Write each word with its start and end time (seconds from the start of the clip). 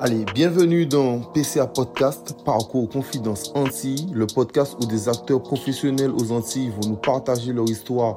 Allez, 0.00 0.24
bienvenue 0.26 0.86
dans 0.86 1.18
PCA 1.32 1.66
Podcast, 1.66 2.44
Parcours 2.44 2.88
Confidence 2.88 3.50
Antilles, 3.56 4.06
le 4.14 4.28
podcast 4.28 4.76
où 4.80 4.86
des 4.86 5.08
acteurs 5.08 5.42
professionnels 5.42 6.12
aux 6.12 6.30
Antilles 6.30 6.70
vont 6.70 6.90
nous 6.90 6.96
partager 6.96 7.52
leur 7.52 7.68
histoire 7.68 8.16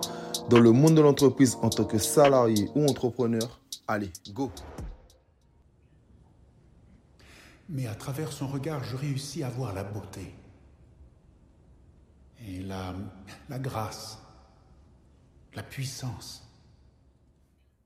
dans 0.51 0.59
le 0.59 0.71
monde 0.71 0.93
de 0.93 1.01
l'entreprise 1.01 1.57
en 1.63 1.71
tant 1.71 1.85
que 1.85 1.97
salarié 1.97 2.69
ou 2.75 2.85
entrepreneur. 2.85 3.59
Allez, 3.87 4.11
go 4.29 4.51
Mais 7.67 7.87
à 7.87 7.95
travers 7.95 8.31
son 8.31 8.47
regard, 8.47 8.83
je 8.83 8.95
réussis 8.95 9.41
à 9.41 9.49
voir 9.49 9.73
la 9.73 9.83
beauté 9.83 10.35
et 12.47 12.61
la, 12.61 12.93
la 13.49 13.57
grâce, 13.57 14.19
la 15.55 15.63
puissance. 15.63 16.47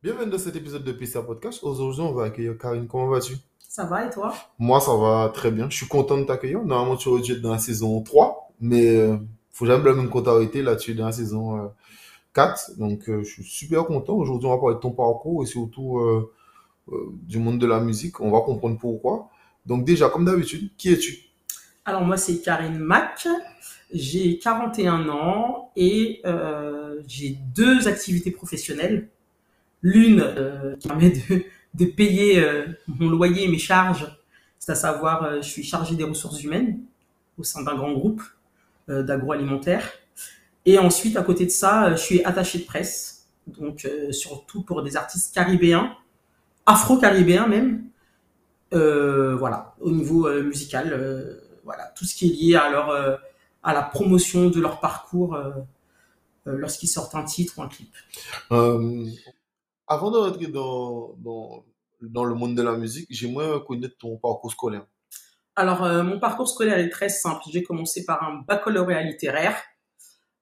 Bienvenue 0.03 0.31
dans 0.31 0.37
cet 0.37 0.57
épisode 0.57 0.83
de 0.83 0.91
PCA 0.91 1.21
Podcast. 1.21 1.63
Aujourd'hui, 1.63 2.01
on 2.01 2.11
va 2.11 2.25
accueillir 2.25 2.57
Karine. 2.57 2.87
Comment 2.87 3.07
vas-tu? 3.07 3.37
Ça 3.75 3.83
va 3.83 4.05
et 4.05 4.09
toi? 4.09 4.33
Moi, 4.57 4.79
ça 4.79 4.95
va 4.95 5.29
très 5.33 5.51
bien. 5.51 5.69
Je 5.69 5.75
suis 5.75 5.85
content 5.85 6.17
de 6.17 6.23
t'accueillir. 6.23 6.63
Normalement, 6.63 6.95
tu 6.95 7.09
aurais 7.09 7.21
dû 7.21 7.33
être 7.33 7.41
dans 7.41 7.51
la 7.51 7.57
saison 7.57 8.01
3, 8.01 8.53
mais 8.61 8.95
euh, 8.95 9.17
faut 9.51 9.65
jamais 9.65 9.83
la 9.83 9.95
même 9.95 10.09
comptabilité. 10.09 10.61
Là, 10.61 10.77
tu 10.77 10.91
es 10.91 10.93
dans 10.93 11.07
la 11.07 11.11
saison 11.11 11.57
euh, 11.57 11.67
4. 12.33 12.77
Donc, 12.77 13.09
euh, 13.09 13.21
je 13.23 13.29
suis 13.29 13.43
super 13.43 13.83
content. 13.83 14.13
Aujourd'hui, 14.13 14.47
on 14.47 14.51
va 14.51 14.59
parler 14.59 14.75
de 14.75 14.79
ton 14.79 14.91
parcours 14.91 15.43
et 15.43 15.45
surtout 15.45 15.99
euh, 15.99 16.31
euh, 16.89 17.11
du 17.23 17.37
monde 17.37 17.59
de 17.59 17.67
la 17.67 17.81
musique. 17.81 18.21
On 18.21 18.31
va 18.31 18.39
comprendre 18.39 18.77
pourquoi. 18.79 19.27
Donc, 19.65 19.83
déjà, 19.83 20.07
comme 20.07 20.23
d'habitude, 20.23 20.71
qui 20.77 20.93
es-tu? 20.93 21.25
Alors 21.83 22.01
moi 22.01 22.15
c'est 22.17 22.41
Karine 22.41 22.79
Mac, 22.79 23.27
j'ai 23.93 24.39
41 24.39 25.09
ans 25.09 25.71
et 25.75 26.21
euh, 26.25 27.01
j'ai 27.07 27.37
deux 27.53 27.89
activités 27.89 28.31
professionnelles. 28.31 29.09
L'une 29.81 30.21
euh, 30.21 30.77
qui 30.77 30.87
permet 30.87 31.11
de, 31.11 31.43
de 31.77 31.85
payer 31.85 32.39
euh, 32.39 32.67
mon 32.87 33.09
loyer 33.09 33.43
et 33.43 33.47
mes 33.47 33.59
charges, 33.59 34.07
c'est 34.65 34.71
à 34.71 34.75
savoir 34.75 35.23
euh, 35.23 35.41
je 35.41 35.47
suis 35.47 35.63
chargée 35.63 35.95
des 35.95 36.03
ressources 36.03 36.41
humaines 36.43 36.79
au 37.37 37.43
sein 37.43 37.61
d'un 37.61 37.75
grand 37.75 37.93
groupe 37.93 38.23
euh, 38.89 39.03
d'agroalimentaire. 39.03 39.91
Et 40.65 40.79
ensuite 40.79 41.17
à 41.17 41.23
côté 41.23 41.45
de 41.45 41.51
ça, 41.51 41.85
euh, 41.85 41.91
je 41.91 42.01
suis 42.01 42.23
attachée 42.23 42.59
de 42.59 42.63
presse, 42.65 43.27
donc 43.45 43.87
surtout 44.09 44.63
pour 44.63 44.81
des 44.81 44.97
artistes 44.97 45.35
caribéens, 45.35 45.95
afro-caribéens 46.65 47.47
même. 47.47 47.83
Voilà, 48.71 49.75
au 49.79 49.91
niveau 49.91 50.27
musical, 50.41 51.39
voilà, 51.63 51.93
tout 51.95 52.03
ce 52.03 52.15
qui 52.15 52.25
est 52.25 52.33
lié 52.33 52.55
à 52.55 53.73
la 53.73 53.81
promotion 53.83 54.49
de 54.49 54.59
leur 54.59 54.79
parcours 54.79 55.37
lorsqu'ils 56.45 56.87
sortent 56.87 57.13
un 57.13 57.23
titre 57.23 57.53
ou 57.59 57.61
un 57.61 57.69
clip. 57.69 57.93
Dans 62.01 62.23
le 62.23 62.35
monde 62.35 62.55
de 62.55 62.61
la 62.61 62.77
musique, 62.77 63.07
j'aimerais 63.09 63.59
connaître 63.65 63.97
ton 63.97 64.17
parcours 64.17 64.51
scolaire. 64.51 64.85
Alors, 65.55 65.83
euh, 65.83 66.03
mon 66.03 66.19
parcours 66.19 66.49
scolaire 66.49 66.77
est 66.77 66.89
très 66.89 67.07
simple. 67.07 67.43
J'ai 67.51 67.63
commencé 67.63 68.03
par 68.03 68.23
un 68.23 68.43
baccalauréat 68.45 69.03
littéraire 69.03 69.55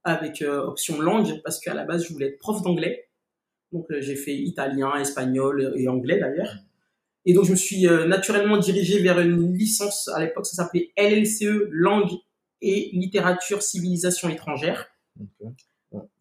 avec 0.04 0.42
euh, 0.42 0.64
option 0.64 1.00
langue 1.00 1.40
parce 1.44 1.60
qu'à 1.60 1.74
la 1.74 1.86
base, 1.86 2.08
je 2.08 2.14
voulais 2.14 2.30
être 2.30 2.40
prof 2.40 2.62
d'anglais. 2.64 3.10
Donc, 3.72 3.86
euh, 3.92 4.02
j'ai 4.02 4.16
fait 4.16 4.36
italien, 4.36 4.96
espagnol 4.96 5.74
et 5.76 5.88
anglais 5.88 6.20
d'ailleurs. 6.20 6.56
Et 7.26 7.34
donc, 7.34 7.46
je 7.46 7.52
me 7.52 7.56
suis 7.56 7.84
naturellement 7.84 8.58
dirigé 8.58 9.00
vers 9.00 9.18
une 9.22 9.54
licence. 9.54 10.10
À 10.10 10.20
l'époque, 10.20 10.46
ça 10.46 10.58
s'appelait 10.58 10.92
LLCE, 10.98 11.70
langue 11.70 12.12
et 12.60 12.90
littérature 12.92 13.62
civilisation 13.62 14.28
étrangère. 14.28 14.88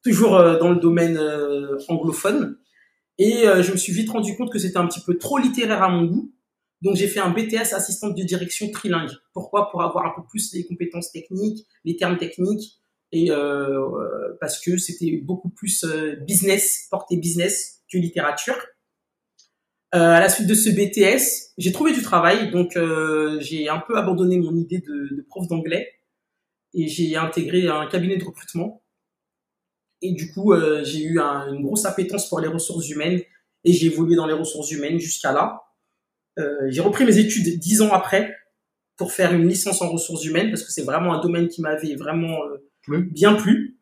Toujours 0.04 0.38
dans 0.60 0.70
le 0.70 0.76
domaine 0.76 1.18
anglophone. 1.88 2.56
Et 3.22 3.46
euh, 3.46 3.62
je 3.62 3.70
me 3.70 3.76
suis 3.76 3.92
vite 3.92 4.10
rendu 4.10 4.36
compte 4.36 4.50
que 4.50 4.58
c'était 4.58 4.78
un 4.78 4.86
petit 4.88 5.00
peu 5.00 5.16
trop 5.16 5.38
littéraire 5.38 5.80
à 5.80 5.88
mon 5.88 6.06
goût. 6.06 6.32
Donc 6.80 6.96
j'ai 6.96 7.06
fait 7.06 7.20
un 7.20 7.30
BTS 7.30 7.72
assistante 7.72 8.16
de 8.18 8.22
direction 8.24 8.68
trilingue. 8.72 9.12
Pourquoi? 9.32 9.70
Pour 9.70 9.80
avoir 9.82 10.06
un 10.06 10.12
peu 10.16 10.26
plus 10.28 10.52
les 10.54 10.66
compétences 10.66 11.12
techniques, 11.12 11.64
les 11.84 11.94
termes 11.94 12.18
techniques, 12.18 12.80
et 13.12 13.30
euh, 13.30 13.78
euh, 13.78 14.36
parce 14.40 14.60
que 14.60 14.76
c'était 14.76 15.18
beaucoup 15.22 15.50
plus 15.50 15.84
euh, 15.84 16.16
business, 16.26 16.88
porté 16.90 17.16
business 17.16 17.84
que 17.88 17.96
littérature. 17.96 18.56
Euh, 19.94 19.98
à 19.98 20.18
la 20.18 20.28
suite 20.28 20.48
de 20.48 20.54
ce 20.54 20.70
BTS, 20.70 21.52
j'ai 21.58 21.70
trouvé 21.70 21.92
du 21.92 22.02
travail, 22.02 22.50
donc 22.50 22.76
j'ai 23.38 23.68
un 23.68 23.78
peu 23.78 23.96
abandonné 23.96 24.36
mon 24.36 24.56
idée 24.56 24.80
de 24.80 25.24
prof 25.28 25.46
d'anglais 25.46 25.92
et 26.74 26.88
j'ai 26.88 27.14
intégré 27.14 27.68
un 27.68 27.86
cabinet 27.86 28.16
de 28.16 28.24
recrutement 28.24 28.81
et 30.02 30.12
du 30.12 30.32
coup, 30.32 30.52
euh, 30.52 30.82
j'ai 30.84 31.02
eu 31.02 31.20
un- 31.20 31.52
une 31.52 31.62
grosse 31.62 31.84
appétence 31.84 32.28
pour 32.28 32.40
les 32.40 32.48
ressources 32.48 32.88
humaines 32.90 33.20
et 33.64 33.72
j'ai 33.72 33.86
évolué 33.86 34.16
dans 34.16 34.26
les 34.26 34.34
ressources 34.34 34.70
humaines 34.70 34.98
jusqu'à 34.98 35.32
là. 35.32 35.62
Euh, 36.38 36.48
j'ai 36.68 36.80
repris 36.80 37.04
mes 37.04 37.18
études 37.18 37.58
dix 37.58 37.82
ans 37.82 37.92
après 37.92 38.34
pour 38.96 39.12
faire 39.12 39.32
une 39.32 39.48
licence 39.48 39.82
en 39.82 39.90
ressources 39.90 40.24
humaines 40.24 40.50
parce 40.50 40.62
que 40.64 40.72
c'est 40.72 40.82
vraiment 40.84 41.12
un 41.14 41.20
domaine 41.20 41.48
qui 41.48 41.60
m'avait 41.62 41.94
vraiment 41.94 42.38
euh, 42.88 42.98
bien 43.10 43.34
plu. 43.34 43.78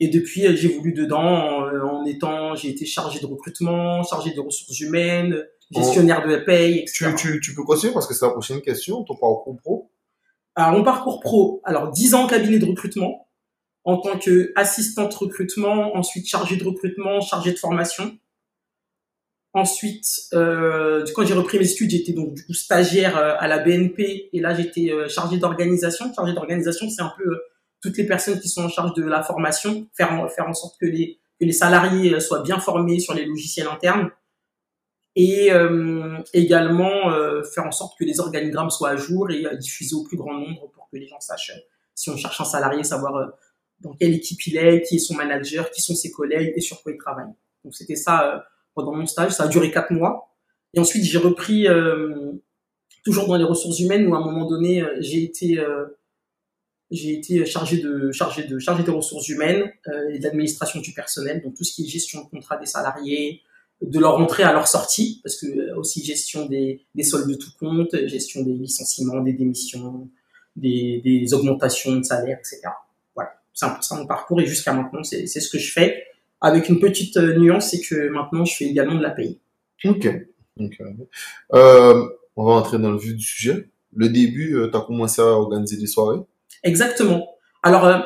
Et 0.00 0.08
depuis, 0.08 0.46
euh, 0.46 0.56
j'ai 0.56 0.68
voulu 0.68 0.92
dedans 0.92 1.22
en, 1.22 1.66
euh, 1.68 1.80
en 1.82 2.04
étant, 2.04 2.54
j'ai 2.56 2.68
été 2.70 2.84
chargé 2.84 3.20
de 3.20 3.26
recrutement, 3.26 4.02
chargé 4.02 4.32
de 4.34 4.40
ressources 4.40 4.80
humaines, 4.80 5.44
gestionnaire 5.70 6.26
de 6.26 6.32
la 6.32 6.40
paye, 6.40 6.78
etc. 6.80 7.14
Tu, 7.16 7.32
tu, 7.34 7.40
tu 7.40 7.54
peux 7.54 7.62
continuer 7.62 7.92
parce 7.92 8.06
que 8.06 8.14
c'est 8.14 8.26
la 8.26 8.32
prochaine 8.32 8.60
question, 8.60 9.02
ton 9.04 9.14
parcours 9.14 9.56
pro? 9.62 9.90
Alors, 10.56 10.72
mon 10.78 10.84
parcours 10.84 11.20
pro, 11.20 11.60
alors 11.64 11.90
10 11.90 12.14
ans 12.14 12.24
en 12.24 12.26
cabinet 12.26 12.58
de 12.58 12.66
recrutement, 12.66 13.23
en 13.84 13.98
tant 13.98 14.18
que 14.18 14.52
assistante 14.56 15.14
recrutement, 15.14 15.96
ensuite 15.96 16.26
chargée 16.26 16.56
de 16.56 16.64
recrutement, 16.64 17.20
chargée 17.20 17.52
de 17.52 17.58
formation. 17.58 18.16
Ensuite, 19.52 20.06
euh, 20.32 21.04
quand 21.14 21.24
j'ai 21.24 21.34
repris 21.34 21.58
mes 21.58 21.70
études, 21.70 21.90
j'étais 21.90 22.12
donc 22.12 22.34
du 22.34 22.44
coup 22.44 22.54
stagiaire 22.54 23.16
euh, 23.16 23.34
à 23.38 23.46
la 23.46 23.58
BNP 23.58 24.30
et 24.32 24.40
là 24.40 24.52
j'étais 24.52 24.90
euh, 24.90 25.06
chargée 25.08 25.36
d'organisation. 25.36 26.12
Chargée 26.12 26.32
d'organisation, 26.32 26.88
c'est 26.90 27.02
un 27.02 27.12
peu 27.16 27.24
euh, 27.24 27.38
toutes 27.80 27.96
les 27.96 28.06
personnes 28.06 28.40
qui 28.40 28.48
sont 28.48 28.64
en 28.64 28.68
charge 28.68 28.94
de 28.94 29.04
la 29.04 29.22
formation, 29.22 29.86
faire 29.96 30.12
en, 30.12 30.28
faire 30.28 30.48
en 30.48 30.54
sorte 30.54 30.76
que 30.80 30.86
les 30.86 31.18
que 31.38 31.44
les 31.44 31.52
salariés 31.52 32.18
soient 32.20 32.42
bien 32.42 32.58
formés 32.58 33.00
sur 33.00 33.12
les 33.12 33.26
logiciels 33.26 33.66
internes 33.66 34.10
et 35.16 35.52
euh, 35.52 36.18
également 36.32 37.12
faire 37.52 37.66
en 37.66 37.72
sorte 37.72 37.98
que 37.98 38.04
les 38.04 38.20
organigrammes 38.20 38.70
soient 38.70 38.90
à 38.90 38.96
jour 38.96 39.30
et 39.32 39.44
diffusés 39.58 39.96
au 39.96 40.04
plus 40.04 40.16
grand 40.16 40.34
nombre 40.34 40.70
pour 40.72 40.88
que 40.90 40.96
les 40.96 41.08
gens 41.08 41.18
sachent 41.18 41.52
si 41.96 42.10
on 42.10 42.16
cherche 42.16 42.40
un 42.40 42.44
salarié, 42.44 42.82
savoir 42.84 43.32
dans 43.80 43.92
quelle 43.94 44.14
équipe 44.14 44.46
il 44.46 44.56
est, 44.56 44.82
qui 44.82 44.96
est 44.96 44.98
son 44.98 45.14
manager, 45.14 45.70
qui 45.70 45.82
sont 45.82 45.94
ses 45.94 46.10
collègues 46.10 46.52
et 46.56 46.60
sur 46.60 46.82
quoi 46.82 46.92
il 46.92 46.98
travaille. 46.98 47.32
Donc 47.64 47.74
c'était 47.74 47.96
ça 47.96 48.34
euh, 48.34 48.38
pendant 48.74 48.94
mon 48.94 49.06
stage, 49.06 49.32
ça 49.32 49.44
a 49.44 49.48
duré 49.48 49.70
quatre 49.70 49.92
mois. 49.92 50.34
Et 50.74 50.80
ensuite 50.80 51.04
j'ai 51.04 51.18
repris 51.18 51.68
euh, 51.68 52.32
toujours 53.04 53.26
dans 53.26 53.36
les 53.36 53.44
ressources 53.44 53.78
humaines 53.80 54.06
où 54.06 54.14
à 54.14 54.18
un 54.18 54.24
moment 54.24 54.46
donné 54.46 54.82
euh, 54.82 54.96
j'ai 55.00 55.22
été 55.22 55.60
j'ai 56.90 57.14
été 57.14 57.44
chargé 57.46 57.78
de 57.78 58.12
chargé 58.12 58.44
de 58.44 58.58
chargé 58.58 58.82
des 58.82 58.90
ressources 58.90 59.28
humaines 59.28 59.70
euh, 59.88 60.10
et 60.10 60.18
de 60.18 60.24
l'administration 60.24 60.80
du 60.80 60.92
personnel, 60.92 61.42
donc 61.42 61.54
tout 61.54 61.64
ce 61.64 61.74
qui 61.74 61.84
est 61.84 61.88
gestion 61.88 62.24
de 62.24 62.28
contrat 62.28 62.56
des 62.56 62.66
salariés, 62.66 63.42
de 63.82 63.98
leur 63.98 64.16
entrée 64.18 64.42
à 64.42 64.52
leur 64.52 64.68
sortie, 64.68 65.20
parce 65.22 65.36
que 65.36 65.74
aussi 65.74 66.04
gestion 66.04 66.46
des, 66.46 66.84
des 66.94 67.02
soldes 67.02 67.28
de 67.28 67.34
tout 67.34 67.50
compte, 67.58 67.94
gestion 68.06 68.42
des 68.42 68.52
licenciements, 68.52 69.20
des 69.20 69.32
démissions, 69.32 70.08
des, 70.56 71.00
des 71.04 71.34
augmentations 71.34 71.96
de 71.96 72.02
salaire, 72.02 72.38
etc. 72.38 72.60
C'est 73.54 73.94
mon 73.94 74.06
parcours 74.06 74.40
et 74.40 74.46
jusqu'à 74.46 74.72
maintenant, 74.72 75.02
c'est 75.02 75.26
ce 75.26 75.48
que 75.48 75.58
je 75.58 75.72
fais. 75.72 76.04
Avec 76.40 76.68
une 76.68 76.78
petite 76.78 77.16
euh, 77.16 77.38
nuance, 77.38 77.70
c'est 77.70 77.80
que 77.80 78.08
maintenant, 78.10 78.44
je 78.44 78.54
fais 78.54 78.66
également 78.66 78.96
de 78.96 79.02
la 79.02 79.10
paye. 79.10 79.38
Ok. 79.84 80.06
Euh, 81.54 82.08
on 82.36 82.44
va 82.44 82.52
entrer 82.52 82.78
dans 82.78 82.90
le 82.90 82.98
vif 82.98 83.14
du 83.14 83.24
sujet. 83.24 83.68
Le 83.96 84.08
début, 84.08 84.56
tu 84.70 84.76
as 84.76 84.80
commencé 84.80 85.22
à 85.22 85.26
organiser 85.26 85.76
des 85.76 85.86
soirées? 85.86 86.20
Exactement. 86.64 87.28
Alors, 87.62 87.86
euh, 87.86 87.98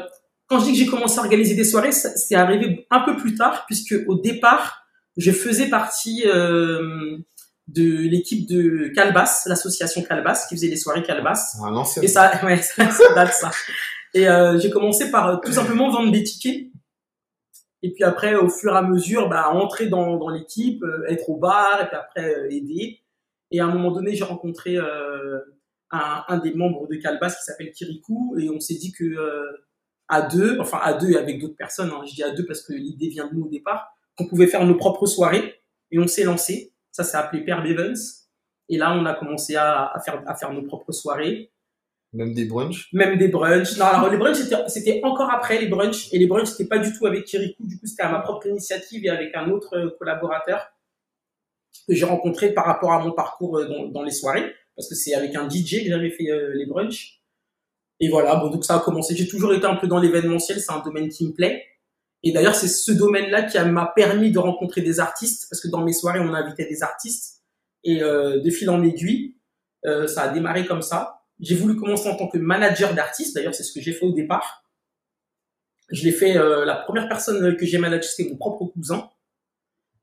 quand 0.47 0.60
je 0.60 0.66
dis 0.66 0.72
que 0.72 0.78
j'ai 0.78 0.86
commencé 0.86 1.19
à 1.19 1.22
organiser 1.22 1.54
des 1.54 1.65
soirées, 1.65 1.92
c'est 1.92 2.34
arrivé 2.34 2.86
un 2.91 3.00
peu 3.00 3.16
plus 3.16 3.34
tard, 3.34 3.65
puisque 3.66 3.94
au 4.06 4.16
départ, 4.16 4.84
je 5.16 5.30
faisais 5.30 5.69
partie 5.69 6.25
euh, 6.26 7.19
de 7.66 7.82
l'équipe 7.82 8.48
de 8.48 8.88
Calbas, 8.94 9.44
l'association 9.47 10.03
Calbas, 10.03 10.47
qui 10.48 10.56
faisait 10.56 10.68
les 10.68 10.77
soirées 10.77 11.03
Calbas. 11.03 11.56
À 11.62 11.71
l'ancienne. 11.71 12.04
Et 12.04 12.09
ça, 12.09 12.33
ouais, 12.45 12.62
ça, 12.62 12.91
ça 12.91 13.15
date 13.15 13.34
ça. 13.34 13.50
Et 14.15 14.28
euh, 14.28 14.59
j'ai 14.59 14.71
commencé 14.71 15.10
par 15.10 15.28
euh, 15.28 15.37
tout 15.45 15.53
simplement 15.53 15.91
vendre 15.91 16.13
des 16.13 16.22
tickets. 16.22 16.69
Et 17.83 17.93
puis 17.93 18.05
après, 18.05 18.34
au 18.34 18.49
fur 18.49 18.72
et 18.75 18.77
à 18.77 18.83
mesure, 18.83 19.28
bah, 19.28 19.51
entrer 19.51 19.87
dans, 19.87 20.28
l'équipe, 20.28 20.83
euh, 20.83 21.07
être 21.09 21.28
au 21.31 21.37
bar, 21.37 21.83
et 21.83 21.87
puis 21.87 21.97
après 21.97 22.47
aider. 22.51 23.01
Et 23.51 23.60
à 23.60 23.66
un 23.66 23.72
moment 23.72 23.93
donné, 23.93 24.15
j'ai 24.15 24.25
rencontré 24.25 24.77
un, 25.91 26.39
des 26.39 26.53
membres 26.53 26.87
de 26.87 26.97
Calbas 26.97 27.31
qui 27.31 27.45
s'appelle 27.45 27.71
Kirikou, 27.71 28.37
et 28.39 28.51
on 28.51 28.60
s'est 28.60 28.75
dit 28.75 28.93
que 28.93 29.16
à 30.09 30.21
deux, 30.21 30.59
enfin 30.60 30.81
à 30.83 30.93
deux 30.93 31.13
et 31.13 31.16
avec 31.16 31.41
d'autres 31.41 31.57
personnes, 31.57 31.91
hein, 31.91 32.03
je 32.07 32.15
dis 32.15 32.22
à 32.22 32.31
deux 32.31 32.45
parce 32.45 32.60
que 32.60 32.75
l'idée 32.75 33.09
vient 33.09 33.27
de 33.27 33.34
nous 33.34 33.47
au 33.47 33.49
départ, 33.49 33.97
qu'on 34.19 34.27
pouvait 34.27 34.49
faire 34.49 34.66
nos 34.66 34.75
propres 34.75 35.07
soirées. 35.07 35.63
Et 35.91 35.99
on 35.99 36.07
s'est 36.07 36.25
lancé. 36.25 36.75
Ça 36.91 37.05
s'est 37.05 37.16
appelé 37.16 37.43
Père 37.43 37.65
Evans. 37.65 37.97
Et 38.69 38.77
là, 38.77 38.93
on 38.93 39.07
a 39.07 39.15
commencé 39.15 39.57
à 39.57 39.95
faire 40.39 40.53
nos 40.53 40.63
propres 40.63 40.93
soirées 40.93 41.51
Même 42.15 42.33
des 42.33 42.47
brunchs. 42.47 42.89
même 42.93 43.19
des 43.19 43.28
brunchs. 43.28 43.77
Non, 43.77 43.84
alors 43.84 44.10
les 44.10 44.16
brunchs, 44.16 44.39
c'était- 44.69 45.01
encore 45.05 45.31
après 45.31 45.59
les 45.60 45.66
brunchs. 45.69 46.09
Et 46.13 46.19
les 46.19 46.27
brunchs, 46.27 46.49
c'était 46.49 46.69
pas 46.69 46.78
du 46.78 46.93
tout 46.97 47.07
avec 47.07 47.25
Kirikou. 47.25 47.66
Du 47.66 47.78
coup, 47.78 47.87
c'était 47.87 48.03
à 48.03 48.10
ma 48.10 48.21
propre 48.21 48.47
initiative 48.47 49.05
et 49.05 49.10
avec 49.10 49.34
un 49.34 49.51
autre 49.51 49.75
euh, 49.77 49.91
collaborateur 49.99 50.66
que 51.87 51.95
j'ai 51.95 52.05
rencontré 52.07 52.53
par 52.55 52.65
rapport 52.65 52.93
à 52.93 53.05
mon 53.05 53.13
parcours 53.13 53.59
euh, 53.59 53.69
dans, 53.69 53.89
dans 53.89 54.03
les 54.03 54.10
soirées. 54.10 54.53
parce 54.75 54.89
que 54.89 54.95
c'est 54.95 55.15
avec 55.15 55.34
un 55.34 55.49
DJ 55.51 55.83
que 55.84 55.89
j'avais 55.91 56.10
fait 56.10 56.31
euh, 56.31 56.53
les 56.55 56.65
brunchs. 56.66 57.21
Et 58.01 58.09
voilà, 58.09 58.37
bon, 58.37 58.49
donc 58.49 58.65
ça 58.65 58.77
a 58.77 58.81
commencé. 58.81 59.15
J'ai 59.16 59.27
toujours 59.28 59.53
été 59.53 59.66
un 59.66 59.75
peu 59.77 59.87
dans 59.89 59.99
l'événementiel, 59.99 60.60
c'est 60.60 60.72
un 60.72 60.81
domaine 60.83 61.09
qui 61.09 61.27
me 61.27 61.33
plaît. 61.33 61.65
Et 62.22 62.33
d'ailleurs, 62.33 62.55
c'est 62.55 62.69
ce 62.69 62.93
domaine-là 62.93 63.43
qui 63.43 63.59
m'a 63.59 63.93
permis 63.95 64.31
de 64.33 64.39
rencontrer 64.39 64.81
des 64.83 64.99
artistes, 65.01 65.47
parce 65.51 65.60
que 65.60 65.69
dans 65.69 65.83
mes 65.84 65.93
soirées, 65.93 66.21
on 66.21 66.33
invitait 66.33 66.66
des 66.66 66.83
artistes. 66.83 67.43
Et 67.84 68.03
euh, 68.03 68.41
de 68.41 68.51
fil 68.51 68.71
en 68.71 68.83
aiguille, 68.83 69.37
euh, 69.84 70.07
ça 70.07 70.22
a 70.22 70.28
démarré 70.28 70.65
comme 70.66 70.83
ça. 70.83 71.17
J'ai 71.40 71.54
voulu 71.54 71.76
commencer 71.76 72.08
en 72.08 72.16
tant 72.16 72.28
que 72.28 72.38
manager 72.38 72.94
d'artistes. 72.94 73.34
D'ailleurs, 73.34 73.54
c'est 73.54 73.62
ce 73.62 73.72
que 73.72 73.80
j'ai 73.80 73.92
fait 73.92 74.04
au 74.04 74.12
départ. 74.12 74.64
Je 75.90 76.04
l'ai 76.04 76.12
fait, 76.12 76.36
euh, 76.36 76.64
la 76.64 76.74
première 76.74 77.08
personne 77.08 77.56
que 77.56 77.64
j'ai 77.64 77.78
managé, 77.78 78.02
c'était 78.02 78.30
mon 78.30 78.36
propre 78.36 78.66
cousin, 78.66 79.08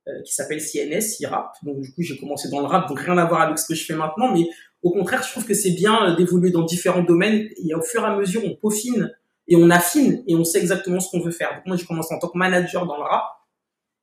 euh, 0.07 0.21
qui 0.23 0.33
s'appelle 0.33 0.61
CNS, 0.61 1.19
il 1.19 1.25
rappe. 1.25 1.55
Donc, 1.63 1.81
du 1.81 1.91
coup, 1.91 2.01
j'ai 2.01 2.17
commencé 2.17 2.49
dans 2.49 2.59
le 2.59 2.67
rap, 2.67 2.87
donc 2.87 2.99
rien 2.99 3.17
à 3.17 3.25
voir 3.25 3.41
avec 3.41 3.57
ce 3.57 3.67
que 3.67 3.75
je 3.75 3.85
fais 3.85 3.95
maintenant. 3.95 4.31
Mais 4.31 4.47
au 4.83 4.91
contraire, 4.91 5.23
je 5.23 5.31
trouve 5.31 5.45
que 5.45 5.53
c'est 5.53 5.71
bien 5.71 6.11
euh, 6.11 6.15
d'évoluer 6.15 6.51
dans 6.51 6.63
différents 6.63 7.03
domaines. 7.03 7.49
Et 7.63 7.73
au 7.73 7.81
fur 7.81 8.03
et 8.03 8.05
à 8.05 8.15
mesure, 8.15 8.43
on 8.45 8.55
peaufine 8.55 9.11
et 9.47 9.55
on 9.55 9.69
affine 9.69 10.23
et 10.27 10.35
on 10.35 10.43
sait 10.43 10.59
exactement 10.59 10.99
ce 10.99 11.09
qu'on 11.09 11.21
veut 11.21 11.31
faire. 11.31 11.55
Donc, 11.55 11.65
moi, 11.65 11.75
j'ai 11.75 11.85
commencé 11.85 12.13
en 12.13 12.19
tant 12.19 12.29
que 12.29 12.37
manager 12.37 12.85
dans 12.85 12.97
le 12.97 13.03
rap. 13.03 13.23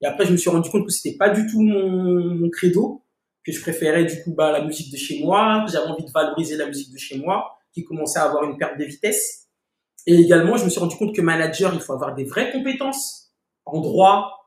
Et 0.00 0.06
après, 0.06 0.26
je 0.26 0.32
me 0.32 0.36
suis 0.36 0.50
rendu 0.50 0.68
compte 0.70 0.84
que 0.84 0.92
c'était 0.92 1.16
pas 1.16 1.30
du 1.30 1.46
tout 1.46 1.62
mon, 1.62 2.34
mon 2.34 2.50
credo, 2.50 3.01
que 3.44 3.52
je 3.52 3.60
préférais 3.60 4.04
du 4.04 4.22
coup 4.22 4.32
bah, 4.32 4.52
la 4.52 4.64
musique 4.64 4.92
de 4.92 4.96
chez 4.96 5.22
moi, 5.22 5.64
que 5.66 5.72
j'avais 5.72 5.88
envie 5.88 6.04
de 6.04 6.10
valoriser 6.10 6.56
la 6.56 6.66
musique 6.66 6.92
de 6.92 6.98
chez 6.98 7.18
moi, 7.18 7.58
qui 7.72 7.84
commençait 7.84 8.18
à 8.18 8.24
avoir 8.24 8.44
une 8.44 8.56
perte 8.56 8.78
de 8.78 8.84
vitesse. 8.84 9.48
Et 10.06 10.14
également, 10.14 10.56
je 10.56 10.64
me 10.64 10.70
suis 10.70 10.80
rendu 10.80 10.96
compte 10.96 11.14
que 11.14 11.20
manager, 11.20 11.72
il 11.74 11.80
faut 11.80 11.92
avoir 11.92 12.14
des 12.14 12.24
vraies 12.24 12.52
compétences 12.52 13.32
en 13.64 13.80
droit, 13.80 14.42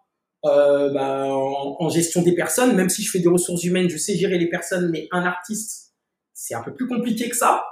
euh, 0.46 0.92
bah, 0.94 1.28
en, 1.28 1.90
gestion 1.90 2.22
des 2.22 2.36
personnes. 2.36 2.76
Même 2.76 2.90
si 2.90 3.04
je 3.04 3.12
fais 3.12 3.20
des 3.20 3.30
ressources 3.30 3.64
humaines, 3.64 3.90
je 3.90 3.98
sais 3.98 4.16
gérer 4.16 4.38
les 4.38 4.50
personnes, 4.50 4.90
mais 4.92 5.08
un 5.12 5.24
artiste, 5.24 5.94
c'est 6.34 6.56
un 6.56 6.62
peu 6.62 6.74
plus 6.74 6.88
compliqué 6.88 7.30
que 7.30 7.36
ça. 7.36 7.64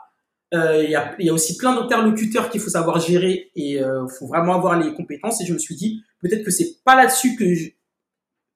Euh, 0.53 0.83
il 0.83 0.89
y, 0.89 0.95
a, 0.95 1.15
y, 1.19 1.29
a, 1.29 1.33
aussi 1.33 1.57
plein 1.57 1.75
d'interlocuteurs 1.75 2.49
qu'il 2.49 2.61
faut 2.61 2.69
savoir 2.69 2.99
gérer 2.99 3.51
et 3.55 3.71
il 3.71 3.83
euh, 3.83 4.07
faut 4.07 4.27
vraiment 4.27 4.55
avoir 4.55 4.79
les 4.79 4.93
compétences. 4.93 5.41
Et 5.41 5.45
je 5.45 5.53
me 5.53 5.59
suis 5.59 5.75
dit, 5.75 6.03
peut-être 6.19 6.43
que 6.43 6.51
c'est 6.51 6.83
pas 6.83 6.95
là-dessus 6.95 7.35
que 7.35 7.53
je... 7.53 7.69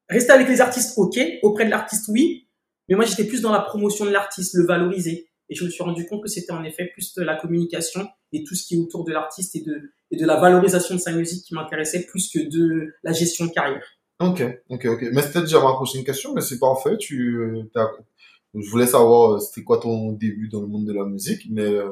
rester 0.09 0.31
avec 0.31 0.47
les 0.47 0.61
artistes, 0.61 0.93
ok, 0.97 1.19
auprès 1.43 1.65
de 1.65 1.71
l'artiste, 1.71 2.07
oui. 2.09 2.46
Mais 2.89 2.95
moi, 2.95 3.05
j'étais 3.05 3.25
plus 3.25 3.41
dans 3.41 3.51
la 3.51 3.61
promotion 3.61 4.05
de 4.05 4.11
l'artiste, 4.11 4.55
le 4.55 4.65
valoriser. 4.65 5.29
Et 5.49 5.55
je 5.55 5.63
me 5.63 5.69
suis 5.69 5.83
rendu 5.83 6.05
compte 6.05 6.23
que 6.23 6.29
c'était 6.29 6.51
en 6.51 6.63
effet 6.63 6.89
plus 6.93 7.13
de 7.13 7.23
la 7.23 7.35
communication 7.35 8.07
et 8.33 8.43
tout 8.43 8.53
ce 8.55 8.67
qui 8.67 8.75
est 8.75 8.77
autour 8.77 9.05
de 9.05 9.13
l'artiste 9.13 9.55
et 9.55 9.61
de, 9.61 9.91
et 10.11 10.17
de 10.17 10.25
la 10.25 10.39
valorisation 10.39 10.95
de 10.95 10.99
sa 10.99 11.13
musique 11.13 11.45
qui 11.45 11.53
m'intéressait 11.53 12.05
plus 12.05 12.29
que 12.29 12.39
de 12.39 12.93
la 13.03 13.13
gestion 13.13 13.45
de 13.45 13.51
carrière. 13.51 13.85
Ok, 14.19 14.43
ok, 14.69 14.85
ok. 14.85 15.05
Mais 15.13 15.21
c'était 15.21 15.41
déjà 15.41 15.61
ma 15.61 15.73
prochaine 15.73 16.03
question, 16.03 16.33
mais 16.33 16.41
c'est 16.41 16.59
parfait. 16.59 16.97
Tu, 16.97 17.39
je 18.53 18.69
voulais 18.69 18.87
savoir 18.87 19.33
euh, 19.33 19.39
c'était 19.39 19.63
quoi 19.63 19.77
ton 19.77 20.11
début 20.13 20.49
dans 20.49 20.61
le 20.61 20.67
monde 20.67 20.85
de 20.85 20.93
la 20.93 21.05
musique, 21.05 21.47
mais 21.49 21.61
euh, 21.61 21.89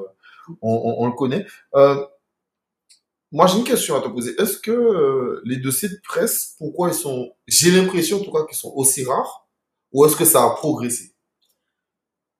on, 0.62 0.74
on, 0.74 1.03
on, 1.03 1.06
le 1.07 1.13
connaît. 1.13 1.45
Euh, 1.75 2.03
moi, 3.31 3.48
j'ai 3.48 3.57
une 3.57 3.63
question 3.63 3.95
à 3.95 4.01
te 4.01 4.07
poser. 4.07 4.33
Est-ce 4.39 4.57
que 4.57 4.71
euh, 4.71 5.41
les 5.45 5.57
dossiers 5.57 5.89
de 5.89 6.00
presse, 6.03 6.56
pourquoi 6.57 6.89
ils 6.89 6.94
sont, 6.94 7.31
j'ai 7.48 7.71
l'impression 7.71 8.21
en 8.21 8.24
tout 8.24 8.31
cas 8.31 8.45
qu'ils 8.45 8.57
sont 8.57 8.71
aussi 8.75 9.03
rares, 9.03 9.44
ou 9.95 10.06
est-ce 10.06 10.18
que 10.18 10.25
ça 10.25 10.44
a 10.44 10.50
progressé? 10.51 11.15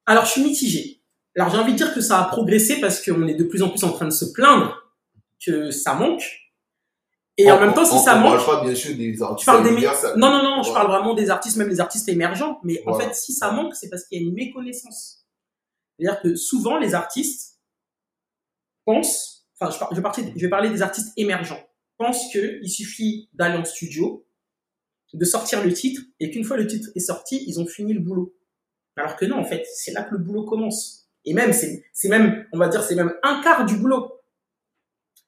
Alors, 0.06 0.26
je 0.26 0.32
suis 0.32 0.44
mitigé. 0.44 1.02
Alors 1.38 1.50
j'ai 1.50 1.58
envie 1.58 1.74
de 1.74 1.78
dire 1.78 1.94
que 1.94 2.02
ça 2.02 2.20
a 2.20 2.26
progressé 2.26 2.80
parce 2.80 3.04
qu'on 3.04 3.28
est 3.28 3.36
de 3.36 3.44
plus 3.44 3.62
en 3.62 3.70
plus 3.70 3.84
en 3.84 3.92
train 3.92 4.06
de 4.06 4.12
se 4.12 4.26
plaindre 4.26 4.74
que 5.46 5.70
ça 5.72 5.94
manque. 5.94 6.24
Et 7.38 7.52
en, 7.52 7.58
en 7.58 7.60
même 7.60 7.74
temps, 7.74 7.84
si 7.84 8.00
ça 8.00 8.16
on 8.16 8.22
manque, 8.22 8.46
parle 8.46 8.60
pas 8.60 8.64
bien 8.64 8.76
sûr 8.76 8.96
des 8.96 9.22
artistes. 9.22 9.50
des 9.64 9.88
non 10.16 10.32
non 10.32 10.44
non, 10.44 10.64
je 10.64 10.72
parle 10.72 10.88
vraiment 10.88 11.14
des 11.14 11.30
artistes, 11.30 11.58
même 11.58 11.68
des 11.68 11.82
artistes 11.82 12.08
émergents. 12.08 12.60
Mais 12.64 12.82
voilà. 12.86 12.98
en 12.98 13.00
fait, 13.02 13.16
si 13.16 13.34
ça 13.34 13.52
manque, 13.52 13.76
c'est 13.76 13.90
parce 13.90 14.06
qu'il 14.06 14.22
y 14.22 14.24
a 14.24 14.28
une 14.28 14.34
méconnaissance. 14.34 15.26
C'est-à-dire 15.98 16.22
que 16.22 16.36
souvent 16.36 16.78
les 16.78 16.96
artistes 16.96 17.60
pensent, 18.86 19.46
enfin 19.60 19.72
je, 19.72 20.02
par, 20.02 20.14
je, 20.14 20.22
je 20.22 20.42
vais 20.42 20.50
parler 20.50 20.70
des 20.70 20.82
artistes 20.82 21.12
émergents, 21.18 21.62
pensent 21.98 22.32
que 22.34 22.60
il 22.62 22.70
suffit 22.70 23.30
d'aller 23.34 23.58
en 23.58 23.66
studio, 23.66 24.25
de 25.16 25.26
sortir 25.26 25.64
le 25.64 25.74
titre 25.74 26.02
et 26.20 26.30
qu'une 26.30 26.44
fois 26.44 26.58
le 26.58 26.68
titre 26.68 26.90
est 26.96 27.00
sorti, 27.00 27.44
ils 27.48 27.60
ont 27.60 27.66
fini 27.66 27.94
le 27.94 28.00
boulot. 28.00 28.36
Alors 28.98 29.16
que 29.16 29.26
non, 29.26 29.38
en 29.38 29.44
fait, 29.44 29.66
c'est 29.74 29.92
là 29.92 30.04
que 30.04 30.14
le 30.16 30.20
boulot 30.20 30.46
commence. 30.46 31.10
Et 31.26 31.34
même, 31.34 31.52
c'est 31.54 32.10
même, 32.10 32.46
on 32.54 32.58
va 32.58 32.68
dire, 32.68 32.84
c'est 32.84 32.96
même 32.96 33.14
un 33.24 33.42
quart 33.42 33.66
du 33.66 33.78
boulot. 33.78 34.22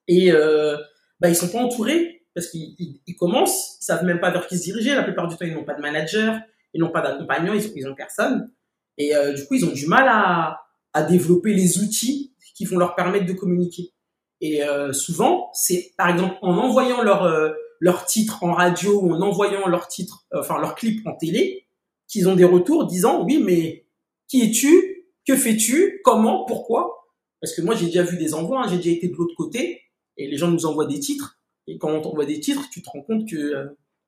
Et 0.07 0.31
euh, 0.31 0.77
bah, 1.19 1.29
ils 1.29 1.35
sont 1.35 1.49
pas 1.49 1.59
entourés 1.59 2.25
parce 2.33 2.47
qu'ils 2.47 2.75
ils, 3.07 3.15
commencent, 3.15 3.77
ils 3.81 3.85
savent 3.85 4.05
même 4.05 4.19
pas 4.19 4.29
vers 4.31 4.47
qui 4.47 4.57
se 4.57 4.63
diriger. 4.63 4.93
La 4.93 5.03
plupart 5.03 5.27
du 5.27 5.35
temps, 5.35 5.45
ils 5.45 5.53
n'ont 5.53 5.65
pas 5.65 5.73
de 5.73 5.81
manager, 5.81 6.39
ils 6.73 6.79
n'ont 6.79 6.91
pas 6.91 7.01
d'accompagnant, 7.01 7.53
ils, 7.53 7.71
ils 7.75 7.87
ont 7.87 7.95
personne. 7.95 8.51
Et 8.97 9.15
euh, 9.15 9.33
du 9.33 9.45
coup, 9.45 9.55
ils 9.55 9.65
ont 9.65 9.71
du 9.71 9.87
mal 9.87 10.07
à, 10.07 10.61
à 10.93 11.03
développer 11.03 11.53
les 11.53 11.79
outils 11.79 12.33
qui 12.55 12.65
vont 12.65 12.77
leur 12.77 12.95
permettre 12.95 13.25
de 13.25 13.33
communiquer. 13.33 13.93
Et 14.41 14.63
euh, 14.63 14.93
souvent, 14.93 15.49
c'est 15.53 15.93
par 15.97 16.09
exemple 16.09 16.35
en 16.41 16.57
envoyant 16.57 17.01
leur 17.01 17.23
euh, 17.23 17.51
leur 17.79 18.05
titre 18.05 18.43
en 18.43 18.53
radio 18.53 19.01
ou 19.01 19.13
en 19.13 19.21
envoyant 19.21 19.67
leur 19.67 19.87
titre, 19.87 20.25
enfin 20.33 20.59
leur 20.59 20.75
clip 20.75 21.05
en 21.05 21.15
télé, 21.15 21.67
qu'ils 22.07 22.27
ont 22.29 22.35
des 22.35 22.43
retours 22.45 22.85
disant 22.87 23.23
oui, 23.23 23.41
mais 23.43 23.85
qui 24.27 24.41
es-tu? 24.41 25.05
Que 25.25 25.35
fais-tu? 25.35 26.01
Comment? 26.03 26.45
Pourquoi? 26.45 26.97
Parce 27.41 27.53
que 27.53 27.61
moi, 27.61 27.75
j'ai 27.75 27.85
déjà 27.87 28.03
vu 28.03 28.17
des 28.17 28.33
envois, 28.33 28.63
hein, 28.63 28.67
j'ai 28.69 28.77
déjà 28.77 28.91
été 28.91 29.07
de 29.09 29.15
l'autre 29.15 29.35
côté, 29.35 29.81
et 30.17 30.27
les 30.27 30.37
gens 30.37 30.47
nous 30.47 30.65
envoient 30.65 30.87
des 30.87 30.99
titres. 30.99 31.39
Et 31.67 31.77
quand 31.77 31.91
on 31.91 32.01
t'envoie 32.01 32.25
des 32.25 32.39
titres, 32.39 32.69
tu 32.71 32.81
te 32.81 32.89
rends 32.89 33.01
compte 33.01 33.29
que, 33.29 33.35
euh, 33.35 33.65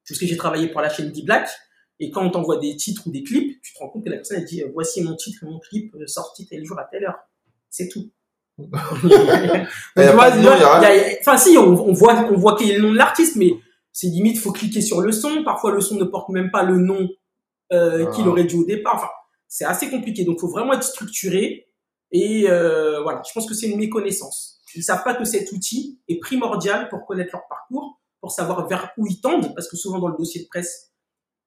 parce 0.07 0.19
que 0.19 0.25
j'ai 0.25 0.37
travaillé 0.37 0.67
pour 0.69 0.81
la 0.81 0.89
chaîne 0.89 1.11
D-Black, 1.11 1.49
et 1.99 2.09
quand 2.09 2.25
on 2.25 2.31
t'envoie 2.31 2.57
des 2.57 2.75
titres 2.75 3.05
ou 3.07 3.11
des 3.11 3.23
clips, 3.23 3.61
tu 3.61 3.73
te 3.73 3.79
rends 3.79 3.89
compte 3.89 4.05
que 4.05 4.09
la 4.09 4.15
personne, 4.15 4.37
elle 4.37 4.45
dit, 4.45 4.63
euh, 4.63 4.69
voici 4.73 5.01
mon 5.03 5.15
titre 5.15 5.43
et 5.43 5.45
mon 5.45 5.59
clip 5.59 5.93
euh, 5.95 6.07
sorti 6.07 6.47
tel 6.47 6.63
jour 6.65 6.79
à 6.79 6.85
telle 6.85 7.03
heure. 7.03 7.19
C'est 7.69 7.89
tout. 7.89 8.09
Enfin, 11.21 11.37
si, 11.37 11.57
on, 11.57 11.89
on, 11.89 11.93
voit, 11.93 12.27
on 12.31 12.37
voit 12.37 12.55
quel 12.57 12.71
est 12.71 12.77
le 12.77 12.81
nom 12.81 12.91
de 12.91 12.97
l'artiste, 12.97 13.35
mais 13.35 13.53
c'est 13.91 14.07
limite, 14.07 14.39
faut 14.39 14.51
cliquer 14.51 14.81
sur 14.81 15.01
le 15.01 15.11
son. 15.11 15.43
Parfois, 15.43 15.71
le 15.71 15.81
son 15.81 15.95
ne 15.95 16.05
porte 16.05 16.29
même 16.29 16.51
pas 16.51 16.63
le 16.63 16.77
nom 16.77 17.09
euh, 17.73 18.05
ah. 18.07 18.11
qu'il 18.11 18.27
aurait 18.27 18.45
dû 18.45 18.55
au 18.55 18.65
départ. 18.65 18.95
Enfin, 18.95 19.09
c'est 19.47 19.65
assez 19.65 19.89
compliqué. 19.89 20.23
Donc, 20.23 20.39
faut 20.39 20.47
vraiment 20.47 20.73
être 20.73 20.83
structuré. 20.83 21.67
Et 22.11 22.49
euh, 22.49 23.01
voilà, 23.01 23.21
je 23.27 23.31
pense 23.33 23.47
que 23.47 23.53
c'est 23.53 23.67
une 23.67 23.77
méconnaissance. 23.77 24.61
Ils 24.75 24.83
savent 24.83 25.03
pas 25.03 25.15
que 25.15 25.25
cet 25.25 25.51
outil 25.51 25.99
est 26.07 26.19
primordial 26.19 26.89
pour 26.89 27.05
connaître 27.05 27.31
leur 27.33 27.47
parcours, 27.47 27.99
pour 28.21 28.31
savoir 28.31 28.67
vers 28.67 28.91
où 28.97 29.07
ils 29.07 29.19
tendent, 29.19 29.53
parce 29.55 29.67
que 29.67 29.77
souvent 29.77 29.99
dans 29.99 30.07
le 30.07 30.17
dossier 30.17 30.43
de 30.43 30.47
presse, 30.47 30.91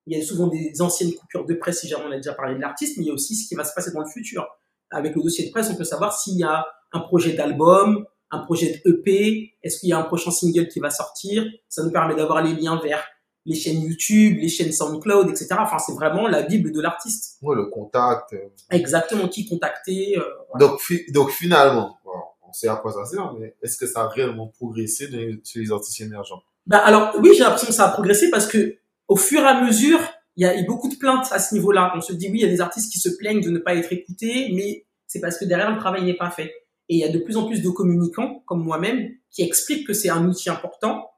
il 0.07 0.17
y 0.17 0.21
a 0.21 0.25
souvent 0.25 0.49
des 0.49 0.83
anciennes 0.83 1.15
coupures 1.15 1.47
de 1.47 1.55
presse, 1.55 1.81
si 1.81 1.89
jamais 1.89 2.05
on 2.07 2.11
a 2.11 2.17
déjà 2.17 2.35
parlé 2.35 2.57
de 2.57 2.61
l'artiste, 2.61 2.97
mais 2.97 3.05
il 3.05 3.09
y 3.09 3.11
a 3.11 3.15
aussi 3.15 3.37
ce 3.37 3.49
qui 3.49 3.55
va 3.55 3.65
se 3.65 3.73
passer 3.75 3.93
dans 3.93 4.01
le 4.01 4.09
futur. 4.09 4.47
Avec 4.91 5.15
le 5.15 5.23
dossier 5.23 5.47
de 5.47 5.51
presse, 5.51 5.71
on 5.71 5.77
peut 5.77 5.85
savoir 5.85 6.19
s'il 6.19 6.37
y 6.37 6.43
a 6.43 6.67
un 6.93 7.01
projet 7.01 7.33
d'album, 7.33 8.07
un 8.31 8.39
projet 8.39 8.81
d'EP, 8.85 9.55
est-ce 9.63 9.79
qu'il 9.81 9.91
y 9.91 9.93
a 9.93 9.99
un 9.99 10.03
prochain 10.03 10.31
single 10.31 10.69
qui 10.69 10.81
va 10.81 10.91
sortir? 10.91 11.45
Ça 11.69 11.83
nous 11.83 11.91
permet 11.91 12.15
d'avoir 12.15 12.43
les 12.43 12.55
liens 12.55 12.81
vers 12.83 13.05
les 13.45 13.55
chaînes 13.55 13.83
YouTube, 13.83 14.39
les 14.41 14.49
chaînes 14.49 14.73
SoundCloud, 14.73 15.29
etc. 15.29 15.49
Enfin, 15.59 15.79
c'est 15.79 15.93
vraiment 15.93 16.29
la 16.29 16.43
bible 16.43 16.73
de 16.73 16.81
l'artiste. 16.81 17.39
Ouais, 17.43 17.57
le 17.57 17.67
contact. 17.67 18.35
Exactement, 18.71 19.29
qui 19.29 19.47
contacter. 19.47 20.17
Euh, 20.17 20.23
voilà. 20.51 20.67
donc, 20.67 20.81
fi 20.81 21.05
donc 21.11 21.31
finalement, 21.31 21.99
bon, 22.05 22.13
on 22.49 22.53
sait 22.53 22.69
à 22.69 22.77
quoi 22.77 22.93
ça 22.93 23.05
sert, 23.05 23.33
mais 23.35 23.55
est-ce 23.63 23.77
que 23.77 23.87
ça 23.87 24.03
a 24.03 24.09
réellement 24.09 24.47
progressé 24.47 25.09
chez 25.45 25.59
les 25.59 25.73
artistes 25.73 26.01
émergents? 26.01 26.43
Bah, 26.67 26.79
Alors 26.79 27.15
oui, 27.21 27.31
j'ai 27.35 27.43
l'impression 27.43 27.69
que 27.69 27.75
ça 27.75 27.87
a 27.87 27.93
progressé 27.93 28.31
parce 28.31 28.47
que 28.47 28.77
au 29.09 29.17
fur 29.17 29.41
et 29.41 29.47
à 29.47 29.61
mesure, 29.61 30.01
il 30.37 30.45
y 30.45 30.47
a 30.47 30.57
eu 30.59 30.65
beaucoup 30.65 30.89
de 30.89 30.95
plaintes 30.95 31.27
à 31.33 31.39
ce 31.39 31.55
niveau-là. 31.55 31.93
On 31.97 32.01
se 32.01 32.13
dit 32.13 32.29
oui, 32.31 32.39
il 32.39 32.43
y 32.43 32.47
a 32.47 32.49
des 32.49 32.61
artistes 32.61 32.93
qui 32.93 32.99
se 32.99 33.09
plaignent 33.09 33.43
de 33.43 33.51
ne 33.51 33.59
pas 33.59 33.75
être 33.75 33.93
écoutés, 33.93 34.53
mais 34.55 34.87
c'est 35.07 35.21
parce 35.21 35.37
que 35.37 35.45
derrière 35.45 35.71
le 35.71 35.79
travail 35.79 36.05
n'est 36.05 36.17
pas 36.17 36.31
fait. 36.31 36.55
Et 36.93 36.97
il 36.97 36.99
y 36.99 37.05
a 37.05 37.09
de 37.09 37.19
plus 37.19 37.39
en 37.39 37.47
plus 37.47 37.63
de 37.63 37.71
communicants 37.71 38.43
comme 38.45 38.63
moi-même 38.63 39.09
qui 39.31 39.41
expliquent 39.41 39.87
que 39.87 39.95
c'est 39.95 40.11
un 40.11 40.29
outil 40.29 40.51
important 40.51 41.09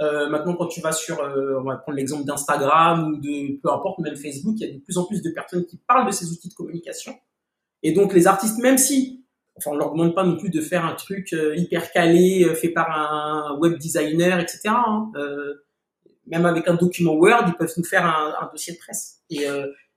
euh, 0.00 0.28
maintenant, 0.28 0.56
quand 0.56 0.66
tu 0.66 0.80
vas 0.80 0.90
sur, 0.90 1.20
euh, 1.20 1.60
on 1.60 1.64
va 1.64 1.76
prendre 1.76 1.96
l'exemple 1.96 2.24
d'Instagram 2.24 3.12
ou 3.12 3.16
de 3.18 3.60
peu 3.62 3.70
importe, 3.70 4.00
même 4.00 4.16
Facebook, 4.16 4.54
il 4.58 4.66
y 4.66 4.68
a 4.68 4.72
de 4.72 4.80
plus 4.80 4.98
en 4.98 5.04
plus 5.04 5.22
de 5.22 5.30
personnes 5.30 5.64
qui 5.64 5.76
parlent 5.76 6.06
de 6.06 6.10
ces 6.10 6.32
outils 6.32 6.48
de 6.48 6.54
communication. 6.54 7.14
Et 7.84 7.92
donc, 7.92 8.12
les 8.12 8.26
artistes, 8.26 8.58
même 8.58 8.78
si, 8.78 9.24
enfin, 9.56 9.70
on 9.70 9.76
leur 9.76 9.92
demande 9.92 10.12
pas 10.12 10.24
non 10.24 10.36
plus 10.36 10.50
de 10.50 10.60
faire 10.60 10.84
un 10.84 10.94
truc 10.94 11.32
euh, 11.32 11.54
hyper 11.56 11.92
calé, 11.92 12.44
euh, 12.44 12.54
fait 12.54 12.70
par 12.70 12.90
un 12.90 13.56
web 13.58 13.78
designer, 13.78 14.40
etc. 14.40 14.60
Hein, 14.66 15.12
euh, 15.14 15.54
même 16.26 16.46
avec 16.46 16.66
un 16.66 16.74
document 16.74 17.14
Word, 17.14 17.44
ils 17.46 17.54
peuvent 17.54 17.72
nous 17.76 17.84
faire 17.84 18.04
un, 18.04 18.48
dossier 18.50 18.72
de 18.72 18.78
presse. 18.78 19.20
Et, 19.28 19.44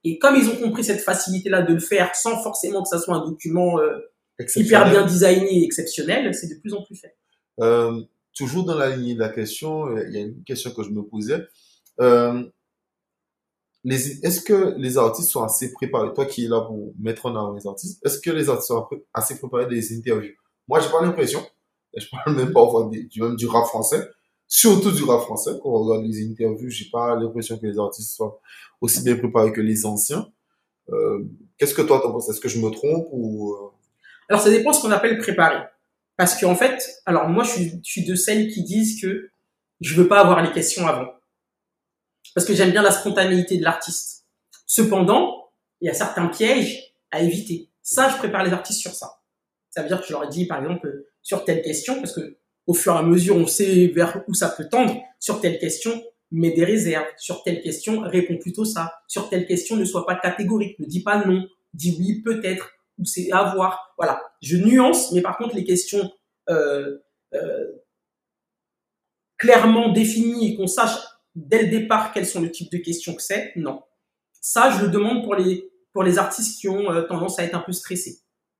et 0.03 0.17
comme 0.17 0.35
ils 0.35 0.49
ont 0.49 0.55
compris 0.55 0.83
cette 0.83 1.01
facilité-là 1.01 1.61
de 1.61 1.73
le 1.73 1.79
faire 1.79 2.15
sans 2.15 2.41
forcément 2.41 2.81
que 2.81 2.89
ça 2.89 2.97
soit 2.97 3.15
un 3.15 3.25
document 3.25 3.77
hyper 4.55 4.89
bien 4.89 5.05
designé 5.05 5.61
et 5.61 5.63
exceptionnel, 5.63 6.33
c'est 6.33 6.47
de 6.47 6.59
plus 6.59 6.73
en 6.73 6.83
plus 6.83 6.95
fait. 6.95 7.15
Euh, 7.61 8.01
toujours 8.33 8.65
dans 8.65 8.77
la 8.77 8.95
ligne 8.95 9.15
de 9.15 9.19
la 9.19 9.29
question, 9.29 9.87
euh, 9.87 10.05
il 10.07 10.13
y 10.13 10.17
a 10.17 10.21
une 10.21 10.43
question 10.43 10.71
que 10.71 10.83
je 10.83 10.89
me 10.89 11.03
posais. 11.03 11.41
Euh, 12.01 12.43
est-ce 13.87 14.41
que 14.41 14.75
les 14.77 14.97
artistes 14.97 15.29
sont 15.29 15.43
assez 15.43 15.71
préparés 15.71 16.11
Toi 16.13 16.25
qui 16.25 16.45
es 16.45 16.47
là 16.47 16.61
pour 16.61 16.93
mettre 16.99 17.27
en 17.27 17.35
avant 17.35 17.53
les 17.53 17.67
artistes, 17.67 18.03
est-ce 18.05 18.19
que 18.19 18.31
les 18.31 18.49
artistes 18.49 18.69
sont 18.69 18.87
assez 19.13 19.37
préparés 19.37 19.67
des 19.67 19.95
interviews? 19.95 20.33
Moi, 20.67 20.79
j'ai 20.79 20.89
pas 20.89 21.01
l'impression. 21.01 21.45
Je 21.95 22.07
parle 22.09 22.35
même 22.35 22.51
parfois 22.51 22.89
du, 22.91 23.21
même 23.21 23.35
du 23.35 23.45
rap 23.47 23.65
français, 23.67 24.09
surtout 24.47 24.91
du 24.91 25.03
rap 25.03 25.21
français. 25.21 25.51
Quand 25.61 25.69
on 25.69 25.83
regarde 25.83 26.05
les 26.05 26.25
interviews, 26.27 26.69
j'ai 26.69 26.89
pas 26.91 27.15
l'impression 27.15 27.57
que 27.57 27.67
les 27.67 27.77
artistes 27.77 28.15
soient 28.15 28.41
aussi 28.81 29.03
bien 29.03 29.15
préparés 29.15 29.53
que 29.53 29.61
les 29.61 29.85
anciens. 29.85 30.27
Euh, 30.89 31.23
Qu'est-ce 31.57 31.73
que 31.73 31.83
toi 31.83 32.01
t'en 32.01 32.11
penses? 32.11 32.27
Est-ce 32.29 32.41
que 32.41 32.49
je 32.49 32.59
me 32.59 32.69
trompe 32.69 33.07
ou 33.11 33.53
euh, 33.53 33.69
Alors, 34.29 34.41
ça 34.41 34.49
dépend 34.49 34.73
ce 34.73 34.81
qu'on 34.81 34.91
appelle 34.91 35.17
préparer. 35.17 35.63
Parce 36.17 36.39
qu'en 36.39 36.55
fait, 36.55 37.01
alors 37.05 37.27
moi, 37.27 37.43
je 37.43 37.49
suis, 37.49 37.81
je 37.83 37.91
suis 37.91 38.05
de 38.05 38.15
celles 38.15 38.49
qui 38.49 38.63
disent 38.63 39.01
que 39.01 39.29
je 39.81 39.95
veux 39.95 40.07
pas 40.07 40.21
avoir 40.21 40.41
les 40.41 40.51
questions 40.51 40.87
avant. 40.87 41.11
Parce 42.33 42.47
que 42.47 42.53
j'aime 42.53 42.71
bien 42.71 42.81
la 42.81 42.91
spontanéité 42.91 43.57
de 43.57 43.63
l'artiste. 43.63 44.25
Cependant, 44.65 45.49
il 45.81 45.87
y 45.87 45.89
a 45.89 45.93
certains 45.93 46.27
pièges 46.27 46.95
à 47.11 47.21
éviter. 47.21 47.69
Ça, 47.81 48.09
je 48.09 48.17
prépare 48.17 48.43
les 48.43 48.51
artistes 48.51 48.79
sur 48.79 48.93
ça. 48.93 49.21
Ça 49.69 49.81
veut 49.81 49.87
dire 49.87 49.99
que 50.01 50.07
je 50.07 50.13
leur 50.13 50.23
ai 50.23 50.29
dit, 50.29 50.47
par 50.47 50.59
exemple, 50.59 51.05
sur 51.21 51.43
telle 51.43 51.61
question, 51.61 51.95
parce 51.95 52.13
que 52.13 52.37
au 52.65 52.73
fur 52.73 52.93
et 52.95 52.97
à 52.97 53.03
mesure, 53.03 53.35
on 53.35 53.45
sait 53.45 53.87
vers 53.87 54.23
où 54.27 54.33
ça 54.33 54.49
peut 54.49 54.67
tendre, 54.67 54.99
sur 55.19 55.39
telle 55.39 55.59
question, 55.59 56.03
mets 56.31 56.51
des 56.51 56.65
réserves. 56.65 57.05
Sur 57.17 57.43
telle 57.43 57.61
question, 57.61 58.01
réponds 58.01 58.37
plutôt 58.37 58.65
ça. 58.65 58.93
Sur 59.07 59.29
telle 59.29 59.45
question, 59.45 59.75
ne 59.75 59.85
sois 59.85 60.05
pas 60.05 60.15
catégorique. 60.15 60.79
Ne 60.79 60.85
dis 60.85 61.03
pas 61.03 61.23
non. 61.25 61.45
Dis 61.73 61.95
oui, 61.99 62.21
peut-être, 62.23 62.71
ou 62.99 63.05
c'est 63.05 63.31
à 63.31 63.53
voir. 63.55 63.93
Voilà. 63.97 64.21
Je 64.41 64.57
nuance, 64.57 65.11
mais 65.11 65.21
par 65.21 65.37
contre, 65.37 65.55
les 65.55 65.63
questions 65.63 66.09
euh, 66.49 66.97
euh, 67.33 67.65
clairement 69.37 69.89
définies 69.91 70.51
et 70.53 70.55
qu'on 70.55 70.67
sache 70.67 70.95
dès 71.35 71.63
le 71.63 71.69
départ 71.69 72.13
quels 72.13 72.25
sont 72.25 72.41
le 72.41 72.51
type 72.51 72.71
de 72.71 72.77
questions 72.77 73.13
que 73.13 73.21
c'est, 73.21 73.51
non. 73.55 73.81
Ça, 74.41 74.69
je 74.71 74.85
le 74.85 74.89
demande 74.91 75.23
pour 75.23 75.35
les, 75.35 75.69
pour 75.91 76.03
les 76.03 76.17
artistes 76.17 76.59
qui 76.59 76.69
ont 76.69 76.91
euh, 76.91 77.01
tendance 77.03 77.39
à 77.39 77.43
être 77.43 77.55
un 77.55 77.59
peu 77.61 77.71
stressés. 77.73 78.19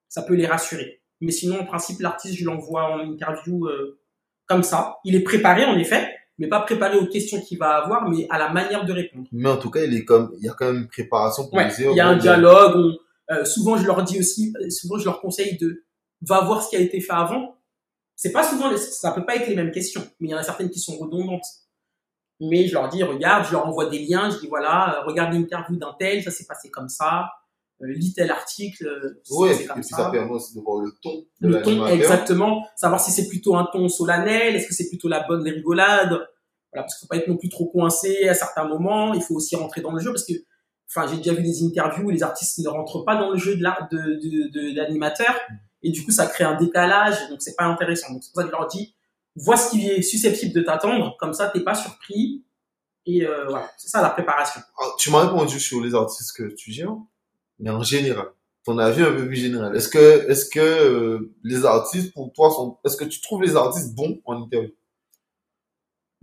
Ça 0.09 0.21
peut 0.23 0.33
les 0.33 0.47
rassurer. 0.47 1.01
Mais 1.21 1.31
sinon, 1.31 1.59
en 1.59 1.65
principe, 1.65 1.99
l'artiste, 2.01 2.35
je 2.35 2.45
l'envoie 2.45 2.83
en 2.91 2.99
interview 2.99 3.67
euh, 3.67 3.99
comme 4.47 4.63
ça. 4.63 4.97
Il 5.05 5.15
est 5.15 5.21
préparé, 5.23 5.63
en 5.65 5.77
effet, 5.77 6.13
mais 6.37 6.47
pas 6.47 6.59
préparé 6.61 6.97
aux 6.97 7.07
questions 7.07 7.39
qu'il 7.39 7.57
va 7.57 7.77
avoir, 7.77 8.09
mais 8.09 8.27
à 8.29 8.37
la 8.37 8.49
manière 8.49 8.83
de 8.85 8.91
répondre. 8.91 9.27
Mais 9.31 9.49
en 9.49 9.57
tout 9.57 9.69
cas, 9.71 9.83
il 9.83 9.95
est 9.95 10.03
comme, 10.03 10.33
il 10.37 10.45
y 10.45 10.49
a 10.49 10.53
quand 10.53 10.65
même 10.65 10.81
une 10.83 10.87
préparation 10.87 11.43
pour 11.45 11.53
Ouais, 11.53 11.69
il 11.79 11.95
y 11.95 11.99
a 12.01 12.07
un 12.07 12.17
dialogue. 12.17 12.75
on- 12.75 12.97
euh, 13.31 13.45
souvent, 13.45 13.77
je 13.77 13.85
leur 13.85 14.03
dis 14.03 14.19
aussi, 14.19 14.53
souvent, 14.69 14.97
je 14.97 15.05
leur 15.05 15.19
conseille 15.21 15.57
de 15.57 15.83
va 16.21 16.41
voir 16.41 16.61
ce 16.63 16.69
qui 16.69 16.75
a 16.75 16.79
été 16.79 16.99
fait 17.01 17.13
avant. 17.13 17.55
C'est 18.15 18.31
pas 18.31 18.43
souvent, 18.47 18.69
les- 18.71 18.77
ça 18.77 19.11
peut 19.11 19.25
pas 19.25 19.35
être 19.35 19.47
les 19.47 19.55
mêmes 19.55 19.71
questions, 19.71 20.01
mais 20.19 20.29
il 20.29 20.31
y 20.31 20.35
en 20.35 20.37
a 20.37 20.43
certaines 20.43 20.69
qui 20.69 20.79
sont 20.79 20.95
redondantes. 20.97 21.45
Mais 22.41 22.67
je 22.67 22.73
leur 22.73 22.89
dis, 22.89 23.01
regarde, 23.03 23.45
je 23.47 23.51
leur 23.53 23.65
envoie 23.65 23.89
des 23.89 23.99
liens, 23.99 24.29
je 24.29 24.39
dis 24.39 24.47
voilà, 24.47 25.01
regarde 25.05 25.33
l'interview 25.33 25.77
d'un 25.77 25.95
tel, 25.97 26.21
ça 26.23 26.31
s'est 26.31 26.45
passé 26.45 26.69
comme 26.69 26.89
ça, 26.89 27.29
euh, 27.81 27.87
lis 27.87 28.13
tel 28.13 28.29
article, 28.29 28.85
euh, 28.87 29.21
et 29.63 29.67
puis 29.73 29.83
ça 29.83 29.97
ça. 29.97 30.09
permet 30.09 30.31
aussi 30.31 30.53
de 30.55 30.59
voir 30.61 30.81
le 30.81 30.91
ton 31.01 31.25
de 31.41 31.47
Le 31.47 31.61
ton, 31.61 31.71
exactement, 31.87 32.65
savoir 32.75 32.99
si 32.99 33.11
c'est 33.11 33.27
plutôt 33.29 33.55
un 33.55 33.65
ton 33.71 33.87
solennel, 33.87 34.55
est-ce 34.55 34.67
que 34.67 34.73
c'est 34.73 34.89
plutôt 34.89 35.07
la 35.07 35.25
bonne 35.25 35.43
rigolade, 35.43 36.09
voilà, 36.09 36.83
parce 36.83 36.95
qu'il 36.95 37.01
faut 37.05 37.07
pas 37.09 37.17
être 37.17 37.27
non 37.29 37.37
plus 37.37 37.49
trop 37.49 37.67
coincé 37.67 38.27
à 38.27 38.33
certains 38.33 38.67
moments, 38.67 39.13
il 39.13 39.21
faut 39.21 39.35
aussi 39.35 39.55
rentrer 39.55 39.79
dans 39.81 39.91
le 39.93 40.01
jeu, 40.01 40.11
parce 40.11 40.25
que, 40.25 40.33
enfin, 40.89 41.07
j'ai 41.07 41.17
déjà 41.17 41.33
vu 41.33 41.43
des 41.43 41.63
interviews 41.63 42.05
où 42.07 42.09
les 42.09 42.23
artistes 42.23 42.57
ne 42.59 42.69
rentrent 42.69 43.03
pas 43.03 43.15
dans 43.15 43.31
le 43.31 43.37
jeu 43.37 43.55
de 43.55 43.63
l'art 43.63 43.87
de, 43.91 43.97
de, 43.97 44.49
de 44.49 44.75
l'animateur, 44.75 45.33
et 45.83 45.91
du 45.91 46.03
coup, 46.03 46.11
ça 46.11 46.25
crée 46.27 46.43
un 46.43 46.55
décalage, 46.55 47.29
donc 47.29 47.41
c'est 47.41 47.55
pas 47.55 47.65
intéressant. 47.65 48.11
Donc 48.13 48.23
c'est 48.23 48.31
pour 48.31 48.41
ça 48.41 48.47
que 48.47 48.53
je 48.53 48.57
leur 48.57 48.67
dis, 48.67 48.95
vois 49.35 49.57
ce 49.57 49.71
qui 49.71 49.87
est 49.89 50.01
susceptible 50.01 50.53
de 50.53 50.61
t'attendre, 50.61 51.15
comme 51.19 51.33
ça, 51.33 51.47
t'es 51.49 51.59
pas 51.61 51.75
surpris, 51.75 52.43
et 53.05 53.25
euh, 53.25 53.45
voilà, 53.49 53.69
c'est 53.77 53.89
ça 53.89 54.01
la 54.01 54.09
préparation. 54.09 54.61
Ah, 54.79 54.85
Tu 54.97 55.11
m'as 55.11 55.21
répondu 55.27 55.59
sur 55.59 55.81
les 55.83 55.93
artistes 55.93 56.35
que 56.35 56.43
tu 56.55 56.71
gères, 56.71 56.95
mais 57.59 57.69
en 57.69 57.83
général, 57.83 58.27
ton 58.63 58.79
avis 58.79 59.03
un 59.03 59.11
peu 59.13 59.27
plus 59.27 59.35
général. 59.35 59.75
Est-ce 59.75 59.89
que, 59.89 60.27
est-ce 60.29 60.49
que 60.49 60.59
euh, 60.59 61.33
les 61.43 61.65
artistes 61.65 62.13
pour 62.13 62.33
toi 62.33 62.49
sont, 62.49 62.77
est-ce 62.83 62.97
que 62.97 63.05
tu 63.05 63.21
trouves 63.21 63.43
les 63.43 63.55
artistes 63.55 63.93
bons 63.93 64.19
en 64.25 64.41
interview? 64.41 64.71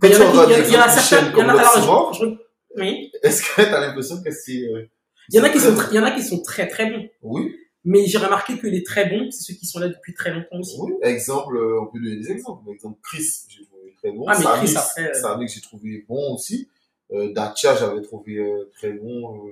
Mais 0.01 0.09
il 0.09 0.73
y 0.73 0.77
en 0.77 0.81
a 0.81 0.89
certains, 0.89 1.31
alors, 1.49 2.13
je- 2.13 2.25
je- 2.25 2.35
oui. 2.77 3.11
Est-ce 3.23 3.41
que 3.43 3.61
t'as 3.61 3.79
l'impression 3.79 4.21
que 4.21 4.31
c'est 4.31 4.61
euh, 4.63 4.87
Il 5.29 5.35
y 5.37 5.39
en 5.39 5.43
a 5.43 5.49
qui 5.49 5.59
sont, 5.59 5.75
il 5.91 5.95
y 5.95 5.99
en 5.99 6.03
a 6.03 6.11
qui 6.11 6.23
sont 6.23 6.41
très 6.41 6.67
très 6.67 6.89
bons. 6.91 7.07
oui, 7.21 7.55
Mais 7.83 8.05
j'ai 8.05 8.17
remarqué 8.17 8.57
que 8.57 8.67
les 8.67 8.83
très 8.83 9.09
bons, 9.09 9.29
c'est 9.31 9.51
ceux 9.53 9.57
qui 9.59 9.65
sont 9.65 9.79
là 9.79 9.87
depuis 9.89 10.13
très 10.13 10.33
longtemps 10.33 10.59
aussi. 10.59 10.77
oui. 10.79 10.93
Exemple, 11.03 11.55
euh, 11.57 11.81
on 11.81 11.87
peut 11.87 11.99
donner 11.99 12.17
des 12.17 12.31
exemples. 12.31 12.63
Par 12.65 12.73
exemple, 12.73 12.99
Chris, 13.03 13.25
j'ai 13.49 13.65
trouvé 13.65 13.93
très 13.97 14.11
bon. 14.11 14.25
Ah, 14.27 14.37
mais 14.37 14.45
Chris, 14.65 14.75
après, 14.77 15.09
euh, 15.09 15.13
Samis, 15.13 15.47
j'ai 15.49 15.61
trouvé 15.61 16.05
bon 16.07 16.33
aussi. 16.35 16.69
Euh, 17.11 17.31
Dacia, 17.33 17.75
j'avais 17.75 18.01
trouvé 18.01 18.37
euh, 18.37 18.71
très 18.75 18.93
bon. 18.93 19.47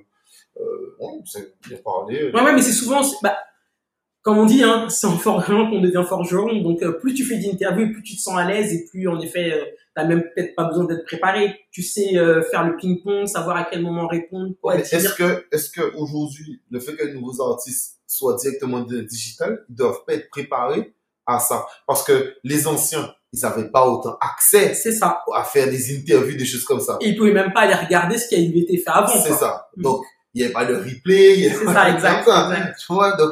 Euh, 0.60 0.96
ouais, 1.00 1.20
c'est 1.25 1.54
bien 1.68 1.78
parlé. 1.84 2.32
Ouais, 2.32 2.42
ouais, 2.42 2.54
mais 2.54 2.62
c'est 2.62 2.72
souvent, 2.72 3.01
bah, 3.22 3.38
comme 4.22 4.38
on 4.38 4.46
dit, 4.46 4.62
hein, 4.63 4.88
c'est 4.90 5.08
en 5.08 5.18
forgeron 5.18 5.70
qu'on 5.70 5.82
devient 5.82 6.04
forgeron. 6.08 6.62
Donc, 6.62 6.84
euh, 6.84 6.92
plus 6.92 7.13
tu 7.13 7.25
fais 7.25 7.38
d'interviews, 7.38 7.92
plus 7.92 8.04
tu 8.04 8.16
te 8.16 8.22
sens 8.22 8.38
à 8.38 8.46
l'aise 8.48 8.72
et 8.74 8.86
plus, 8.86 9.08
en 9.08 9.20
effet, 9.20 9.51
euh, 9.51 9.66
t'as 9.96 10.06
même 10.06 10.22
peut-être 10.22 10.54
pas 10.56 10.66
besoin 10.66 10.86
d'être 10.86 11.06
préparé. 11.06 11.56
Tu 11.72 11.82
sais 11.82 12.18
euh, 12.18 12.44
faire 12.44 12.66
le 12.68 12.75
ping-pong, 12.78 13.25
savoir 13.25 13.58
à 13.58 13.63
quel 13.63 13.82
moment 13.82 14.08
répondre, 14.08 14.54
dire. 14.63 14.75
Est-ce 14.75 15.16
que, 15.16 15.46
est-ce 15.51 15.70
que 15.72 15.96
aujourd'hui, 15.96 16.62
le 16.70 16.80
fait 16.80 16.96
que 16.96 17.06
les 17.06 17.13
nouveaux 17.13 17.42
artistes 17.51 17.98
soient 18.06 18.36
directement 18.36 18.82
digital, 18.82 19.66
ils 19.70 19.75
doivent 19.75 20.04
pas 20.06 20.13
être 20.13 20.30
préparés 20.30 20.94
à 21.25 21.40
ça? 21.40 21.66
Parce 21.88 22.04
que 22.04 22.36
les 22.44 22.68
anciens, 22.68 23.12
ils 23.34 23.40
n'avaient 23.42 23.72
pas 23.72 23.88
autant 23.90 24.18
accès 24.22 24.75
C'est 24.75 24.92
ça. 24.92 25.24
à 25.34 25.44
faire 25.44 25.68
des 25.68 25.98
interviews, 25.98 26.38
des 26.38 26.46
choses 26.46 26.66
comme 26.66 26.82
ça. 26.82 26.98
Et 27.01 27.10
ils 27.10 27.18
pouvaient 27.18 27.34
même 27.34 27.54
pas 27.54 27.62
aller 27.62 27.74
regarder 27.74 28.18
ce 28.20 28.28
qui 28.28 28.36
a 28.36 28.40
été 28.40 28.78
fait 28.78 28.90
avant. 28.90 29.08
C'est 29.08 29.34
ça. 29.34 29.70
Mm. 29.78 29.82
Donc, 29.82 30.04
il 30.34 30.40
n'y 30.40 30.44
avait 30.46 30.54
pas 30.54 30.66
de 30.66 30.75
replay. 30.75 31.34
il 31.38 31.40
y 31.42 31.46
avait 31.48 31.56
C'est 31.56 31.66
pas 31.66 31.74
ça, 31.74 31.90
exact, 31.90 32.25
ça. 32.25 32.50
exact. 32.54 32.80
Tu 32.80 32.94
vois, 32.94 33.16
donc, 33.18 33.32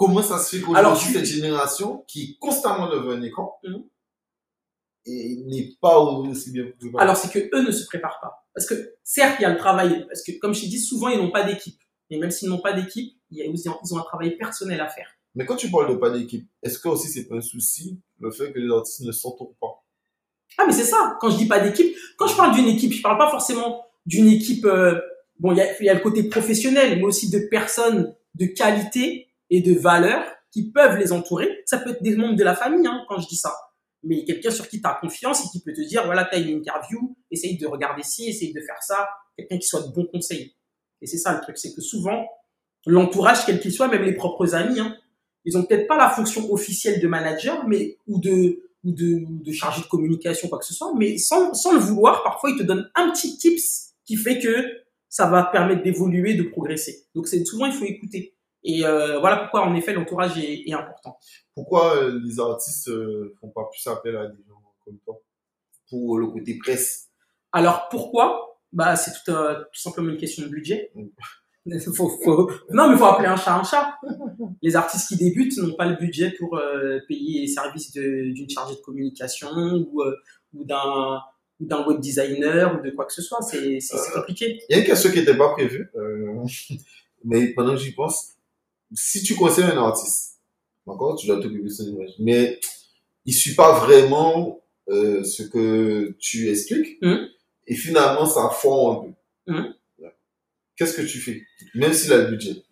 comment 0.00 0.22
ça 0.22 0.38
se 0.38 0.56
fait 0.56 0.62
qu'aujourd'hui, 0.62 1.06
tu- 1.08 1.12
cette 1.12 1.26
génération 1.26 2.04
qui 2.08 2.22
est 2.22 2.38
constamment 2.38 2.88
devant 2.88 3.10
un 3.10 3.22
écran, 3.22 3.58
Mhm. 3.64 3.84
et 5.06 5.36
n'est 5.46 5.72
pas 5.80 5.98
aussi 5.98 6.52
bien 6.52 6.64
préparée? 6.78 7.02
Alors, 7.04 7.16
c'est 7.16 7.30
que 7.30 7.54
eux 7.54 7.62
ne 7.66 7.70
se 7.70 7.84
préparent 7.86 8.18
pas. 8.20 8.46
Parce 8.54 8.66
que, 8.66 8.94
certes, 9.04 9.36
il 9.38 9.42
y 9.42 9.44
a 9.44 9.50
le 9.50 9.58
travail. 9.58 10.06
Parce 10.08 10.22
que, 10.22 10.32
comme 10.40 10.54
je 10.54 10.62
t'ai 10.62 10.68
dit, 10.68 10.78
souvent, 10.80 11.08
ils 11.08 11.18
n'ont 11.18 11.30
pas 11.30 11.44
d'équipe. 11.44 11.78
Et 12.10 12.18
même 12.18 12.30
s'ils 12.30 12.48
n'ont 12.48 12.60
pas 12.60 12.72
d'équipe, 12.72 13.12
ils 13.30 13.68
ont 13.68 13.98
un 13.98 14.02
travail 14.02 14.36
personnel 14.36 14.80
à 14.80 14.88
faire. 14.88 15.08
Mais 15.36 15.44
quand 15.46 15.56
tu 15.56 15.70
parles 15.70 15.88
de 15.90 15.94
pas 15.96 16.10
d'équipe, 16.10 16.48
est-ce 16.62 16.78
que 16.78 16.88
aussi 16.88 17.08
c'est 17.08 17.26
pas 17.28 17.36
un 17.36 17.40
souci, 17.40 18.00
le 18.18 18.30
fait 18.32 18.52
que 18.52 18.58
les 18.58 18.72
artistes 18.74 19.02
ne 19.02 19.12
s'entourent 19.12 19.54
pas? 19.60 19.84
Ah, 20.58 20.64
mais 20.66 20.72
c'est 20.72 20.84
ça. 20.84 21.16
Quand 21.20 21.30
je 21.30 21.36
dis 21.36 21.46
pas 21.46 21.60
d'équipe, 21.60 21.94
quand 22.16 22.26
je 22.26 22.36
parle 22.36 22.54
d'une 22.56 22.66
équipe, 22.68 22.92
je 22.92 23.00
parle 23.02 23.16
pas 23.18 23.30
forcément 23.30 23.86
d'une 24.06 24.26
équipe. 24.28 24.64
euh, 24.64 24.98
bon, 25.38 25.52
il 25.52 25.58
y 25.58 25.60
a, 25.60 25.80
il 25.80 25.86
y 25.86 25.88
a 25.88 25.94
le 25.94 26.00
côté 26.00 26.24
professionnel, 26.24 26.98
mais 26.98 27.04
aussi 27.04 27.30
de 27.30 27.38
personnes 27.38 28.12
de 28.34 28.46
qualité 28.46 29.28
et 29.50 29.60
de 29.60 29.78
valeur 29.78 30.24
qui 30.52 30.70
peuvent 30.70 30.96
les 30.98 31.12
entourer. 31.12 31.62
Ça 31.66 31.78
peut 31.78 31.90
être 31.90 32.02
des 32.02 32.16
membres 32.16 32.36
de 32.36 32.44
la 32.44 32.54
famille, 32.54 32.86
hein, 32.86 33.04
quand 33.08 33.18
je 33.18 33.28
dis 33.28 33.36
ça. 33.36 33.54
Mais 34.02 34.24
quelqu'un 34.24 34.50
sur 34.50 34.68
qui 34.68 34.80
tu 34.80 34.88
as 34.88 34.98
confiance 35.00 35.44
et 35.44 35.48
qui 35.50 35.62
peut 35.62 35.72
te 35.72 35.82
dire, 35.82 36.04
voilà, 36.06 36.24
tu 36.24 36.36
as 36.36 36.38
une 36.38 36.58
interview, 36.58 37.16
essaye 37.30 37.58
de 37.58 37.66
regarder 37.66 38.02
ci, 38.02 38.28
essaye 38.28 38.52
de 38.52 38.60
faire 38.60 38.82
ça. 38.82 39.08
Quelqu'un 39.36 39.58
qui 39.58 39.66
soit 39.66 39.82
de 39.82 39.92
bons 39.92 40.06
conseils. 40.06 40.54
Et 41.02 41.06
c'est 41.06 41.18
ça 41.18 41.34
le 41.34 41.40
truc, 41.40 41.58
c'est 41.58 41.74
que 41.74 41.80
souvent, 41.80 42.26
l'entourage, 42.86 43.44
quel 43.44 43.60
qu'il 43.60 43.72
soit, 43.72 43.88
même 43.88 44.02
les 44.02 44.14
propres 44.14 44.54
amis, 44.54 44.80
hein, 44.80 44.96
ils 45.44 45.56
ont 45.56 45.64
peut-être 45.64 45.86
pas 45.86 45.96
la 45.96 46.10
fonction 46.10 46.50
officielle 46.52 47.00
de 47.00 47.06
manager, 47.06 47.66
mais 47.66 47.96
ou 48.06 48.20
de 48.20 48.70
ou 48.84 48.92
de, 48.92 49.24
de 49.44 49.52
chargé 49.52 49.82
de 49.82 49.86
communication, 49.86 50.48
quoi 50.48 50.58
que 50.58 50.64
ce 50.64 50.74
soit, 50.74 50.92
mais 50.96 51.18
sans, 51.18 51.52
sans 51.52 51.72
le 51.74 51.80
vouloir, 51.80 52.22
parfois 52.22 52.50
ils 52.50 52.58
te 52.58 52.62
donnent 52.62 52.90
un 52.94 53.10
petit 53.10 53.36
tips 53.36 53.94
qui 54.04 54.16
fait 54.16 54.38
que 54.38 54.64
ça 55.08 55.26
va 55.26 55.44
permettre 55.44 55.82
d'évoluer, 55.82 56.34
de 56.34 56.44
progresser. 56.44 57.04
Donc 57.14 57.28
c'est 57.28 57.44
souvent 57.44 57.66
il 57.66 57.72
faut 57.72 57.84
écouter. 57.84 58.34
Et 58.62 58.84
euh, 58.84 59.18
voilà 59.20 59.36
pourquoi 59.38 59.62
en 59.62 59.74
effet 59.74 59.92
l'entourage 59.92 60.38
est, 60.38 60.68
est 60.68 60.72
important. 60.72 61.18
Pourquoi 61.54 61.96
euh, 61.96 62.20
les 62.24 62.38
artistes 62.40 62.88
euh, 62.88 63.34
font 63.40 63.48
pas 63.48 63.68
plus 63.70 63.86
appel 63.86 64.16
à 64.16 64.26
des 64.26 64.42
gens 64.48 64.60
comme 64.84 64.98
toi 65.04 65.20
pour 65.88 66.18
le 66.18 66.26
côté 66.26 66.58
presse? 66.58 67.08
Alors 67.52 67.88
pourquoi? 67.88 68.58
Bah 68.72 68.96
c'est 68.96 69.12
tout, 69.12 69.30
euh, 69.32 69.54
tout 69.72 69.80
simplement 69.80 70.10
une 70.10 70.18
question 70.18 70.44
de 70.44 70.48
budget. 70.48 70.90
Mm. 70.94 71.78
faut, 71.94 72.08
faut... 72.22 72.50
Non 72.70 72.90
mais 72.90 72.96
faut 72.96 73.06
appeler 73.06 73.28
un 73.28 73.36
chat 73.36 73.56
un 73.56 73.64
chat. 73.64 73.98
Les 74.62 74.76
artistes 74.76 75.08
qui 75.08 75.16
débutent 75.16 75.56
n'ont 75.58 75.74
pas 75.74 75.86
le 75.86 75.96
budget 75.96 76.30
pour 76.38 76.56
euh, 76.56 77.00
payer 77.08 77.40
les 77.42 77.48
services 77.48 77.92
de- 77.92 78.30
d'une 78.32 78.48
chargée 78.48 78.74
de 78.74 78.80
communication 78.80 79.48
ou, 79.90 80.02
euh, 80.02 80.16
ou 80.54 80.64
d'un 80.64 81.20
ou 81.60 81.66
d'un 81.66 81.86
web 81.86 82.00
designer 82.00 82.78
ou 82.78 82.82
de 82.82 82.90
quoi 82.90 83.04
que 83.04 83.12
ce 83.12 83.22
soit. 83.22 83.40
C'est 83.42 83.78
compliqué. 84.14 84.60
Il 84.68 84.76
y 84.76 84.78
a 84.78 84.80
une 84.82 84.86
question 84.86 85.10
qui 85.10 85.18
n'était 85.18 85.36
pas 85.36 85.50
prévue, 85.50 85.90
euh, 85.96 86.42
mais 87.24 87.48
pendant 87.48 87.72
que 87.72 87.80
j'y 87.80 87.92
pense, 87.92 88.30
si 88.92 89.22
tu 89.22 89.34
conseilles 89.34 89.64
un 89.64 89.76
artiste, 89.78 90.38
d'accord, 90.86 91.16
tu 91.16 91.26
dois 91.26 91.40
t'occuper 91.40 91.64
de 91.64 91.68
son 91.68 91.84
image, 91.84 92.10
mais 92.18 92.58
il 93.24 93.32
suit 93.34 93.54
pas 93.54 93.78
vraiment 93.80 94.60
euh, 94.88 95.22
ce 95.22 95.42
que 95.44 96.16
tu 96.18 96.48
expliques, 96.50 96.98
Mhm. 97.02 97.28
et 97.68 97.74
finalement 97.76 98.26
ça 98.26 98.48
fond 98.50 98.90
un 98.90 98.94
peu. 99.04 99.52
Mhm. 99.52 99.74
Qu'est-ce 100.76 100.96
que 100.96 101.02
tu 101.02 101.18
fais, 101.20 101.42
même 101.74 101.92
s'il 101.92 102.12
a 102.12 102.16
le 102.18 102.26
budget? 102.28 102.62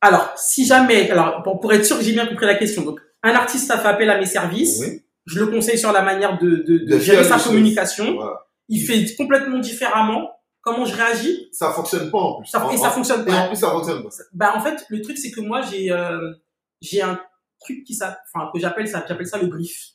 Alors 0.00 0.32
si 0.36 0.64
jamais, 0.64 1.10
alors 1.10 1.42
pour, 1.42 1.60
pour 1.60 1.72
être 1.72 1.84
sûr 1.84 1.98
que 1.98 2.04
j'ai 2.04 2.12
bien 2.12 2.26
compris 2.26 2.46
la 2.46 2.54
question, 2.54 2.82
donc 2.82 3.00
un 3.22 3.32
artiste 3.34 3.70
a 3.70 3.78
fait 3.78 3.88
appel 3.88 4.08
à 4.10 4.18
mes 4.18 4.26
services. 4.26 4.78
Oui. 4.80 5.02
Je 5.26 5.38
le 5.38 5.46
conseille 5.46 5.78
sur 5.78 5.92
la 5.92 6.02
manière 6.02 6.38
de, 6.40 6.48
de, 6.50 6.78
de 6.78 6.84
De 6.86 6.98
gérer 6.98 7.22
sa 7.22 7.38
communication. 7.38 8.14
Voilà. 8.16 8.46
Il 8.68 8.80
fait 8.84 9.14
complètement 9.14 9.58
différemment. 9.58 10.30
Comment 10.62 10.84
je 10.84 10.94
réagis 10.96 11.48
Ça 11.52 11.70
fonctionne 11.72 12.10
pas 12.10 12.18
en 12.18 12.38
plus. 12.38 12.46
ça, 12.48 12.64
En- 12.64 12.70
Et 12.70 12.76
ça 12.76 12.90
fonctionne 12.90 13.28
et 13.28 13.32
en 13.32 13.34
pas. 13.42 13.46
plus 13.48 13.56
ça 13.56 13.70
fonctionne 13.70 14.02
pas. 14.02 14.08
Bah, 14.32 14.52
en 14.56 14.60
fait, 14.60 14.84
le 14.88 15.02
truc, 15.02 15.18
c'est 15.18 15.30
que 15.30 15.40
moi, 15.40 15.60
j'ai 15.62 15.90
euh, 15.90 16.32
j'ai 16.80 17.02
un 17.02 17.20
truc 17.60 17.84
qui 17.84 17.94
ça, 17.94 18.18
enfin, 18.32 18.50
que 18.52 18.60
j'appelle 18.60 18.88
ça, 18.88 19.04
j'appelle 19.06 19.26
ça 19.26 19.38
le 19.38 19.48
brief. 19.48 19.90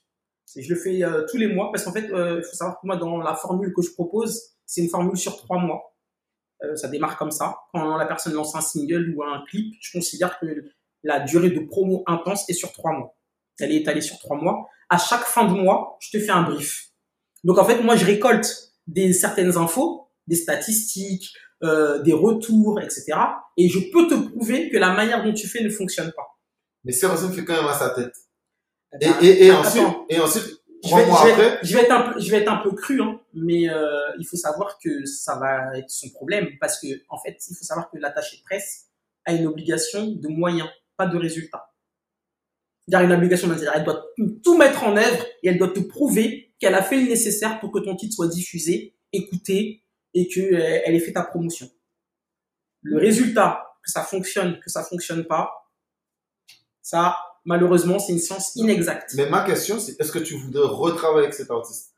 C'est- 0.46 0.62
Je 0.62 0.74
le 0.74 0.80
fais 0.80 1.04
euh, 1.04 1.26
tous 1.30 1.38
les 1.38 1.48
mois 1.48 1.72
parce 1.72 1.84
qu'en 1.86 1.94
fait, 1.94 2.10
euh, 2.12 2.40
il 2.40 2.44
faut 2.44 2.56
savoir 2.56 2.80
que 2.82 2.86
moi, 2.88 2.98
dans 2.98 3.18
la 3.18 3.34
formule 3.36 3.74
que 3.74 3.82
je 3.82 3.92
propose, 3.92 4.42
c'est 4.66 4.82
une 4.82 4.90
formule 4.90 5.18
sur 5.18 5.38
trois 5.38 5.58
mois. 5.60 5.94
Euh, 6.64 6.76
ça 6.76 6.88
démarre 6.88 7.18
comme 7.18 7.32
ça. 7.32 7.56
Quand 7.74 7.96
la 7.98 8.06
personne 8.06 8.34
lance 8.34 8.56
un 8.56 8.62
single 8.62 9.14
ou 9.16 9.24
un 9.24 9.44
clip, 9.50 9.76
je 9.80 9.92
considère 9.98 10.40
que 10.40 10.46
la 11.04 11.20
durée 11.22 11.52
de 11.52 11.60
promo 11.62 12.04
intense 12.08 12.50
est 12.50 12.54
sur 12.54 12.72
trois 12.74 12.92
mois. 12.92 13.16
Elle 13.60 13.72
est 13.72 13.78
étalée 13.78 14.02
sur 14.02 14.18
trois 14.20 14.38
mois. 14.38 14.68
À 14.90 14.98
chaque 14.98 15.24
fin 15.24 15.46
de 15.46 15.54
mois, 15.54 15.98
je 16.02 16.10
te 16.18 16.20
fais 16.24 16.32
un 16.32 16.42
brief. 16.44 16.90
Donc 17.44 17.58
en 17.58 17.64
fait, 17.66 17.82
moi, 17.84 17.96
je 17.96 18.06
récolte 18.06 18.74
des 18.88 19.14
certaines 19.14 19.56
infos, 19.58 20.07
des 20.27 20.36
statistiques, 20.36 21.34
euh, 21.63 22.01
des 22.03 22.13
retours, 22.13 22.79
etc. 22.81 23.05
Et 23.57 23.69
je 23.69 23.79
peux 23.91 24.07
te 24.07 24.13
prouver 24.29 24.69
que 24.69 24.77
la 24.77 24.93
manière 24.93 25.24
dont 25.24 25.34
tu 25.34 25.48
fais 25.48 25.63
ne 25.63 25.69
fonctionne 25.69 26.12
pas. 26.15 26.27
Mais 26.84 26.91
ça 26.91 27.10
me 27.13 27.31
fait 27.34 27.43
quand 27.43 27.55
même 27.55 27.67
à 27.67 27.74
sa 27.77 27.89
tête. 27.91 28.13
Eh 28.93 28.98
ben, 29.05 29.13
Et, 29.22 29.25
et, 29.27 29.46
et 29.48 29.51
ensuite, 29.51 29.84
et 30.10 30.19
ensuite, 30.19 30.43
je 30.84 30.96
vais, 30.96 31.05
mois 31.07 31.19
je 31.22 31.25
vais- 31.25 31.31
après, 31.34 31.60
je 31.63 31.74
vais 31.75 31.84
être 31.84 31.91
un 31.91 32.01
peu, 32.13 32.19
je 32.19 32.31
vais 32.31 32.38
être 32.38 32.51
un 32.51 32.57
peu 32.57 32.72
cru, 32.72 33.01
hein, 33.01 33.19
mais 33.34 33.67
euh, 33.69 34.12
il 34.19 34.25
faut 34.27 34.38
savoir 34.38 34.77
que 34.77 35.05
ça 35.05 35.38
va 35.39 35.77
être 35.77 35.89
son 35.89 36.10
problème 36.12 36.48
parce 36.62 36.79
que 36.79 36.88
en 37.10 37.17
fait, 37.19 37.36
il 37.50 37.55
faut 37.55 37.63
savoir 37.65 37.89
que 37.89 37.98
l'attaché 37.98 38.38
de 38.38 38.43
presse 38.43 38.86
a 39.25 39.34
une 39.34 39.48
obligation 39.48 40.07
de 40.07 40.27
moyens, 40.27 40.69
pas 40.96 41.07
de 41.07 41.17
résultats. 41.17 41.74
C'est-à-dire 42.88 43.10
une 43.10 43.15
obligation 43.15 43.48
d'intérêt. 43.50 43.74
Elle 43.75 43.84
doit 43.84 44.05
tout 44.43 44.57
mettre 44.57 44.84
en 44.84 44.96
œuvre 44.96 45.25
et 45.43 45.50
elle 45.50 45.57
doit 45.57 45.69
te 45.74 45.79
prouver 45.81 46.53
qu'elle 46.60 46.75
a 46.75 46.84
fait 46.84 46.96
le 47.01 47.07
nécessaire 47.10 47.60
pour 47.60 47.72
que 47.72 47.79
ton 47.79 47.96
titre 47.98 48.15
soit 48.15 48.27
diffusé, 48.29 48.96
écouté 49.12 49.84
et 50.18 50.28
que 50.28 50.40
euh, 50.40 50.82
elle 50.84 50.96
ait 50.96 51.00
fait 51.00 51.14
ta 51.14 51.24
promotion. 51.24 51.70
Le 52.82 52.98
résultat, 52.98 53.64
que 53.84 53.92
ça 53.92 54.02
fonctionne, 54.02 54.60
que 54.60 54.70
ça 54.70 54.84
fonctionne 54.84 55.26
pas, 55.26 55.52
ça, 56.82 57.18
malheureusement, 57.46 58.00
c'est 58.00 58.14
une 58.14 58.20
science 58.20 58.56
inexacte. 58.56 59.14
mais 59.16 59.30
ma 59.30 59.46
question, 59.46 59.80
c'est 59.80 60.00
est-ce 60.00 60.12
que 60.12 60.20
tu 60.20 60.36
voudrais 60.36 60.68
retravailler 60.68 61.26
avec 61.26 61.36
cet 61.36 61.52
artiste? 61.52 61.94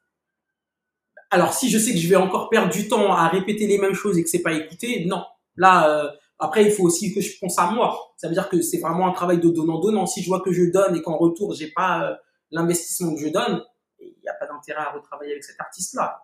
Alors, 1.32 1.54
si 1.54 1.70
je 1.70 1.78
sais 1.78 1.94
que 1.94 1.98
je 1.98 2.10
vais 2.10 2.18
encore 2.18 2.50
perdre 2.50 2.74
du 2.74 2.90
temps 2.90 3.14
à 3.14 3.28
répéter 3.30 3.68
les 3.68 3.78
mêmes 3.78 3.94
choses 3.94 4.18
et 4.18 4.24
que 4.24 4.30
c'est 4.30 4.42
pas 4.42 4.54
écouté, 4.54 5.06
non. 5.06 5.24
Là, 5.56 5.90
euh, 5.90 6.10
après, 6.40 6.66
il 6.66 6.72
faut 6.72 6.84
aussi 6.84 7.14
que 7.14 7.22
je 7.22 7.38
pense 7.40 7.58
à 7.58 7.72
moi. 7.72 8.14
Ça 8.18 8.28
veut 8.28 8.34
dire 8.34 8.50
que 8.50 8.62
c'est 8.62 8.80
vraiment 8.80 9.08
un 9.08 9.12
travail 9.14 9.40
de 9.40 9.50
donnant-donnant. 9.50 10.08
Si 10.08 10.24
je 10.24 10.28
vois 10.28 10.42
que 10.42 10.52
je 10.52 10.64
donne 10.72 10.96
et 10.96 11.02
qu'en 11.02 11.18
retour, 11.18 11.54
j'ai 11.54 11.72
pas 11.72 12.04
euh, 12.04 12.16
l'investissement 12.52 13.14
que 13.14 13.22
je 13.22 13.30
donne, 13.30 13.64
il 14.00 14.16
n'y 14.22 14.28
a 14.28 14.34
pas 14.34 14.48
d'intérêt 14.48 14.82
à 14.82 14.92
retravailler 14.92 15.32
avec 15.34 15.44
cet 15.44 15.60
artiste-là. 15.60 16.24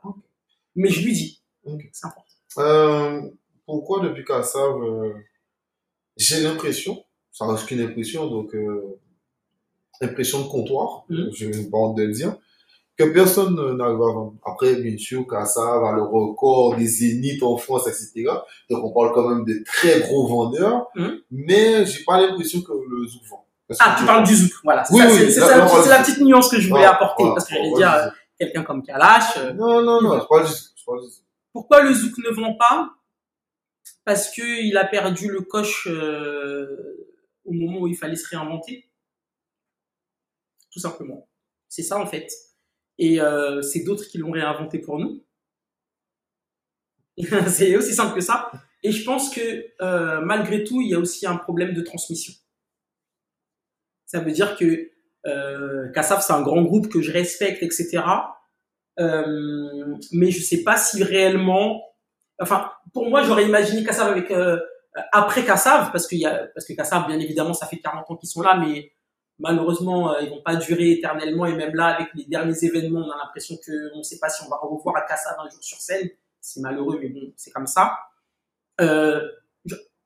Mais 0.76 0.90
je 0.90 1.06
lui 1.06 1.14
dis, 1.14 1.45
C'est 1.92 2.06
important. 2.08 2.24
Euh, 2.60 3.22
pourquoi 3.66 4.02
depuis 4.02 4.24
Kassav, 4.24 4.82
euh, 4.82 5.14
j'ai 6.18 6.42
l'impression, 6.42 7.04
ça 7.32 7.46
reste 7.48 7.66
qu'une 7.66 7.82
impression, 7.82 8.28
donc 8.28 8.54
euh, 8.56 9.00
impression 10.02 10.42
de 10.42 10.48
comptoir, 10.48 11.06
Mhm. 11.10 11.30
je 11.34 11.46
n'ai 11.48 11.70
pas 11.70 11.78
honte 11.78 11.98
de 11.98 12.04
le 12.04 12.12
dire, 12.14 12.36
que 12.98 13.04
personne 13.06 13.56
n'arrive 13.56 13.96
à 13.96 14.12
vendre. 14.14 14.36
Après, 14.46 14.76
bien 14.76 14.98
sûr, 14.98 15.26
Kassav 15.28 15.84
a 15.84 15.92
le 15.94 16.04
record 16.04 16.76
des 16.78 16.86
zéniths 16.88 17.44
en 17.44 17.58
France, 17.58 17.88
etc. 17.88 18.30
Donc 18.70 18.84
on 18.86 18.92
parle 18.94 19.12
quand 19.14 19.28
même 19.30 19.44
de 19.44 19.64
très 19.66 20.00
gros 20.02 20.28
vendeurs, 20.28 20.88
Mhm. 20.96 21.18
mais 21.32 21.86
j'ai 21.86 22.04
pas 22.06 22.22
l'impression 22.22 22.62
que 22.62 22.72
le 22.72 23.08
Zouk 23.08 23.24
vend. 23.30 23.42
Ah, 23.80 23.96
tu 23.98 24.06
parles 24.06 24.24
du 24.28 24.36
zouk, 24.36 24.52
voilà. 24.64 24.84
C'est 24.86 24.94
Oui, 24.94 25.02
oui, 25.10 25.32
c'est- 25.32 25.40
la 25.40 26.00
petite 26.04 26.20
nuance 26.22 26.50
que 26.52 26.60
je 26.60 26.70
voulais 26.70 26.86
Ah, 26.86 26.94
apporter, 26.94 27.24
voilà, 27.24 27.34
parce 27.36 27.48
que 27.50 27.56
j'allais 27.56 27.74
dire, 27.74 28.14
quelqu'un 28.38 28.62
comme 28.64 28.84
Kalash, 28.84 29.38
Non, 29.56 29.82
non, 29.82 30.02
non, 30.04 30.20
je 30.22 30.28
parle 30.28 30.46
du 30.46 30.52
Zouk, 30.52 31.25
Pourquoi 31.56 31.84
le 31.84 31.94
zouk 31.94 32.18
ne 32.18 32.32
vend 32.32 32.54
pas? 32.56 32.94
Parce 34.04 34.30
que 34.30 34.42
il 34.42 34.76
a 34.76 34.84
perdu 34.84 35.30
le 35.30 35.40
coche 35.40 35.88
euh, 35.90 37.16
au 37.46 37.54
moment 37.54 37.80
où 37.80 37.88
il 37.88 37.96
fallait 37.96 38.18
se 38.18 38.28
réinventer. 38.28 38.92
Tout 40.70 40.80
simplement. 40.80 41.30
C'est 41.70 41.82
ça 41.82 41.98
en 41.98 42.06
fait. 42.06 42.30
Et 42.98 43.22
euh, 43.22 43.62
c'est 43.62 43.86
d'autres 43.86 44.04
qui 44.04 44.18
l'ont 44.18 44.32
réinventé 44.32 44.80
pour 44.80 45.00
nous. 45.00 45.26
c'est 47.48 47.78
aussi 47.78 47.94
simple 47.94 48.16
que 48.16 48.22
ça. 48.22 48.52
Et 48.84 48.92
je 48.92 49.06
pense 49.06 49.34
que 49.34 49.66
euh, 49.82 50.20
malgré 50.26 50.66
tout, 50.66 50.82
il 50.82 50.90
y 50.90 50.94
a 50.94 51.00
aussi 51.00 51.26
un 51.26 51.38
problème 51.38 51.74
de 51.74 51.80
transmission. 51.80 52.34
Ça 54.06 54.20
veut 54.20 54.34
dire 54.34 54.58
que 54.58 54.92
euh, 55.26 55.90
Kassaf, 55.94 56.22
c'est 56.22 56.34
un 56.34 56.42
grand 56.42 56.64
groupe 56.64 56.90
que 56.90 57.02
je 57.02 57.14
respecte, 57.14 57.64
etc. 57.64 58.04
Euh, 59.00 59.96
mais 60.12 60.32
je 60.32 60.42
sais 60.42 60.64
pas 60.64 60.78
si 60.78 61.04
réellement. 61.04 61.84
Enfin, 62.40 62.72
pour 62.94 63.10
moi, 63.10 63.24
j'aurais 63.24 63.46
imaginé 63.46 63.84
Kassav 63.84 64.10
avec 64.12 64.32
euh, 64.32 64.60
après 65.12 65.44
Kassav, 65.44 65.92
parce 65.92 66.08
qu'il 66.08 66.20
y 66.20 66.26
a 66.26 66.48
parce 66.54 66.66
que 66.66 66.74
Kassav, 66.74 67.08
bien 67.08 67.20
évidemment, 67.20 67.54
ça 67.54 67.68
fait 67.68 67.80
40 67.80 68.10
ans 68.10 68.16
qu'ils 68.16 68.30
sont 68.30 68.42
là, 68.42 68.58
mais 68.58 68.92
malheureusement, 69.40 70.14
euh, 70.14 70.22
ils 70.22 70.30
vont 70.30 70.42
pas 70.42 70.56
durer 70.56 70.92
éternellement. 70.92 71.46
Et 71.46 71.56
même 71.56 71.76
là, 71.76 71.88
avec 71.88 72.08
les 72.16 72.26
derniers 72.26 72.64
événements, 72.64 73.06
on 73.06 73.12
a 73.12 73.18
l'impression 73.18 73.56
que 73.66 73.96
on 73.96 74.04
sait 74.04 74.20
pas 74.20 74.30
si 74.30 74.44
on 74.46 74.50
va 74.50 74.58
revoir 74.58 74.96
à 74.98 75.02
Kassav 75.02 75.36
un 75.40 75.50
jour 75.50 75.64
sur 75.64 75.80
scène. 75.80 76.10
C'est 76.40 76.62
malheureux, 76.62 77.00
mais 77.02 77.10
bon, 77.10 77.34
c'est 77.36 77.52
comme 77.52 77.68
ça. 77.68 77.98
Euh, 78.80 79.22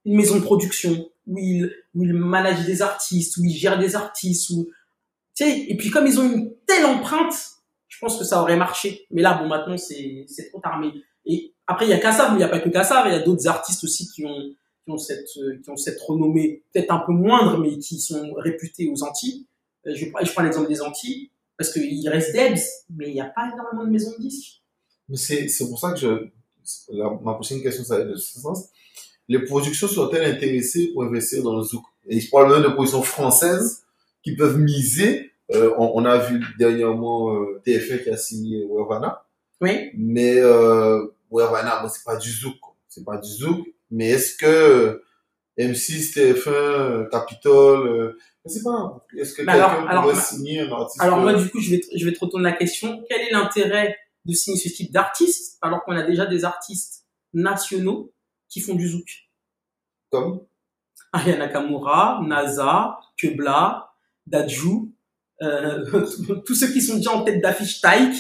une 0.06 0.15
maison 0.15 0.38
de 0.38 0.43
production 0.43 1.10
où 1.28 1.38
il 1.38 1.71
où 1.93 2.04
il 2.04 2.13
manage 2.13 2.65
des 2.65 2.82
artistes, 2.82 3.38
où 3.38 3.43
il 3.43 3.56
gère 3.56 3.78
des 3.78 3.95
artistes, 3.95 4.49
où 4.52 4.65
tu 5.36 5.43
sais. 5.43 5.65
Et 5.67 5.78
puis 5.78 5.89
comme 5.91 6.08
ils 6.08 6.19
ont 6.19 6.23
une 6.23 6.56
telle 6.65 6.86
empreinte 6.86 7.59
je 7.89 7.97
pense 7.99 8.17
que 8.17 8.23
ça 8.23 8.41
aurait 8.41 8.56
marché. 8.56 9.06
Mais 9.12 9.21
là, 9.21 9.38
bon, 9.38 9.47
maintenant, 9.47 9.78
c'est, 9.78 10.25
c'est 10.28 10.49
trop. 10.49 10.62
Mais, 10.80 10.91
et 11.25 11.54
après, 11.67 11.86
il 11.86 11.89
y 11.89 11.93
a 11.93 11.99
Kassav, 11.99 12.30
mais 12.30 12.36
il 12.36 12.38
n'y 12.38 12.43
a 12.43 12.47
pas 12.47 12.62
que 12.62 12.69
Kassav. 12.69 13.08
Il 13.08 13.13
y 13.13 13.15
a 13.15 13.19
d'autres 13.19 13.47
artistes 13.47 13.84
aussi 13.84 14.08
qui 14.10 14.23
ont, 14.25 14.39
qui 14.86 14.91
ont 14.91 14.97
cette, 14.97 15.28
qui 15.28 15.69
ont 15.69 15.75
cette 15.75 15.99
renommée, 16.02 16.63
peut-être 16.71 16.91
un 16.91 17.04
peu 17.06 17.12
moindre, 17.12 17.58
mais 17.58 17.78
qui 17.78 17.99
sont 17.99 18.34
réputés 18.38 18.88
aux 18.88 19.04
Antilles. 19.04 19.45
Euh, 19.86 19.93
Je, 19.95 20.06
je 20.06 20.32
prends 20.32 20.43
l'exemple 20.43 20.69
des 20.69 20.82
Antilles, 20.82 21.32
parce 21.58 21.73
qu'il 21.73 22.08
reste 22.08 22.34
Debs, 22.34 22.60
mais 22.95 23.10
il 23.10 23.13
n'y 23.15 23.21
a 23.21 23.25
pas 23.25 23.52
énormément 23.54 23.86
de 23.86 23.91
maisons 23.91 24.13
de 24.17 24.21
disques. 24.21 24.62
Mais 25.10 25.17
c'est, 25.17 25.47
c'est 25.49 25.67
pour 25.67 25.80
ça 25.80 25.91
que 25.91 25.99
je, 25.99 26.30
ma 27.23 27.34
prochaine 27.34 27.62
question, 27.62 27.84
ça 27.84 27.97
va 27.97 28.04
être 28.04 28.12
de 28.12 28.15
ce 28.15 28.39
sens. 28.39 28.69
Les 29.28 29.43
productions 29.43 29.88
sont-elles 29.88 30.36
intéressées 30.36 30.91
pour 30.93 31.04
investir 31.04 31.43
dans 31.43 31.56
le 31.56 31.63
zouk? 31.63 31.84
Et 32.08 32.19
je 32.19 32.30
parle 32.30 32.52
même 32.52 32.63
de 32.63 32.69
productions 32.69 33.04
françaises 33.04 33.84
qui 34.23 34.36
peuvent 34.36 34.58
miser. 34.58 35.28
Euh, 35.51 35.73
on, 35.77 35.91
on 35.95 36.05
a 36.05 36.17
vu 36.17 36.43
dernièrement 36.57 37.33
euh, 37.35 37.62
TF1 37.65 38.03
qui 38.03 38.09
a 38.09 38.17
signé 38.17 38.65
Wervana. 38.69 39.25
Oui. 39.62 39.89
Mais 39.95 40.38
euh, 40.39 41.05
Wervana, 41.31 41.81
bon, 41.81 41.89
c'est 41.89 42.03
pas 42.03 42.17
du 42.17 42.29
zouk. 42.31 42.55
C'est 42.88 43.03
pas 43.03 43.17
du 43.17 43.29
zouk. 43.29 43.67
Mais 43.91 44.09
est-ce 44.09 44.35
que 44.38 45.01
M6, 45.57 46.13
TF1, 46.13 47.09
Capitole, 47.09 47.88
euh, 47.88 48.17
je 48.45 48.51
sais 48.53 48.63
pas, 48.63 49.05
est-ce 49.17 49.33
que 49.33 49.41
Mais 49.41 49.53
quelqu'un 49.53 50.01
pourrait 50.01 50.15
signer 50.15 50.62
un 50.62 50.71
artiste 50.71 51.01
Alors, 51.01 51.17
moi, 51.19 51.33
euh, 51.33 51.41
du 51.43 51.49
coup, 51.49 51.59
je 51.59 51.71
vais, 51.71 51.79
te- 51.79 51.97
je 51.97 52.05
vais 52.05 52.13
te 52.13 52.19
retourner 52.19 52.45
la 52.49 52.55
question. 52.55 53.03
Quel 53.09 53.21
est 53.27 53.31
l'intérêt 53.31 53.97
de 54.25 54.33
signer 54.33 54.57
ce 54.57 54.69
type 54.69 54.91
d'artiste, 54.91 55.57
alors 55.62 55.83
qu'on 55.83 55.93
a 55.93 56.03
déjà 56.03 56.25
des 56.25 56.45
artistes 56.45 57.05
nationaux 57.33 58.13
qui 58.47 58.59
font 58.62 58.75
du 58.75 58.88
zouk? 58.88 59.07
comme? 60.12 60.41
Aya 61.13 61.38
Nakamura, 61.38 62.21
NASA, 62.25 62.99
Kebla, 63.17 63.91
Dajou, 64.27 64.88
euh, 65.41 66.41
tous 66.45 66.56
ceux 66.56 66.71
qui 66.71 66.82
sont 66.82 66.97
déjà 66.97 67.12
en 67.12 67.23
tête 67.23 67.41
d'affiche 67.41 67.82
Taïk. 67.82 68.15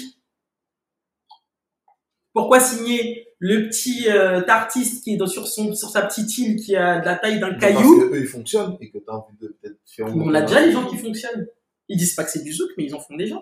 Pourquoi 2.33 2.59
signer 2.59 3.27
le 3.39 3.67
petit 3.67 4.07
euh, 4.09 4.45
artiste 4.47 5.03
qui 5.03 5.13
est 5.13 5.17
dans, 5.17 5.27
sur, 5.27 5.47
son, 5.47 5.73
sur 5.73 5.89
sa 5.89 6.03
petite 6.03 6.37
île 6.37 6.57
qui 6.57 6.75
a 6.75 6.99
de 6.99 7.05
la 7.05 7.15
taille 7.15 7.39
d'un 7.39 7.51
parce 7.51 7.61
caillou? 7.61 8.01
que 8.09 8.15
eux, 8.15 8.21
ils 8.21 8.27
fonctionnent 8.27 8.77
et 8.79 8.91
que 8.91 8.97
tu 8.97 9.05
as 9.07 9.13
envie 9.13 9.37
de 9.37 9.47
peut-être 9.47 9.79
faire 9.85 10.05
On 10.15 10.33
a 10.33 10.41
déjà 10.41 10.65
les 10.65 10.71
gens 10.71 10.85
qui 10.85 10.97
fonctionnent. 10.97 11.47
Ils 11.87 11.97
disent 11.97 12.13
pas 12.13 12.23
que 12.23 12.29
c'est 12.31 12.43
du 12.43 12.53
zouk, 12.53 12.69
mais 12.77 12.85
ils 12.85 12.93
en 12.93 12.99
font 12.99 13.15
déjà. 13.15 13.35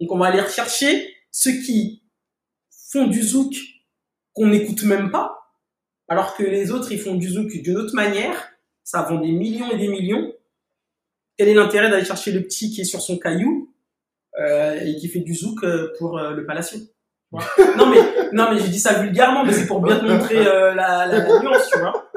Donc 0.00 0.10
on 0.10 0.18
va 0.18 0.26
aller 0.26 0.40
rechercher 0.40 1.14
ceux 1.30 1.52
qui 1.52 2.02
font 2.90 3.06
du 3.06 3.22
zouk 3.22 3.54
qu'on 4.32 4.48
n'écoute 4.48 4.82
même 4.84 5.10
pas, 5.10 5.54
alors 6.08 6.36
que 6.36 6.42
les 6.42 6.72
autres 6.72 6.90
ils 6.90 6.98
font 6.98 7.14
du 7.14 7.28
zouk 7.28 7.52
d'une 7.52 7.76
autre 7.76 7.94
manière. 7.94 8.50
Ça 8.82 9.02
vend 9.02 9.20
des 9.20 9.30
millions 9.30 9.70
et 9.70 9.78
des 9.78 9.88
millions. 9.88 10.32
Quel 11.36 11.48
est 11.48 11.54
l'intérêt 11.54 11.90
d'aller 11.90 12.04
chercher 12.04 12.32
le 12.32 12.42
petit 12.42 12.70
qui 12.70 12.80
est 12.82 12.84
sur 12.84 13.00
son 13.00 13.18
caillou 13.18 13.74
euh, 14.40 14.78
et 14.84 14.96
qui 14.96 15.08
fait 15.08 15.20
du 15.20 15.34
zouk 15.34 15.62
euh, 15.64 15.92
pour 15.98 16.18
euh, 16.18 16.32
le 16.32 16.44
Palacio 16.46 16.78
Non 17.32 17.86
mais 17.90 17.98
non 18.32 18.52
mais 18.52 18.58
je 18.60 18.66
dis 18.66 18.78
ça 18.80 18.94
vulgairement, 19.02 19.44
mais 19.44 19.52
c'est 19.52 19.66
pour 19.66 19.80
bien 19.80 19.98
te 19.98 20.04
montrer 20.04 20.46
euh, 20.46 20.74
la, 20.74 21.06
la, 21.06 21.18
la 21.26 21.40
nuance, 21.40 21.68
tu 21.72 21.78
vois. 21.78 22.10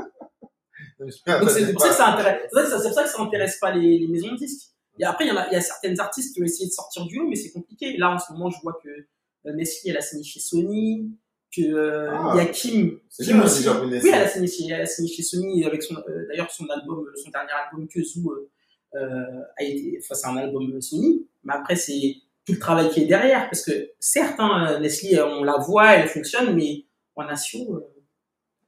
Donc 0.99 1.49
c'est 1.49 1.71
pour 1.73 1.82
ça 1.82 1.89
que 1.89 1.95
ça 1.95 2.08
intéresse, 2.13 2.41
c'est 2.51 2.60
pour 2.60 2.93
ça 2.93 3.04
que 3.04 3.10
ça- 3.10 3.17
que 3.17 3.21
intéresse 3.21 3.58
pas 3.60 3.71
les, 3.73 3.99
les 3.99 4.08
maisons 4.08 4.32
de 4.32 4.38
disques. 4.38 4.69
Et 4.97 5.04
après, 5.04 5.25
il 5.25 5.34
y, 5.34 5.38
a, 5.38 5.47
il 5.51 5.54
y 5.54 5.58
a 5.58 5.62
certaines 5.62 5.99
artistes 5.99 6.34
qui 6.34 6.41
ont 6.41 6.45
essayé 6.45 6.67
de 6.67 6.71
sortir 6.71 7.06
du 7.06 7.17
lot, 7.17 7.28
mais 7.28 7.36
c'est 7.36 7.51
compliqué. 7.51 7.97
Là, 7.97 8.12
en 8.12 8.17
ce 8.19 8.32
moment, 8.32 8.49
je 8.49 8.58
vois 8.63 8.80
que 8.82 8.88
euh, 8.89 9.54
Nestlé, 9.54 9.91
elle 9.91 9.97
a 9.97 10.01
signé 10.01 10.23
chez 10.23 10.39
Sony, 10.39 11.12
que 11.54 11.62
euh, 11.63 12.10
Ah. 12.13 12.32
il 12.34 12.38
y 12.38 12.41
a 12.41 12.45
Kim, 12.45 12.97
Kim 13.21 13.41
aussi. 13.41 13.67
Oui, 13.67 13.99
elle 14.06 14.13
a 14.21 14.28
signé 14.30 14.47
chez, 14.47 14.67
elle 14.69 14.82
a 14.82 14.86
signé 14.86 15.12
chez 15.13 15.21
Sony 15.23 15.65
avec 15.65 15.84
son, 15.84 15.95
euh, 15.97 16.25
d'ailleurs, 16.30 16.49
son 16.49 16.65
album, 16.69 17.06
son 17.21 17.30
dernier 17.30 17.51
album 17.51 17.86
euh, 17.93 17.99
euh, 17.99 18.49
a 18.95 19.63
été, 19.63 19.99
enfin, 20.01 20.15
c'est 20.15 20.27
un 20.27 20.38
album 20.38 20.81
Sony. 20.81 21.27
Mais 21.43 21.53
après, 21.53 21.75
c'est 21.75 22.15
tout 22.45 22.53
le 22.53 22.60
travail 22.60 22.89
qui 22.89 23.01
est 23.01 23.05
derrière, 23.05 23.49
parce 23.49 23.63
que 23.63 23.91
certes, 23.99 24.36
hein, 24.39 24.79
Nestlé, 24.79 25.19
on 25.21 25.43
la 25.43 25.58
voit, 25.58 25.93
elle 25.95 26.08
fonctionne, 26.08 26.55
mais 26.55 26.86
en 27.15 27.25
nation, 27.25 27.65
euh, 27.73 27.79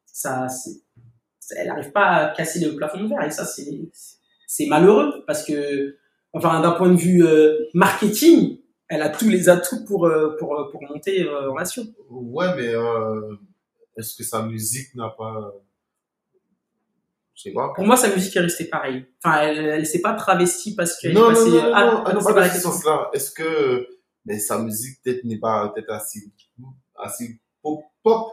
ça, 0.05 0.47
c'est, 0.49 0.81
elle 1.55 1.67
n'arrive 1.67 1.91
pas 1.91 2.07
à 2.07 2.35
casser 2.35 2.65
le 2.65 2.75
plafond 2.75 3.03
de 3.03 3.07
verre, 3.07 3.23
et 3.23 3.31
ça, 3.31 3.45
c'est, 3.45 4.65
malheureux, 4.65 5.23
parce 5.27 5.43
que, 5.45 5.95
enfin, 6.33 6.59
d'un 6.61 6.71
point 6.71 6.89
de 6.89 6.97
vue 6.97 7.23
euh, 7.23 7.67
marketing, 7.73 8.57
elle 8.89 9.01
a 9.01 9.09
tous 9.09 9.29
les 9.29 9.47
atouts 9.47 9.85
pour, 9.85 10.07
euh, 10.07 10.35
pour, 10.39 10.69
pour 10.71 10.81
monter 10.83 11.23
euh, 11.23 11.51
en 11.51 11.55
nation. 11.55 11.85
Ouais, 12.09 12.55
mais 12.55 12.73
euh, 12.73 13.35
est-ce 13.95 14.15
que 14.15 14.23
sa 14.23 14.41
musique 14.43 14.95
n'a 14.95 15.09
pas, 15.09 15.53
Pour 17.75 17.85
moi, 17.85 17.95
sa 17.97 18.09
musique 18.09 18.35
est 18.35 18.39
restée 18.41 18.65
pareille. 18.65 19.05
Enfin, 19.23 19.41
elle, 19.41 19.57
elle 19.59 19.85
s'est 19.85 20.01
pas 20.01 20.13
travestie 20.13 20.75
parce 20.75 20.97
qu'elle 20.99 21.13
Non, 21.13 21.29
est 21.29 21.33
non, 21.33 21.39
passée. 21.39 21.49
non, 21.51 21.55
non, 21.55 21.61
non, 21.61 21.71
ah 21.71 22.01
pas 22.03 22.03
pas 22.03 22.13
la 22.13 22.13
dans 22.13 22.23
ce 22.47 22.53
question. 22.53 22.71
sens-là. 22.71 23.09
Est-ce 23.13 23.31
que, 23.31 23.87
mais 24.25 24.39
sa 24.39 24.59
musique 24.59 24.99
peut-être 25.03 25.23
n'est 25.23 25.37
pas 25.39 25.69
peut-être 25.73 25.91
assez, 25.91 26.19
assez 26.97 27.39
pop, 27.61 27.79
pop 28.03 28.27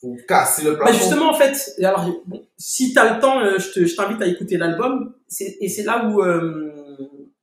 pour 0.00 0.16
casser 0.28 0.62
le 0.64 0.72
Bah 0.72 0.84
plafond. 0.84 0.98
justement, 0.98 1.30
en 1.30 1.34
fait, 1.34 1.74
alors, 1.82 2.08
bon, 2.26 2.46
si 2.56 2.92
t'as 2.94 3.14
le 3.14 3.20
temps, 3.20 3.40
euh, 3.40 3.58
je 3.58 3.70
te- 3.72 3.84
je 3.86 3.96
t'invite 3.96 4.20
à 4.22 4.26
écouter 4.26 4.56
l'album. 4.58 5.14
C'est- 5.26 5.56
Et 5.60 5.68
c'est 5.68 5.82
là 5.84 6.06
où, 6.06 6.22
euh, 6.22 6.72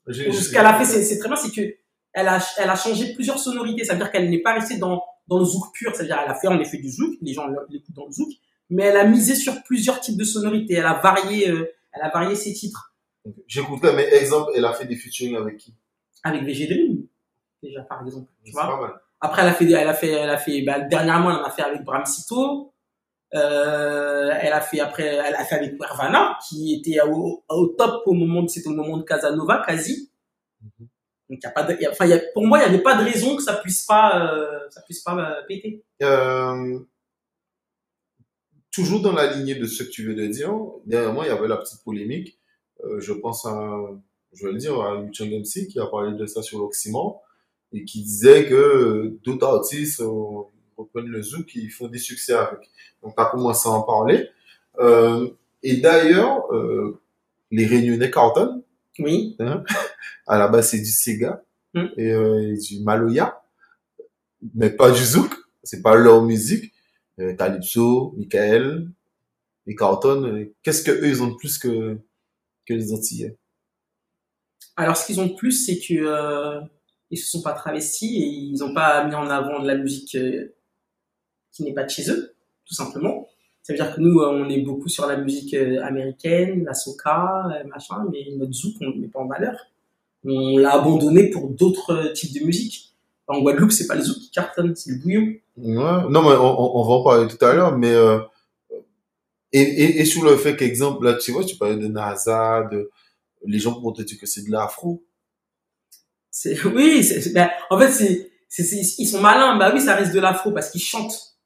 ce 0.08 0.52
qu'elle 0.52 0.66
a 0.66 0.78
fait, 0.78 0.86
c'est 0.86 1.04
c'est 1.04 1.18
très 1.20 1.28
bien, 1.28 1.36
c'est 1.38 1.52
que 1.52 1.76
elle 2.14 2.28
a, 2.28 2.40
elle 2.60 2.70
a 2.70 2.76
changé 2.76 3.14
plusieurs 3.14 3.40
sonorités. 3.40 3.84
Ça 3.84 3.94
veut 3.94 4.00
dire 4.00 4.12
qu'elle 4.12 4.30
n'est 4.30 4.42
pas 4.42 4.54
restée 4.54 4.78
dans, 4.78 5.02
dans 5.28 5.40
le 5.40 5.46
zouk 5.46 5.74
pur. 5.74 5.94
C'est-à-dire, 5.96 6.20
elle 6.24 6.30
a 6.32 6.36
fait 6.36 6.48
en 6.48 6.60
effet 6.60 6.78
du 6.78 6.90
zouk. 6.92 7.16
Les 7.22 7.34
gens 7.34 7.48
l'écoutent 7.70 7.96
dans 7.96 8.06
le 8.06 8.12
zouk. 8.12 8.30
Mais 8.70 8.84
elle 8.84 8.98
a 8.98 9.06
misé 9.06 9.36
sur 9.36 9.62
plusieurs 9.64 10.00
types 10.00 10.18
de 10.18 10.24
sonorités. 10.24 10.76
Elle 10.76 10.86
a 10.86 10.96
varié, 10.96 11.50
euh, 11.50 11.72
elle 11.92 12.02
a 12.02 12.10
varié 12.10 12.36
ses 12.36 12.54
titres. 12.54 12.94
J'écoutais, 13.48 13.94
mais 13.94 14.14
exemple, 14.16 14.52
elle 14.56 14.66
a 14.66 14.74
fait 14.74 14.86
des 14.86 14.96
featuring 14.96 15.36
avec 15.36 15.58
qui? 15.58 15.74
Avec 16.24 16.44
VG 16.44 16.68
Dream, 16.68 17.06
déjà, 17.62 17.82
par 17.84 18.04
exemple. 18.06 18.30
Tu 18.44 18.52
vois. 18.52 18.68
pas 18.68 18.82
mal. 18.82 18.94
Après, 19.22 19.42
elle 19.42 19.48
a 19.50 19.54
fait, 19.54 19.72
elle 19.72 19.88
a 19.88 19.94
fait, 19.94 20.10
elle 20.12 20.30
a 20.30 20.38
fait, 20.38 20.62
bah, 20.64 20.80
dernièrement, 20.82 21.30
elle 21.32 21.38
en 21.38 21.44
a 21.46 21.50
fait 21.52 21.62
avec 21.62 21.84
Bram 21.84 22.06
Sito. 22.06 22.74
Euh, 23.34 24.32
elle 24.42 24.54
a 24.54 24.62
fait 24.62 24.80
après, 24.80 25.06
elle 25.06 25.34
a 25.36 25.44
fait 25.46 25.56
avec 25.56 25.74
Nirvana, 25.80 26.38
qui 26.48 26.76
était 26.76 27.00
au, 27.02 27.44
au 27.50 27.68
top 27.68 28.04
au 28.06 28.14
moment 28.14 28.44
de, 28.44 28.48
c'était 28.50 28.68
au 28.68 28.74
moment 28.74 28.98
de 28.98 29.04
Casanova, 29.04 29.64
quasi. 29.66 30.12
Mhm. 30.62 30.88
Donc, 31.30 31.40
y 31.44 31.48
a 31.48 31.52
pas 31.52 31.64
de, 31.64 31.82
y 31.82 31.86
a- 31.86 31.92
enfin, 31.92 32.06
y 32.06 32.14
a, 32.14 32.20
pour 32.34 32.46
moi, 32.46 32.60
il 32.60 32.62
n'y 32.62 32.68
avait 32.76 32.84
pas 32.84 32.96
de 32.96 33.04
raison 33.04 33.36
que 33.38 33.42
ça 33.42 33.56
puisse 33.56 33.86
pas, 33.86 34.22
euh, 34.34 34.60
ça 34.70 34.82
puisse 34.82 35.02
pas 35.02 35.38
péter. 35.48 35.84
Euh, 36.04 36.80
toujours 38.74 39.02
dans 39.02 39.14
la 39.14 39.34
lignée 39.34 39.56
de 39.56 39.66
ce 39.66 39.84
que 39.84 39.90
tu 39.90 40.06
veux 40.06 40.16
de 40.16 40.26
dire, 40.28 40.54
dernièrement, 40.86 41.24
il 41.24 41.28
y 41.28 41.32
avait 41.32 41.48
la 41.48 41.58
petite 41.58 41.84
polémique. 41.84 42.40
Euh, 42.84 43.00
je 43.00 43.14
pense 43.14 43.46
à, 43.46 43.80
je 44.34 44.46
vais 44.46 44.52
le 44.52 44.58
dire, 44.58 44.82
à 44.82 44.96
MC 45.02 45.68
qui 45.68 45.80
a 45.80 45.86
parlé 45.86 46.18
de 46.18 46.26
ça 46.26 46.42
sur 46.42 46.60
l'Oxymore 46.60 47.22
et 47.72 47.86
qui 47.86 48.04
disait 48.04 48.48
que 48.48 48.56
euh, 48.56 49.20
d'autres 49.24 49.48
artistes 49.48 50.02
euh, 50.02 50.42
reprennent 50.76 51.08
le 51.08 51.22
zouk 51.22 51.56
et 51.56 51.60
ils 51.60 51.70
font 51.72 51.88
des 51.88 52.00
succès 52.00 52.34
avec. 52.34 52.70
Donc, 53.02 53.16
tu 53.16 53.22
as 53.22 53.26
commencé 53.26 53.70
à 53.70 53.72
en 53.74 53.84
parler. 53.84 54.28
Euh, 54.80 55.30
et 55.62 55.78
d'ailleurs, 55.78 56.52
euh, 56.54 57.00
les 57.52 57.66
Réunionnais 57.66 58.10
Carlton, 58.12 58.64
Oui. 59.00 59.38
à 60.28 60.38
la 60.38 60.48
base, 60.48 60.70
c'est 60.72 60.80
du 60.80 60.92
Sega 60.92 61.44
Mm. 61.76 61.86
et, 61.98 62.10
et 62.10 62.54
du 62.58 62.84
Maloya, 62.84 63.42
mais 64.54 64.70
pas 64.70 64.92
du 64.92 65.04
Zouk. 65.04 65.34
C'est 65.64 65.82
pas 65.82 65.96
leur 65.96 66.22
musique. 66.24 66.73
Euh, 67.20 67.34
Calypso, 67.36 68.14
Michael, 68.18 68.88
et 69.68 69.76
Carlton, 69.76 70.24
euh, 70.26 70.54
qu'est-ce 70.64 70.84
que 70.84 70.92
eux 70.92 71.08
ils 71.08 71.22
ont 71.22 71.28
de 71.28 71.36
plus 71.36 71.58
que 71.58 72.00
que 72.66 72.74
les 72.74 72.94
Antillais 72.94 73.38
Alors, 74.76 74.98
ce 74.98 75.06
qu'ils 75.06 75.20
ont 75.20 75.28
de 75.28 75.34
plus, 75.34 75.52
c'est 75.52 75.78
que, 75.78 75.94
euh, 75.94 76.62
ils 77.10 77.18
se 77.18 77.30
sont 77.30 77.42
pas 77.42 77.54
travestis 77.54 78.18
et 78.18 78.26
ils 78.26 78.64
ont 78.64 78.74
pas 78.74 79.06
mis 79.06 79.16
en 79.16 79.30
avant 79.30 79.62
de 79.62 79.68
la 79.68 79.76
musique 79.76 80.16
euh, 80.16 80.56
qui 81.52 81.64
n'est 81.64 81.74
pas 81.74 81.84
de 81.84 81.90
chez 81.90 82.10
eux, 82.10 82.34
tout 82.66 82.74
simplement. 82.74 83.28
Ça 83.62 83.74
veut 83.74 83.78
dire 83.78 83.96
que 83.96 84.02
nous, 84.02 84.20
euh, 84.20 84.30
on 84.30 84.50
est 84.50 84.62
beaucoup 84.62 84.90
sur 84.90 85.06
la 85.06 85.18
musique 85.18 85.54
américaine, 85.54 86.64
la 86.66 86.74
soca, 86.74 87.64
machin, 87.68 88.06
mais 88.12 88.26
notre 88.36 88.54
zouk, 88.54 88.76
on 88.82 88.90
ne 88.90 89.02
met 89.02 89.08
pas 89.08 89.20
en 89.20 89.28
valeur. 89.28 89.56
On 90.26 90.58
l'a 90.58 90.74
abandonné 90.74 91.30
pour 91.30 91.50
d'autres 91.50 92.14
types 92.14 92.34
de 92.34 92.46
musique. 92.46 92.94
En 93.28 93.42
Guadeloupe, 93.42 93.72
c'est 93.72 93.88
pas 93.88 93.96
le 93.96 94.02
zouk 94.02 94.18
qui 94.18 94.32
cartonne, 94.32 94.76
c'est 94.76 94.92
le 94.92 94.98
bouillon. 94.98 95.34
Ouais. 95.58 95.74
Non, 96.10 96.22
mais 96.24 96.36
on, 96.36 96.60
on- 96.62 96.80
on 96.80 96.84
va 96.88 96.94
en 96.96 97.04
parler 97.04 97.28
tout 97.28 97.44
à 97.46 97.54
l'heure, 97.54 97.78
mais 97.78 97.92
euh, 97.94 98.20
et, 99.52 99.62
et, 99.62 100.00
et 100.02 100.06
sur 100.06 100.24
le 100.26 100.36
fait 100.38 100.56
qu'exemple, 100.58 101.06
là, 101.06 101.14
tu 101.16 101.32
vois, 101.32 101.44
tu 101.46 101.56
parlais 101.58 101.78
de 101.78 101.88
NASA, 101.88 102.68
de 102.72 102.90
les 103.46 103.60
gens 103.60 103.80
vont 103.80 103.92
te 103.94 104.02
dire 104.02 104.20
que 104.20 104.26
c'est 104.26 104.44
de 104.46 104.52
l'afro. 104.52 105.04
C'est, 106.32 106.62
oui, 106.66 107.08
ben, 107.34 107.50
en 107.70 107.80
fait, 107.80 107.92
c'est, 107.92 108.32
c'est, 108.50 108.82
ils 108.98 109.08
sont 109.08 109.22
malins. 109.22 109.58
Bah 109.58 109.72
oui, 109.74 109.82
ça 109.82 109.96
reste 109.96 110.14
de 110.14 110.20
l'afro 110.20 110.52
parce 110.52 110.70
qu'ils 110.70 110.82
chantent. 110.82 111.38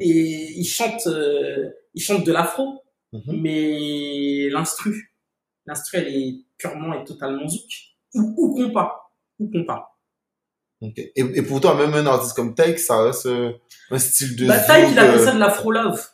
Et 0.00 0.52
ils 0.58 0.64
chantent, 0.66 1.06
euh, 1.06 1.70
ils 1.94 2.02
chantent 2.02 2.24
de 2.24 2.32
l'afro. 2.32 2.82
Mhm. 3.12 3.40
mais 3.42 4.48
l'instru, 4.50 5.16
l'instru, 5.66 5.98
elle 5.98 6.08
est 6.16 6.44
purement 6.58 6.94
et 7.00 7.04
totalement 7.04 7.48
zouk. 7.48 7.70
Ou, 8.14 8.34
ou 8.38 8.54
compas. 8.56 9.12
Ou 9.40 9.50
compas. 9.50 9.89
Ok. 10.82 10.94
Et, 10.98 11.12
et 11.16 11.42
pour 11.42 11.60
toi, 11.60 11.74
même 11.74 11.92
un 11.94 12.06
artiste 12.06 12.34
comme 12.34 12.54
Taïk, 12.54 12.78
ça 12.78 13.02
reste 13.02 13.26
euh, 13.26 13.52
un 13.90 13.98
style 13.98 14.34
de 14.36 14.46
Bah, 14.46 14.58
Taïk, 14.58 14.86
zouk, 14.86 14.92
il 14.94 14.98
appelle 14.98 15.20
euh, 15.20 15.24
ça 15.24 15.34
de 15.34 15.38
l'afro-love. 15.38 16.06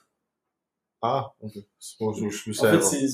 Ah, 1.03 1.33
ok. 1.41 1.53
Bon, 2.01 2.13
je, 2.15 2.29
je, 2.29 2.37
je 2.47 2.51
En 2.51 2.55
savais 2.55 2.79
fait, 2.79 2.83
pas. 2.83 2.91
c'est. 2.91 3.07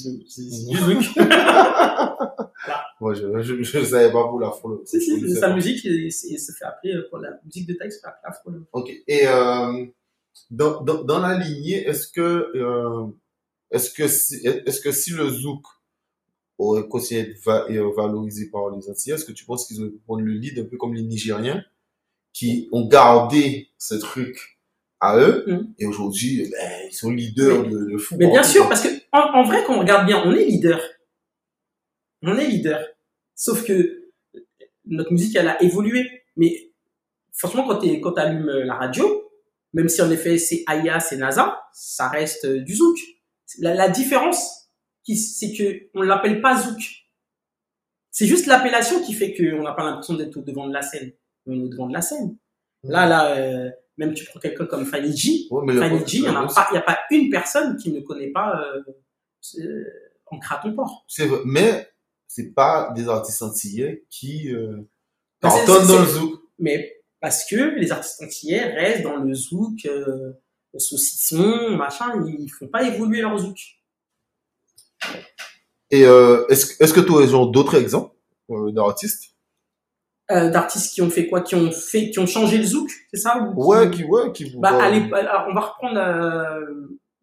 Moi, 3.01 3.15
je, 3.15 3.43
je, 3.43 3.63
je 3.63 3.85
savais 3.85 4.11
pas 4.13 4.25
pour 4.29 4.41
l'afro. 4.41 4.83
si, 4.87 5.01
si, 5.01 5.35
sa 5.35 5.53
musique, 5.55 5.81
c'est- 5.81 6.39
se 6.39 6.53
fait 6.53 6.65
appeler, 6.65 6.95
euh, 6.95 7.07
pour 7.11 7.19
la 7.19 7.31
musique 7.45 7.67
de 7.67 7.75
Taïk 7.75 7.93
se 7.93 7.99
fait 8.01 8.07
appeler 8.07 8.23
afro-love. 8.31 8.65
Ok. 8.73 8.91
Et 9.07 9.27
euh, 9.27 9.87
dans, 10.51 10.81
dans, 10.83 11.03
dans 11.05 11.19
la 11.19 11.37
lignée, 11.39 11.87
est-ce 11.87 12.09
que 12.09 12.51
euh, 12.55 13.07
est-ce 13.71 13.91
que 13.91 14.07
si, 14.09 14.37
est-ce 14.47 14.81
que 14.81 14.93
si 14.93 15.11
le 15.13 15.29
zouk 15.29 15.63
continué 16.59 17.21
à 17.21 17.25
être 17.25 17.49
euh, 17.71 17.95
par 17.95 18.71
les 18.71 18.89
Antillais, 18.91 19.15
est-ce 19.15 19.25
que 19.25 19.33
tu 19.33 19.45
penses 19.45 19.67
qu'ils 19.67 19.81
auraient 19.81 19.91
pu 19.91 19.99
prendre 19.99 20.23
le 20.23 20.33
lead 20.33 20.59
un 20.59 20.65
peu 20.65 20.77
comme 20.77 20.95
les 20.95 21.03
Nigériens 21.03 21.65
qui 22.33 22.69
ont 22.73 22.87
gardé 22.87 23.69
ce 23.79 23.95
truc 23.95 24.59
à 25.01 25.19
eux 25.19 25.45
Mhm. 25.47 25.75
et 25.79 25.87
aujourd'hui 25.87 26.49
ben, 26.51 26.71
ils 26.89 26.95
sont 26.95 27.11
leaders 27.11 27.69
de, 27.69 27.91
de 27.93 27.99
fou. 27.99 28.17
Mais 28.19 28.29
bien 28.29 28.43
sûr, 28.43 28.69
parce 28.69 28.83
que 28.83 28.89
en, 29.13 29.41
en 29.41 29.45
vrai, 29.45 29.65
quand 29.67 29.77
on 29.77 29.81
regarde 29.81 30.07
bien, 30.07 30.23
on 30.25 30.33
est 30.33 30.45
leader. 30.45 30.81
On 32.23 32.37
est 32.39 32.47
leader. 32.47 32.87
Sauf 33.35 33.65
que 33.65 34.05
notre 34.87 35.13
musique, 35.13 35.35
elle 35.37 35.49
a 35.49 35.61
évolué. 35.63 36.05
Mais 36.37 36.73
franchement, 37.33 37.67
quand 37.67 37.79
tu 37.79 38.01
quand 38.01 38.15
allumes 38.15 38.47
la 38.47 38.75
radio, 38.75 39.29
même 39.73 39.89
si 39.89 40.01
en 40.03 40.11
effet 40.11 40.39
c'est 40.39 40.63
Aya, 40.67 41.01
c'est 41.01 41.17
NASA, 41.17 41.61
ça 41.73 42.09
reste 42.09 42.45
euh, 42.45 42.61
du 42.61 42.75
zouk. 42.77 42.97
La, 43.59 43.75
la 43.75 43.89
différence, 43.89 44.62
c'est 45.07 45.53
que 45.53 45.89
on 45.95 46.03
l'appelle 46.03 46.41
pas 46.41 46.61
zouk. 46.61 46.81
C'est 48.11 48.27
juste 48.27 48.47
l'appellation 48.47 49.01
qui 49.03 49.15
fait 49.15 49.35
qu'on 49.35 49.63
n'a 49.63 49.73
pas 49.73 49.85
l'impression 49.85 50.15
d'être 50.15 50.37
au 50.37 50.43
devant 50.43 50.69
de 50.69 50.73
la 50.73 50.83
scène. 50.83 51.13
On 51.47 51.53
est 51.59 51.63
au 51.63 51.69
devant 51.69 51.87
de 51.89 51.93
la 51.95 52.03
scène. 52.03 52.37
Là, 52.85 53.07
là, 53.07 53.37
euh, 53.37 53.71
même 53.97 54.13
tu 54.15 54.25
prends 54.27 54.41
quelqu'un 54.41 54.67
comme 54.67 54.85
Fanny 54.87 55.17
G, 55.17 55.47
Ouais, 55.51 55.65
Fanny 55.79 56.07
G, 56.07 56.19
il 56.19 56.23
n'y 56.23 56.29
a, 56.29 56.33
pas- 56.33 56.69
il 56.71 56.75
y 56.75 56.79
a 56.79 56.83
pas 56.83 56.99
une 57.11 57.31
personne 57.31 57.77
qui 57.77 57.91
ne 57.93 58.01
connaît 58.01 58.31
pas 58.31 58.61
euh, 58.61 58.83
euh, 59.61 59.85
En 60.27 60.39
Craton 60.39 60.75
Port. 60.75 61.05
C'est 61.09 61.27
vrai, 61.27 61.41
mais 61.45 61.89
c'est 62.29 62.53
pas 62.53 62.93
des 62.95 63.09
artistes 63.09 63.43
antillais 63.43 64.05
qui 64.11 64.53
euh, 64.53 64.79
Bah, 65.41 65.49
dans 65.67 66.01
le 66.01 66.07
zouk. 66.07 66.41
Mais 66.59 67.03
parce 67.21 67.45
que 67.45 67.57
les 67.79 67.93
artistes 67.93 68.23
antillais 68.23 68.65
restent 68.75 69.03
dans 69.05 69.17
le 69.17 69.33
zouk, 69.35 69.87
euh, 69.87 70.33
le 70.75 70.79
saucisson, 70.79 71.71
machin, 71.77 72.25
ils 72.27 72.49
font 72.49 72.69
pas 72.69 72.83
évoluer 72.87 73.21
leur 73.21 73.37
zouk. 73.39 73.59
Et 75.91 76.05
euh, 76.05 76.47
est-ce 76.49 76.93
que 76.93 77.01
tu 77.01 77.13
as 77.17 77.27
genre 77.27 77.51
d'autres 77.51 77.77
exemples 77.77 78.15
euh, 78.51 78.73
d'artistes? 78.73 79.35
Euh, 80.31 80.51
D'artistes 80.51 80.95
qui 80.95 81.03
ont 81.03 81.11
fait 81.11 81.27
quoi? 81.27 81.43
Qui 81.43 81.55
ont 81.55 81.71
fait, 81.71 82.11
qui 82.11 82.19
ont 82.19 82.27
changé 82.27 82.57
le 82.57 82.65
zouk, 82.65 82.91
c'est 83.13 83.21
ça? 83.21 83.39
Ou 83.39 83.67
Ouais, 83.67 83.91
qui 83.91 84.05
ouais, 84.05 84.33
qui 84.33 84.57
Bah, 84.59 84.83
allez, 84.83 85.11
alors, 85.13 85.47
on 85.51 85.55
va 85.55 85.61
reprendre 85.61 86.01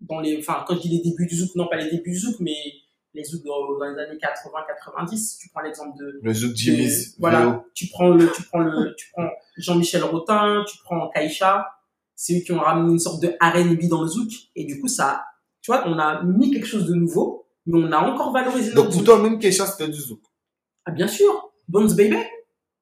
dans 0.02 0.20
les, 0.20 0.38
enfin, 0.38 0.64
quand 0.68 0.76
je 0.76 0.82
dis 0.82 0.90
les 0.90 1.02
débuts 1.02 1.26
du 1.26 1.36
zouk, 1.36 1.56
non 1.56 1.68
pas 1.68 1.78
les 1.78 1.90
débuts 1.90 2.12
du 2.12 2.20
zouk, 2.20 2.36
mais 2.40 2.56
les 3.14 3.24
zouks 3.24 3.44
dans, 3.44 3.84
les 3.84 4.00
années 4.00 4.18
80-90. 4.18 5.40
Tu 5.40 5.50
prends 5.50 5.62
l'exemple 5.62 5.98
de, 5.98 6.20
le 6.22 6.34
zouk 6.34 6.56
Jimmy's. 6.56 7.16
voilà, 7.20 7.64
tu 7.74 7.88
prends 7.88 8.10
le, 8.10 8.32
tu 8.32 8.44
prends 8.44 8.60
le, 8.60 8.94
tu 8.96 9.10
prends 9.12 9.30
Jean-Michel 9.58 10.04
Rotin, 10.04 10.64
tu 10.68 10.78
prends 10.84 11.10
Kaïcha, 11.10 11.68
c'est 12.16 12.38
eux 12.38 12.42
qui 12.42 12.52
ont 12.52 12.60
ramené 12.60 12.92
une 12.92 13.00
sorte 13.00 13.22
de 13.22 13.30
R&B 13.42 13.88
dans 13.90 14.04
le 14.04 14.08
zouk, 14.08 14.32
et 14.56 14.66
du 14.66 14.80
coup 14.80 14.88
ça, 14.88 15.24
tu 15.62 15.72
vois, 15.72 15.88
on 15.88 15.98
a 15.98 16.24
mis 16.24 16.52
quelque 16.52 16.68
chose 16.68 16.86
de 16.86 16.94
nouveau, 16.94 17.48
mais 17.70 17.84
on 17.84 17.92
a 17.92 18.00
encore 18.00 18.32
valorisé 18.34 18.74
Donc 18.74 18.86
notre 18.86 18.90
pour 18.90 18.98
zouk. 18.98 19.06
toi 19.06 19.22
même 19.22 19.40
Keisha 19.40 19.66
c'était 19.68 19.88
du 19.88 20.00
zouk. 20.00 20.22
Ah 20.86 20.92
bien 20.92 21.08
sûr, 21.08 21.52
Bones 21.68 21.94
Baby. 21.96 22.18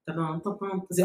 En 0.08 0.40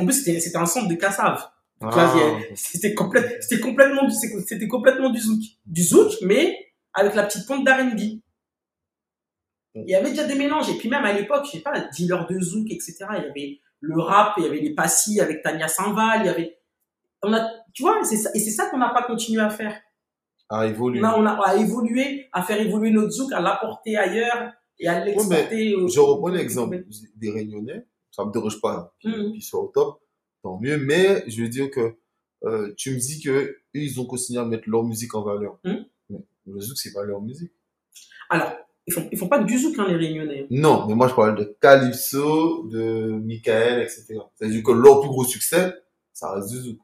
plus 0.04 0.24
c'était, 0.24 0.56
un 0.56 0.66
centre 0.66 0.88
de 0.88 0.94
vois, 0.94 1.50
Ah, 1.80 2.14
C'était 2.54 2.94
complète, 2.94 3.42
c'était 3.42 3.60
complètement, 3.60 4.08
c'était 4.46 4.68
complètement 4.68 5.10
du 5.10 5.18
zouk, 5.18 5.40
du 5.66 5.82
zouk, 5.82 6.12
mais 6.22 6.56
avec 6.94 7.14
la 7.16 7.24
petite 7.24 7.44
pointe 7.46 7.64
d'R&B. 7.64 8.20
Il 9.74 9.88
y 9.88 9.94
avait 9.94 10.10
déjà 10.10 10.24
des 10.24 10.36
mélanges 10.36 10.68
et 10.68 10.74
puis 10.74 10.88
même 10.88 11.04
à 11.04 11.12
l'époque, 11.12 11.44
je 11.46 11.52
sais 11.52 11.60
pas, 11.60 11.72
dealer 11.96 12.26
de 12.28 12.38
zouk, 12.38 12.70
etc. 12.70 12.98
Il 13.16 13.24
y 13.24 13.30
avait 13.30 13.60
le 13.80 14.00
rap, 14.00 14.34
il 14.36 14.44
y 14.44 14.46
avait 14.46 14.60
les 14.60 14.74
passis 14.74 15.20
avec 15.20 15.42
Tania 15.42 15.66
Saint-Val, 15.66 16.20
il 16.20 16.26
y 16.26 16.28
avait, 16.28 16.58
on 17.22 17.32
a, 17.32 17.50
tu 17.72 17.82
vois, 17.82 18.04
c'est 18.04 18.16
ça, 18.16 18.30
et 18.34 18.38
c'est 18.38 18.50
ça 18.50 18.66
qu'on 18.66 18.78
n'a 18.78 18.90
pas 18.90 19.02
continué 19.02 19.42
à 19.42 19.50
faire. 19.50 19.80
A 20.48 20.66
évolué. 20.66 21.00
On 21.00 21.04
a, 21.04 21.18
on 21.18 21.26
a 21.26 21.32
à 21.46 21.56
évoluer, 21.56 22.28
à 22.32 22.42
faire 22.42 22.60
évoluer 22.60 22.90
notre 22.90 23.10
zouk, 23.10 23.32
à 23.32 23.40
l'apporter 23.40 23.96
ailleurs 23.96 24.52
et 24.78 24.88
à 24.88 25.04
l'exporter. 25.04 25.70
Je 25.88 26.00
reprends 26.00 26.28
l'exemple 26.28 26.84
des 27.16 27.30
Réunionnais, 27.30 27.86
ça 28.10 28.24
me 28.24 28.32
dérange 28.32 28.60
pas 28.60 28.94
Mhm. 29.04 29.32
qu'ils 29.32 29.42
soient 29.42 29.62
au 29.62 29.68
top, 29.68 30.00
tant 30.42 30.58
mieux, 30.60 30.76
mais 30.78 31.24
je 31.28 31.42
veux 31.42 31.48
dire 31.48 31.70
que 31.70 31.96
euh, 32.44 32.72
tu 32.76 32.90
me 32.92 32.98
dis 32.98 33.20
que 33.20 33.30
eux, 33.30 33.56
ils 33.74 34.00
ont 34.00 34.04
continué 34.06 34.40
à 34.40 34.44
mettre 34.44 34.68
leur 34.68 34.82
musique 34.82 35.14
en 35.14 35.22
valeur. 35.22 35.58
Hmm. 35.64 35.84
Mais 36.10 36.18
le 36.46 36.60
zouk, 36.60 36.76
c'est 36.76 36.92
pas 36.92 37.04
leur 37.04 37.20
musique. 37.22 37.52
Alors, 38.28 38.52
ils 38.86 38.92
font, 38.92 39.08
ils 39.12 39.16
font 39.16 39.28
pas 39.28 39.38
du 39.38 39.56
zouk, 39.56 39.78
hein, 39.78 39.86
les 39.88 39.94
Réunionnais. 39.94 40.48
Non, 40.50 40.86
mais 40.88 40.94
moi, 40.96 41.06
je 41.06 41.14
parle 41.14 41.36
de 41.38 41.56
Calypso, 41.60 42.66
de 42.66 43.12
Michael, 43.12 43.82
etc. 43.82 44.18
C'est-à-dire 44.34 44.62
que 44.64 44.72
leur 44.72 45.00
plus 45.00 45.08
gros 45.08 45.22
succès, 45.24 45.72
ça 46.12 46.32
reste 46.32 46.50
du 46.50 46.56
zouk. 46.58 46.78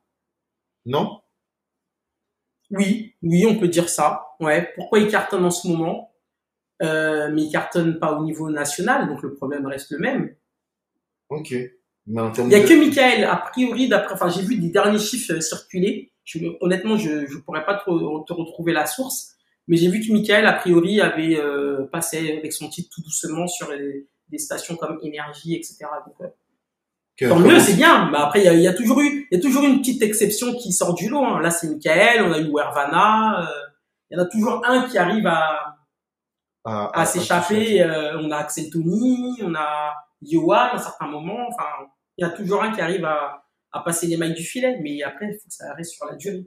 Non? 0.87 1.21
Oui, 2.71 3.15
oui, 3.23 3.47
on 3.47 3.57
peut 3.59 3.69
dire 3.69 3.89
ça. 3.89 4.27
Ouais. 4.41 4.71
Pourquoi 4.77 4.99
ils 4.99 5.09
cartonnent 5.11 5.45
en 5.45 5.51
ce 5.51 5.67
moment? 5.69 6.13
Euh, 6.83 7.31
Mais 7.33 7.43
ils 7.45 7.51
cartonnent 7.51 7.99
pas 7.99 8.13
au 8.19 8.25
niveau 8.25 8.51
national, 8.51 9.09
donc 9.09 9.23
le 9.23 9.35
problème 9.35 9.67
reste 9.67 9.91
le 9.91 9.99
même. 9.99 10.35
Ok. 11.29 11.55
Mais 12.07 12.21
en 12.21 12.31
termes 12.31 12.49
Il 12.49 12.53
y 12.53 12.57
a 12.57 12.61
de... 12.63 12.67
que 12.69 12.75
Michael, 12.75 13.25
a 13.25 13.37
priori, 13.37 13.89
d'après, 13.89 14.15
enfin, 14.15 14.29
j'ai 14.31 14.43
vu 14.43 14.57
des 14.59 14.71
derniers 14.71 14.99
chiffres 14.99 15.35
euh, 15.35 15.41
circuler. 15.41 16.13
Je, 16.25 16.39
honnêtement, 16.61 16.97
je, 16.97 17.27
je 17.27 17.39
pourrais 17.39 17.65
pas 17.65 17.75
trop 17.75 18.21
te 18.21 18.33
retrouver 18.33 18.73
la 18.73 18.87
source, 18.87 19.35
mais 19.67 19.77
j'ai 19.77 19.89
vu 19.89 20.01
que 20.07 20.13
Michael, 20.13 20.47
a 20.47 20.53
priori, 20.53 21.01
avait 21.01 21.37
euh, 21.39 21.87
passé 21.91 22.37
avec 22.39 22.53
son 22.53 22.69
titre 22.69 22.91
tout 22.95 23.03
doucement 23.03 23.47
sur 23.47 23.71
les- 23.73 24.07
des 24.29 24.39
stations 24.39 24.77
comme 24.77 24.99
Énergie, 25.03 25.55
etc. 25.55 25.79
Donc, 26.07 26.31
que- 27.19 27.29
tant 27.29 27.39
mieux, 27.39 27.59
c'est 27.61 27.75
bien. 27.75 28.11
Mais 28.11 28.19
après, 28.19 28.41
il 28.41 28.45
y 28.45 28.49
a, 28.49 28.55
il 28.55 28.63
y 28.63 28.69
a 28.69 28.73
toujours 28.75 29.01
eu, 29.01 29.27
il 29.31 29.37
y 29.37 29.39
a 29.39 29.43
toujours 29.43 29.65
une 29.65 29.79
petite 29.81 30.03
exception 30.03 30.55
qui 30.55 30.73
sort 30.73 30.95
du 30.95 31.09
lot. 31.09 31.25
hein. 31.25 31.41
Là, 31.41 31.51
c'est 31.51 31.69
Michael, 31.69 32.23
on 32.23 32.33
a 32.33 32.39
eu 32.39 32.51
Wervana. 32.53 33.43
euh, 33.43 33.47
il 34.11 34.17
y 34.17 34.21
en 34.21 34.25
a 34.25 34.27
toujours 34.27 34.63
un 34.67 34.89
qui 34.89 34.97
arrive 34.99 35.27
à, 35.27 35.77
à, 36.65 37.01
à 37.01 37.05
s'échapper. 37.07 37.83
euh, 37.83 38.19
on 38.21 38.31
a 38.31 38.37
Axel 38.39 38.71
Tony, 38.71 39.39
on 39.43 39.55
a 39.55 39.93
Johan 40.23 40.53
à 40.55 40.75
un 40.77 40.79
certain 40.79 41.07
moment. 41.09 41.47
Enfin, 41.49 41.69
il 42.17 42.23
y 42.23 42.25
a 42.25 42.31
toujours 42.31 42.63
un 42.63 42.73
qui 42.73 42.81
arrive 42.81 43.05
à, 43.05 43.43
à 43.73 43.81
passer 43.81 44.07
les 44.07 44.17
mailles 44.17 44.35
du 44.35 44.43
filet. 44.45 44.79
Mais 44.83 45.03
après, 45.03 45.27
il 45.27 45.35
faut 45.35 45.49
que 45.49 45.55
ça 45.55 45.75
reste 45.75 45.93
sur 45.93 46.07
la 46.07 46.17
durée. 46.17 46.47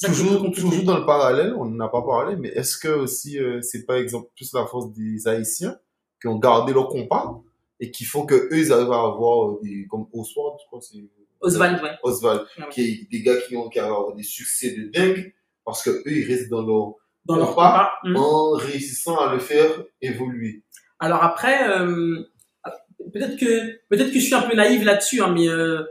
Toujours, 0.00 0.50
toujours 0.52 0.84
dans 0.84 0.96
le 0.98 1.04
parallèle, 1.06 1.54
on 1.58 1.64
n'en 1.64 1.86
a 1.86 1.88
pas 1.88 2.02
parlé, 2.02 2.36
mais 2.36 2.48
est-ce 2.50 2.78
que 2.78 2.86
aussi 2.88 3.36
euh, 3.40 3.60
c'est 3.62 3.84
pas 3.84 3.98
exemple 3.98 4.28
plus 4.36 4.52
la 4.54 4.64
force 4.64 4.92
des 4.92 5.26
Haïtiens 5.26 5.76
qui 6.20 6.28
ont 6.28 6.38
gardé 6.38 6.72
leur 6.72 6.88
compas? 6.88 7.40
Et 7.80 7.90
qui 7.90 8.04
font 8.04 8.26
que 8.26 8.34
eux 8.34 8.58
ils 8.58 8.72
arrivent 8.72 8.92
à 8.92 9.04
avoir 9.04 9.50
euh, 9.50 9.60
des 9.62 9.86
comme 9.88 10.06
Oswald, 10.12 10.54
je 10.62 10.66
crois 10.66 10.80
c'est 10.80 10.98
Oswald, 11.40 11.80
ouais. 11.82 11.90
Oswald, 12.02 12.44
Ouais. 12.58 12.64
qui 12.70 12.80
est 12.82 13.10
des 13.10 13.22
gars 13.22 13.36
qui 13.46 13.56
ont 13.56 13.68
qui 13.68 13.78
avoir 13.78 14.14
des 14.14 14.24
succès 14.24 14.72
de 14.72 14.90
dingue 14.90 15.32
parce 15.64 15.82
que 15.82 15.90
eux 15.90 16.02
ils 16.06 16.26
restent 16.26 16.50
dans 16.50 16.62
leur 16.66 16.94
Dans 17.24 17.36
leur. 17.36 17.56
Hmm. 18.04 18.16
en 18.16 18.50
réussissant 18.52 19.18
à 19.18 19.32
le 19.32 19.38
faire 19.38 19.70
évoluer. 20.00 20.64
Alors 20.98 21.22
après, 21.22 21.68
euh, 21.68 22.24
peut-être 23.12 23.36
que 23.38 23.76
peut-être 23.88 24.08
que 24.12 24.18
je 24.18 24.24
suis 24.24 24.34
un 24.34 24.42
peu 24.42 24.56
naïve 24.56 24.84
là-dessus, 24.84 25.20
hein, 25.22 25.32
mais 25.32 25.48
euh, 25.48 25.84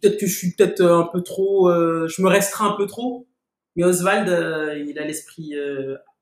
peut-être 0.00 0.18
que 0.18 0.26
je 0.26 0.34
suis 0.38 0.52
peut-être 0.52 0.82
un 0.82 1.08
peu 1.12 1.22
trop, 1.22 1.68
euh, 1.68 2.08
je 2.08 2.22
me 2.22 2.28
restreins 2.28 2.70
un 2.72 2.76
peu 2.76 2.86
trop. 2.86 3.26
Mais 3.76 3.84
Oswald, 3.84 4.28
il 4.86 4.98
a 4.98 5.04
l'esprit 5.04 5.54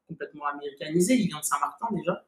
complètement 0.08 0.46
américanisé. 0.46 1.14
Il 1.14 1.28
vient 1.28 1.38
de 1.38 1.44
Saint-Martin 1.44 1.86
déjà, 1.94 2.26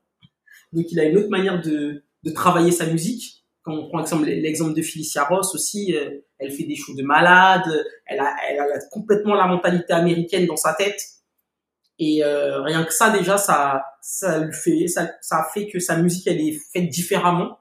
donc 0.72 0.84
il 0.92 1.00
a 1.00 1.04
une 1.04 1.16
autre 1.16 1.30
manière 1.30 1.60
de 1.62 2.04
de 2.24 2.30
travailler 2.30 2.72
sa 2.72 2.87
musique. 2.87 3.44
Quand 3.62 3.72
on 3.72 3.88
prend 3.88 4.00
exemple 4.00 4.24
l'exemple 4.24 4.74
de 4.74 4.82
Felicia 4.82 5.24
Ross 5.24 5.54
aussi, 5.54 5.96
euh, 5.96 6.20
elle 6.38 6.50
fait 6.50 6.64
des 6.64 6.74
shows 6.74 6.94
de 6.94 7.02
malade. 7.02 7.62
Elle 8.06 8.20
a 8.20 8.34
elle 8.48 8.60
a 8.60 8.66
complètement 8.90 9.34
la 9.34 9.46
mentalité 9.46 9.92
américaine 9.92 10.46
dans 10.46 10.56
sa 10.56 10.74
tête. 10.74 11.00
Et 11.98 12.24
euh, 12.24 12.60
rien 12.62 12.84
que 12.84 12.92
ça 12.92 13.10
déjà, 13.10 13.38
ça, 13.38 13.84
ça 14.02 14.40
lui 14.40 14.52
fait, 14.52 14.88
ça, 14.88 15.12
ça 15.20 15.46
fait 15.54 15.68
que 15.68 15.78
sa 15.78 15.96
musique 15.96 16.26
elle 16.26 16.40
est 16.40 16.58
faite 16.72 16.88
différemment. 16.88 17.58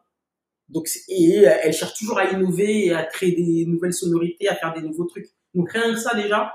Donc 0.70 0.90
et 1.08 1.48
euh, 1.48 1.52
elle 1.62 1.74
cherche 1.74 1.94
toujours 1.94 2.20
à 2.20 2.26
innover 2.26 2.88
et 2.88 2.94
à 2.94 3.04
créer 3.04 3.34
des 3.34 3.66
nouvelles 3.66 3.94
sonorités, 3.94 4.50
à 4.50 4.56
faire 4.56 4.74
des 4.74 4.82
nouveaux 4.82 5.06
trucs. 5.06 5.30
Donc 5.54 5.72
rien 5.72 5.94
que 5.94 6.00
ça 6.00 6.16
déjà, 6.16 6.54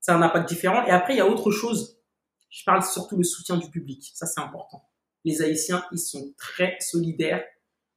ça 0.00 0.14
a 0.14 0.16
un 0.16 0.22
impact 0.22 0.48
différent. 0.48 0.84
Et 0.86 0.90
après 0.90 1.14
il 1.14 1.18
y 1.18 1.20
a 1.20 1.28
autre 1.28 1.50
chose. 1.50 1.98
Je 2.50 2.64
parle 2.64 2.82
surtout 2.82 3.16
le 3.16 3.24
soutien 3.24 3.56
du 3.56 3.70
public. 3.70 4.10
Ça 4.14 4.26
c'est 4.26 4.40
important. 4.40 4.82
Les 5.24 5.42
Haïtiens 5.42 5.84
ils 5.92 5.98
sont 5.98 6.34
très 6.36 6.76
solidaires 6.80 7.44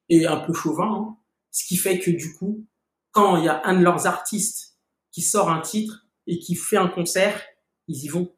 et 0.10 0.26
un 0.26 0.38
peu 0.38 0.54
chauvins, 0.54 0.94
hein. 0.94 1.18
ce 1.52 1.66
qui 1.66 1.78
fait 1.78 2.00
que 2.00 2.12
du 2.12 2.34
coup, 2.34 2.66
quand 3.12 3.38
il 3.38 3.46
y 3.46 3.48
a 3.48 3.62
un 3.66 3.80
de 3.80 3.84
leurs 3.84 4.06
artistes 4.08 4.78
qui 5.12 5.22
sort 5.22 5.50
un 5.50 5.62
titre 5.62 6.06
et 6.28 6.38
qui 6.40 6.56
fait 6.56 6.78
un 6.78 6.88
concert, 6.88 7.42
ils 7.88 8.04
y 8.04 8.08
vont. 8.08 8.36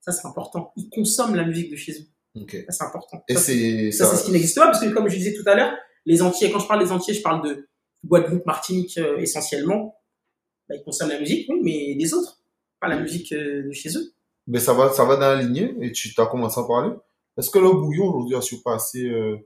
Ça, 0.00 0.12
c'est 0.12 0.26
important. 0.26 0.72
Ils 0.76 0.90
consomment 0.90 1.36
la 1.36 1.44
musique 1.44 1.70
de 1.70 1.76
chez 1.76 1.92
eux. 1.92 2.06
Ok. 2.40 2.56
Ça, 2.68 2.72
c'est 2.72 2.84
important. 2.84 3.22
Et 3.28 3.34
Ça, 3.34 3.40
c'est 3.40 3.92
ça, 3.92 4.06
c'est 4.06 4.16
ce 4.16 4.24
qui 4.24 4.32
n'existe 4.32 4.56
pas, 4.56 4.66
parce 4.66 4.80
que 4.80 4.88
comme 4.88 5.08
je 5.08 5.16
disais 5.16 5.34
tout 5.34 5.48
à 5.48 5.54
l'heure, 5.54 5.72
les 6.04 6.22
Antillais, 6.22 6.50
quand 6.50 6.58
je 6.58 6.66
parle 6.66 6.82
des 6.84 6.90
Antillais, 6.90 7.16
je 7.16 7.22
parle 7.22 7.46
de 7.46 7.68
Guadeloupe, 8.04 8.44
Martinique 8.46 8.98
euh, 8.98 9.18
essentiellement. 9.18 10.00
Bah, 10.68 10.74
ils 10.76 10.82
consomment 10.82 11.10
la 11.10 11.20
musique, 11.20 11.48
oui, 11.48 11.60
mais 11.62 11.94
des 11.94 12.14
autres, 12.14 12.42
pas 12.80 12.88
la 12.88 12.98
musique 12.98 13.32
euh, 13.32 13.62
de 13.68 13.72
chez 13.72 13.96
eux. 13.96 14.12
Mais 14.48 14.58
ça 14.58 14.72
va, 14.72 14.92
ça 14.92 15.04
va 15.04 15.16
dans 15.16 15.36
la 15.36 15.42
lignée, 15.42 15.74
et 15.80 15.92
tu 15.92 16.12
t'as 16.14 16.26
commencé 16.26 16.58
à 16.58 16.64
parler? 16.64 16.92
Est-ce 17.38 17.50
que 17.50 17.58
le 17.58 17.70
bouillon 17.70 18.06
aujourd'hui 18.06 18.36
a 18.36 18.40
surpassé 18.40 19.04
euh, 19.04 19.36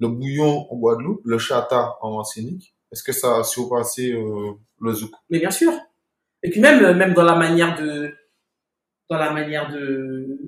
le 0.00 0.08
bouillon 0.08 0.66
en 0.70 0.76
Guadeloupe, 0.76 1.22
le 1.24 1.38
chata 1.38 1.96
en 2.00 2.16
Martinique? 2.16 2.74
Est-ce 2.92 3.02
que 3.02 3.12
ça 3.12 3.38
a 3.38 3.44
surpassé 3.44 4.12
euh, 4.12 4.52
le 4.80 4.92
zouk? 4.92 5.12
Mais 5.30 5.38
bien 5.38 5.50
sûr. 5.50 5.72
Et 6.42 6.50
puis 6.50 6.60
même, 6.60 6.96
même 6.96 7.14
dans 7.14 7.24
la 7.24 7.36
manière 7.36 7.78
de, 7.78 8.14
dans 9.08 9.18
la 9.18 9.32
manière 9.32 9.70
de, 9.70 10.38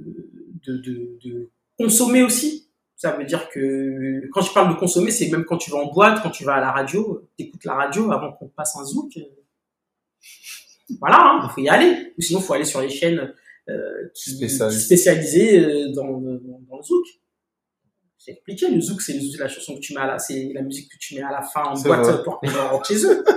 de, 0.67 1.19
de, 1.25 1.51
consommer 1.79 2.23
aussi. 2.23 2.69
Ça 2.97 3.13
veut 3.13 3.25
dire 3.25 3.49
que 3.51 4.29
quand 4.33 4.41
je 4.41 4.53
parle 4.53 4.75
de 4.75 4.79
consommer, 4.79 5.13
c'est 5.13 5.31
même 5.31 5.45
quand 5.45 5.57
tu 5.57 5.71
vas 5.71 5.79
en 5.79 5.93
boîte, 5.93 6.21
quand 6.23 6.31
tu 6.31 6.43
vas 6.45 6.55
à 6.55 6.61
la 6.61 6.73
radio, 6.73 7.29
t'écoutes 7.37 7.65
la 7.65 7.75
radio 7.75 8.11
avant 8.11 8.33
qu'on 8.33 8.49
passe 8.49 8.77
un 8.77 8.85
zouk. 8.85 9.17
Voilà, 10.99 11.19
hein, 11.21 11.41
il 11.45 11.51
faut 11.51 11.61
y 11.61 11.69
aller. 11.69 12.13
Ou 12.19 12.23
sinon, 12.23 12.41
il 12.41 12.45
faut 12.45 12.55
aller 12.55 12.65
sur 12.65 12.81
les 12.81 12.89
chaînes 12.89 13.33
qui, 14.15 14.31
Spécialisées. 14.31 15.49
qui 15.49 15.57
euh, 15.57 15.93
dans, 15.95 16.21
dans, 16.21 16.61
dans 16.69 16.77
le 16.77 16.83
zouk. 16.83 17.07
C'est 18.19 18.33
expliqué, 18.33 18.69
le 18.71 18.81
zouk, 18.81 19.01
c'est 19.01 19.19
la 19.39 19.49
chanson 19.49 19.75
que 19.77 19.81
tu 19.81 19.95
mets 19.95 20.01
à 20.01 20.07
la, 20.07 20.19
c'est 20.19 20.51
la 20.53 20.63
musique 20.63 20.91
que 20.91 20.99
tu 20.99 21.15
mets 21.15 21.23
à 21.23 21.31
la 21.31 21.43
fin 21.43 21.63
en 21.63 21.81
boîte 21.81 22.01
vrai. 22.01 22.23
pour 22.25 22.41
que 22.41 22.47
les 22.47 22.53
gens 22.53 22.69
rentrent 22.69 22.87
chez 22.87 23.07
eux. 23.07 23.25
tu 23.25 23.33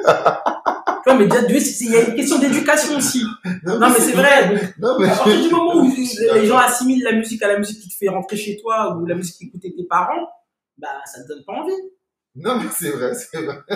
vois, 1.05 1.15
mais 1.17 1.25
il 1.25 1.91
y 1.91 1.95
a 1.95 2.09
une 2.09 2.15
question 2.15 2.39
d'éducation 2.39 2.97
aussi. 2.97 3.23
Non, 3.63 3.79
mais 3.79 3.99
c'est 3.99 4.13
vrai. 4.13 4.73
Non, 4.79 4.97
mais 4.99 5.07
À 5.07 5.15
partir 5.15 5.41
du 5.41 5.49
moment 5.49 5.75
où 5.83 5.93
les 6.33 6.45
gens 6.45 6.57
assimilent 6.57 7.03
la 7.03 7.13
musique 7.13 7.41
à 7.43 7.47
la 7.47 7.59
musique 7.59 7.79
qui 7.79 7.89
te 7.89 7.95
fait 7.95 8.09
rentrer 8.09 8.37
chez 8.37 8.57
toi 8.57 8.97
ou 8.97 9.05
la 9.05 9.15
musique 9.15 9.37
qu'écoutaient 9.37 9.73
tes 9.75 9.85
parents, 9.85 10.27
bah, 10.77 10.89
ça 11.05 11.23
te 11.23 11.27
donne 11.27 11.43
pas 11.45 11.53
envie. 11.53 11.73
Non, 12.35 12.57
mais 12.57 12.69
c'est 12.71 12.89
vrai, 12.89 13.13
c'est 13.13 13.41
vrai. 13.41 13.57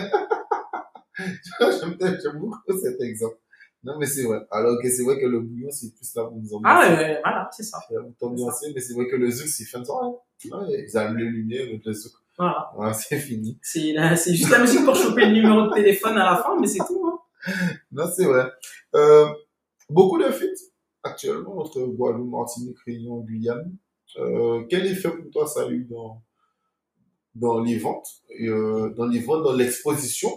J'aime 1.59 2.39
beaucoup 2.39 2.59
cet 2.81 2.99
exemple. 2.99 3.37
Non, 3.85 3.97
mais 3.99 4.05
c'est 4.07 4.23
vrai. 4.23 4.39
Alors 4.51 4.81
que 4.81 4.89
c'est 4.89 5.03
vrai 5.03 5.19
que 5.19 5.25
le 5.27 5.39
bouillon, 5.39 5.69
c'est 5.71 5.93
plus 5.95 6.13
là 6.15 6.23
pour 6.25 6.37
nous 6.37 6.49
Ah, 6.63 6.79
ambiancer. 6.79 7.01
ouais, 7.03 7.19
voilà, 7.23 7.49
c'est 7.55 7.63
ça. 7.63 7.77
C'est 7.87 7.93
là 7.95 8.01
pour 8.01 8.15
t'ambiancer, 8.17 8.71
mais 8.73 8.81
c'est 8.81 8.93
vrai 8.95 9.07
que 9.07 9.15
le 9.15 9.29
zouk, 9.29 9.47
c'est 9.47 9.63
fin 9.65 9.79
de 9.79 9.85
soirée. 9.85 10.09
Ouais, 10.51 10.85
ils 10.89 10.97
allument 10.97 11.19
les 11.19 11.25
lumières, 11.29 11.65
mettent 11.71 11.85
le 11.85 11.93
zouk. 11.93 12.11
Voilà. 12.37 12.93
C'est 12.93 13.19
fini. 13.19 13.57
C'est 13.61 13.93
juste 14.33 14.49
la 14.49 14.59
musique 14.59 14.83
pour 14.83 14.95
choper 14.95 15.25
le 15.27 15.33
numéro 15.33 15.67
de 15.69 15.73
téléphone 15.73 16.17
à 16.17 16.31
la 16.31 16.37
fin, 16.37 16.59
mais 16.59 16.67
c'est 16.67 16.79
tout. 16.85 17.01
Hein. 17.07 17.19
Non, 17.91 18.05
c'est 18.13 18.25
vrai. 18.25 18.49
Euh, 18.95 19.27
beaucoup 19.89 20.17
de 20.17 20.29
feats 20.31 20.71
actuellement 21.03 21.59
entre 21.59 21.79
Guadeloupe, 21.85 22.31
Martinique, 22.31 22.77
Réunion, 22.85 23.19
Guyane. 23.19 23.71
Euh, 24.17 24.63
quel 24.69 24.85
effet 24.87 25.11
pour 25.11 25.29
toi 25.31 25.45
ça 25.45 25.61
a 25.63 25.69
eu 25.69 25.83
dans, 25.85 26.21
dans 27.35 27.59
les 27.61 27.77
ventes, 27.77 28.07
et, 28.29 28.47
euh, 28.47 28.89
dans 28.97 29.05
les 29.05 29.19
ventes, 29.19 29.43
dans 29.43 29.53
l'exposition? 29.53 30.29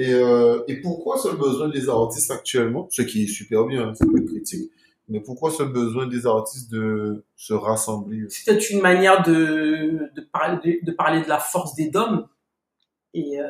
Et, 0.00 0.12
euh, 0.12 0.62
et 0.68 0.76
pourquoi 0.80 1.18
ce 1.18 1.28
besoin 1.28 1.68
des 1.68 1.88
artistes 1.88 2.30
actuellement, 2.30 2.88
ce 2.90 3.02
qui 3.02 3.24
est 3.24 3.26
super 3.26 3.64
bien, 3.66 3.88
hein, 3.88 3.92
c'est 3.94 4.06
pas 4.06 4.18
une 4.18 4.26
critique, 4.26 4.70
mais 5.08 5.20
pourquoi 5.20 5.50
ce 5.50 5.62
besoin 5.62 6.06
des 6.06 6.26
artistes 6.26 6.70
de 6.70 7.24
se 7.36 7.52
rassembler? 7.52 8.26
C'est 8.28 8.44
peut-être 8.44 8.70
une 8.70 8.80
manière 8.80 9.22
de, 9.22 10.10
de, 10.16 10.20
parler, 10.32 10.58
de, 10.64 10.86
de 10.86 10.92
parler 10.92 11.22
de 11.22 11.28
la 11.28 11.38
force 11.38 11.74
des 11.74 11.88
dômes 11.90 12.26
et 13.12 13.40
euh, 13.40 13.48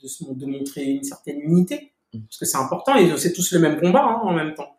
de, 0.00 0.08
se, 0.08 0.24
de 0.24 0.46
montrer 0.46 0.84
une 0.84 1.02
certaine 1.02 1.40
unité. 1.40 1.92
Parce 2.12 2.38
que 2.38 2.44
c'est 2.44 2.58
important 2.58 2.94
et 2.96 3.16
c'est 3.16 3.32
tous 3.32 3.52
le 3.52 3.58
même 3.58 3.80
combat 3.80 4.04
hein, 4.04 4.20
en 4.22 4.32
même 4.32 4.54
temps. 4.54 4.78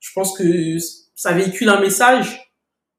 Je 0.00 0.10
pense 0.12 0.36
que 0.36 0.76
ça 1.14 1.32
véhicule 1.32 1.68
un 1.68 1.80
message 1.80 2.52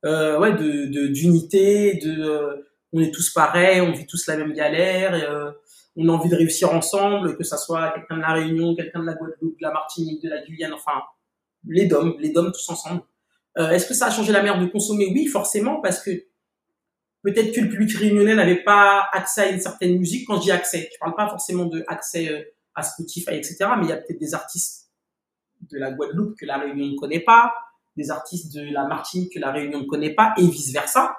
euh, 0.05 0.39
ouais, 0.39 0.53
de- 0.53 1.07
d'unité, 1.07 1.95
de, 1.95 2.23
euh, 2.23 2.55
on 2.93 3.01
est 3.01 3.13
tous 3.13 3.29
pareils, 3.31 3.81
on 3.81 3.91
vit 3.91 4.07
tous 4.07 4.27
la 4.27 4.37
même 4.37 4.53
galère, 4.53 5.13
et, 5.13 5.25
on 5.95 6.09
a 6.09 6.11
envie 6.11 6.29
de 6.29 6.35
réussir 6.35 6.73
ensemble, 6.73 7.37
que 7.37 7.43
ça 7.43 7.57
soit 7.57 7.91
quelqu'un 7.91 8.17
de 8.17 8.21
la 8.21 8.33
Réunion, 8.33 8.75
quelqu'un 8.75 8.99
de 8.99 9.05
la 9.05 9.13
Guadeloupe, 9.13 9.57
de 9.57 9.63
la 9.63 9.71
Martinique, 9.71 10.21
de 10.23 10.29
la 10.29 10.43
Guyane, 10.43 10.73
enfin 10.73 11.03
les 11.67 11.87
dômes, 11.87 12.15
les 12.19 12.29
dômes 12.29 12.51
tous 12.51 12.69
ensemble. 12.69 13.01
Euh, 13.57 13.69
Est-ce 13.69 13.87
que 13.87 13.93
ça 13.93 14.07
a 14.07 14.11
changé 14.11 14.31
la 14.31 14.41
manière 14.41 14.59
de 14.59 14.65
consommer? 14.65 15.07
Oui, 15.13 15.27
forcément, 15.27 15.81
parce 15.81 16.03
que 16.03 16.11
peut-être 17.23 17.53
que 17.53 17.61
le 17.61 17.69
public 17.69 17.95
réunionnais 17.97 18.35
n'avait 18.35 18.63
pas 18.63 19.07
accès 19.11 19.41
à 19.41 19.49
une 19.49 19.59
certaine 19.59 19.97
musique. 19.97 20.27
Quand 20.27 20.37
je 20.37 20.41
dis 20.41 20.51
accès, 20.51 20.89
je 20.93 20.97
parle 20.99 21.15
pas 21.15 21.29
forcément 21.29 21.65
de 21.65 21.83
accès 21.87 22.29
euh, 22.29 22.43
à 22.75 22.83
Spotify, 22.83 23.31
etc. 23.31 23.57
Mais 23.77 23.85
il 23.85 23.89
y 23.89 23.93
a 23.93 23.97
peut-être 23.97 24.19
des 24.19 24.33
artistes 24.33 24.91
de 25.71 25.79
la 25.79 25.91
Guadeloupe 25.91 26.37
que 26.37 26.45
la 26.45 26.57
Réunion 26.57 26.87
ne 26.87 26.97
connaît 26.97 27.21
pas, 27.21 27.53
des 27.95 28.11
artistes 28.11 28.53
de 28.53 28.61
la 28.73 28.85
Martinique 28.85 29.33
que 29.33 29.39
la 29.39 29.51
Réunion 29.51 29.79
ne 29.79 29.85
connaît 29.85 30.13
pas, 30.13 30.33
et 30.37 30.45
vice 30.45 30.73
versa. 30.73 31.17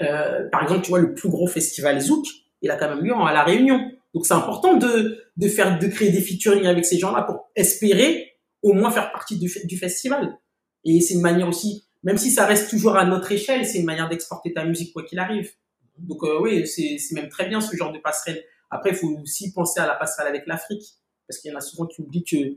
Euh, 0.00 0.48
par 0.50 0.62
exemple, 0.62 0.82
tu 0.82 0.90
vois, 0.90 1.00
le 1.00 1.14
plus 1.14 1.28
gros 1.28 1.46
festival 1.46 2.00
Zouk, 2.00 2.26
il 2.62 2.70
a 2.70 2.76
quand 2.76 2.88
même 2.88 3.04
lieu 3.04 3.14
à 3.14 3.32
la 3.32 3.42
Réunion. 3.42 3.90
Donc 4.14 4.26
c'est 4.26 4.34
important 4.34 4.76
de, 4.76 5.18
de 5.36 5.48
faire, 5.48 5.78
de 5.78 5.86
créer 5.86 6.10
des 6.10 6.20
featuring 6.20 6.66
avec 6.66 6.84
ces 6.84 6.98
gens-là 6.98 7.22
pour 7.22 7.50
espérer 7.54 8.32
au 8.62 8.72
moins 8.72 8.90
faire 8.90 9.12
partie 9.12 9.38
du, 9.38 9.50
du 9.64 9.78
festival. 9.78 10.36
Et 10.84 11.00
c'est 11.00 11.14
une 11.14 11.20
manière 11.20 11.48
aussi, 11.48 11.86
même 12.02 12.18
si 12.18 12.30
ça 12.30 12.46
reste 12.46 12.70
toujours 12.70 12.96
à 12.96 13.04
notre 13.04 13.30
échelle, 13.32 13.64
c'est 13.66 13.78
une 13.78 13.86
manière 13.86 14.08
d'exporter 14.08 14.52
ta 14.52 14.64
musique 14.64 14.92
quoi 14.92 15.04
qu'il 15.04 15.18
arrive. 15.18 15.50
Donc 15.98 16.22
euh, 16.24 16.40
oui, 16.40 16.66
c'est 16.66 16.98
même 17.12 17.28
très 17.28 17.48
bien 17.48 17.60
ce 17.60 17.76
genre 17.76 17.92
de 17.92 17.98
passerelle. 17.98 18.42
Après, 18.70 18.90
il 18.90 18.96
faut 18.96 19.08
aussi 19.22 19.52
penser 19.52 19.80
à 19.80 19.86
la 19.86 19.94
passerelle 19.94 20.28
avec 20.28 20.46
l'Afrique, 20.46 20.84
parce 21.26 21.38
qu'il 21.40 21.50
y 21.50 21.54
en 21.54 21.58
a 21.58 21.60
souvent 21.60 21.86
qui 21.86 22.00
oublient 22.00 22.24
que 22.24 22.56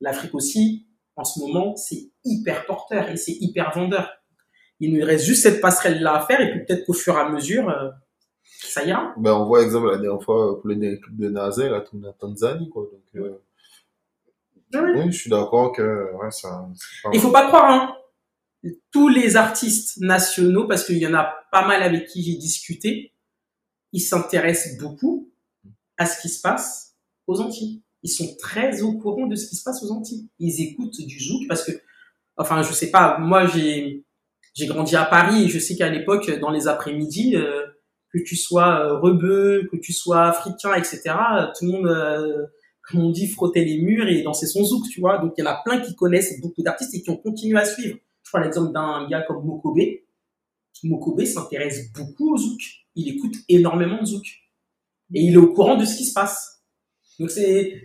l'Afrique 0.00 0.34
aussi, 0.34 0.86
en 1.16 1.24
ce 1.24 1.40
moment, 1.40 1.76
c'est 1.76 2.10
hyper 2.24 2.66
porteur 2.66 3.10
et 3.10 3.16
c'est 3.16 3.32
hyper 3.32 3.72
vendeur. 3.74 4.10
Il 4.80 4.92
nous 4.92 5.04
reste 5.04 5.24
juste 5.24 5.42
cette 5.42 5.60
passerelle-là 5.60 6.14
à 6.14 6.26
faire, 6.26 6.40
et 6.40 6.50
puis 6.50 6.64
peut-être 6.64 6.84
qu'au 6.84 6.92
fur 6.92 7.16
et 7.16 7.20
à 7.20 7.28
mesure, 7.28 7.68
euh, 7.68 7.90
ça 8.44 8.84
ira? 8.84 9.14
Ben, 9.16 9.32
on 9.32 9.46
voit 9.46 9.62
exemple 9.62 9.90
la 9.90 9.98
dernière 9.98 10.22
fois 10.22 10.60
pour 10.60 10.68
les 10.68 11.00
clubs 11.00 11.18
de 11.18 11.28
NASA, 11.28 11.68
là, 11.68 11.80
tout 11.80 12.00
en 12.04 12.12
Tanzanie, 12.12 12.68
quoi. 12.68 12.84
Donc, 12.84 13.22
euh, 13.22 13.38
oui. 14.74 14.80
oui, 14.96 15.12
je 15.12 15.18
suis 15.18 15.30
d'accord 15.30 15.72
que 15.72 16.12
ouais, 16.14 16.30
ça. 16.30 16.68
pas 17.02 17.10
Il 17.12 17.20
faut 17.20 17.32
pas 17.32 17.46
croire, 17.48 17.70
hein. 17.70 17.96
Tous 18.92 19.08
les 19.08 19.36
artistes 19.36 19.98
nationaux, 20.00 20.68
parce 20.68 20.84
qu'il 20.84 20.98
y 20.98 21.06
en 21.06 21.14
a 21.14 21.34
pas 21.50 21.66
mal 21.66 21.82
avec 21.82 22.06
qui 22.06 22.22
j'ai 22.22 22.36
discuté, 22.36 23.12
ils 23.92 24.00
s'intéressent 24.00 24.78
beaucoup 24.78 25.30
à 25.98 26.06
ce 26.06 26.20
qui 26.22 26.28
se 26.28 26.40
passe 26.40 26.94
aux 27.26 27.40
Antilles. 27.40 27.82
Ils 28.04 28.10
sont 28.10 28.36
très 28.36 28.82
au 28.82 28.98
courant 28.98 29.26
de 29.26 29.36
ce 29.36 29.48
qui 29.48 29.56
se 29.56 29.64
passe 29.64 29.82
aux 29.82 29.90
Antilles. 29.90 30.28
Ils 30.38 30.60
écoutent 30.60 31.00
du 31.00 31.18
zouk 31.18 31.48
parce 31.48 31.64
que, 31.64 31.72
enfin, 32.36 32.62
je 32.62 32.72
sais 32.72 32.90
pas, 32.90 33.18
moi 33.18 33.46
j'ai 33.46 34.04
j'ai 34.54 34.66
grandi 34.66 34.96
à 34.96 35.04
Paris 35.04 35.44
et 35.44 35.48
je 35.48 35.58
sais 35.58 35.76
qu'à 35.76 35.88
l'époque, 35.88 36.30
dans 36.40 36.50
les 36.50 36.68
après-midi, 36.68 37.36
euh, 37.36 37.66
que 38.12 38.18
tu 38.18 38.36
sois 38.36 38.80
euh, 38.80 38.98
rebeu, 38.98 39.68
que 39.70 39.76
tu 39.76 39.92
sois 39.92 40.24
africain, 40.26 40.74
etc., 40.74 41.00
tout 41.58 41.64
le 41.64 41.72
monde, 41.72 41.86
euh, 41.86 42.46
comme 42.88 43.00
on 43.00 43.10
dit, 43.10 43.28
frottait 43.28 43.64
les 43.64 43.78
murs 43.78 44.08
et 44.08 44.22
dansait 44.22 44.46
son 44.46 44.64
zouk, 44.64 44.88
tu 44.90 45.00
vois. 45.00 45.18
Donc 45.18 45.34
il 45.38 45.44
y 45.44 45.46
en 45.46 45.50
a 45.50 45.62
plein 45.64 45.80
qui 45.80 45.94
connaissent 45.94 46.40
beaucoup 46.40 46.62
d'artistes 46.62 46.94
et 46.94 47.02
qui 47.02 47.10
ont 47.10 47.16
continué 47.16 47.58
à 47.58 47.64
suivre. 47.64 47.96
Je 48.22 48.30
prends 48.30 48.40
l'exemple 48.40 48.72
d'un 48.72 49.08
gars 49.08 49.22
comme 49.22 49.44
Mokobe. 49.44 49.80
Mokobe 50.84 51.24
s'intéresse 51.24 51.92
beaucoup 51.92 52.34
au 52.34 52.36
zouk. 52.36 52.60
Il 52.94 53.08
écoute 53.08 53.34
énormément 53.48 54.00
de 54.00 54.06
zouk. 54.06 54.26
Et 55.14 55.22
il 55.22 55.34
est 55.34 55.38
au 55.38 55.52
courant 55.52 55.76
de 55.76 55.84
ce 55.84 55.96
qui 55.96 56.04
se 56.04 56.12
passe. 56.12 56.62
Donc 57.18 57.30
c'est, 57.30 57.80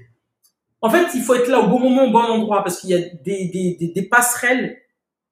en 0.82 0.90
fait, 0.90 1.08
il 1.14 1.22
faut 1.22 1.36
être 1.36 1.48
là 1.48 1.60
au 1.60 1.68
bon 1.68 1.80
moment, 1.80 2.06
au 2.06 2.12
bon 2.12 2.20
endroit, 2.20 2.64
parce 2.64 2.80
qu'il 2.80 2.92
y 2.92 2.94
a 2.94 3.00
des, 3.00 3.50
des, 3.50 3.76
des, 3.80 3.88
des 3.90 4.04
passerelles, 4.04 4.78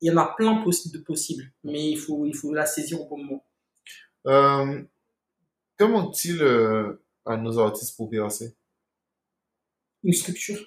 il 0.01 0.12
y 0.12 0.12
en 0.12 0.17
a 0.17 0.34
plein 0.36 0.62
de 0.63 0.97
possibles, 0.99 1.51
mais 1.63 1.91
il 1.91 1.97
faut, 1.97 2.25
il 2.25 2.36
faut 2.36 2.53
la 2.53 2.65
saisir 2.65 3.01
au 3.01 3.08
bon 3.08 3.17
moment. 3.17 3.44
Euh, 4.28 4.82
que 5.78 5.84
manque-t-il 5.84 6.42
euh, 6.42 7.02
à 7.26 7.38
nos 7.38 7.60
artistes 7.60 7.96
pour 7.96 8.10
percer 8.10 8.56
Une 10.04 10.14
structure. 10.14 10.60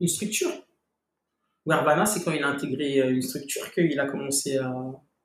Une 0.00 0.08
structure. 0.08 0.50
Wervana, 1.66 2.06
c'est 2.06 2.22
quand 2.24 2.32
il 2.32 2.42
a 2.42 2.48
intégré 2.48 3.00
euh, 3.00 3.10
une 3.10 3.22
structure 3.22 3.70
qu'il 3.72 3.98
a 3.98 4.06
commencé 4.06 4.56
à, 4.56 4.72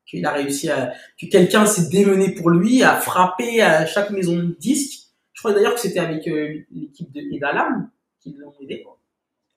qu'il 0.05 0.25
a 0.25 0.31
réussi 0.31 0.69
à, 0.69 0.93
que 1.19 1.25
quelqu'un 1.27 1.65
s'est 1.65 1.89
démené 1.89 2.33
pour 2.33 2.49
lui, 2.49 2.83
a 2.83 2.99
frappé 2.99 3.61
à 3.61 3.85
chaque 3.85 4.11
maison 4.11 4.35
de 4.35 4.55
disque. 4.59 5.11
Je 5.33 5.41
crois 5.41 5.53
d'ailleurs 5.53 5.75
que 5.75 5.79
c'était 5.79 5.99
avec 5.99 6.27
euh, 6.27 6.63
l'équipe 6.71 7.11
de 7.11 7.21
Edalam 7.35 7.89
qui 8.19 8.33
l'ont 8.33 8.53
aidé. 8.61 8.85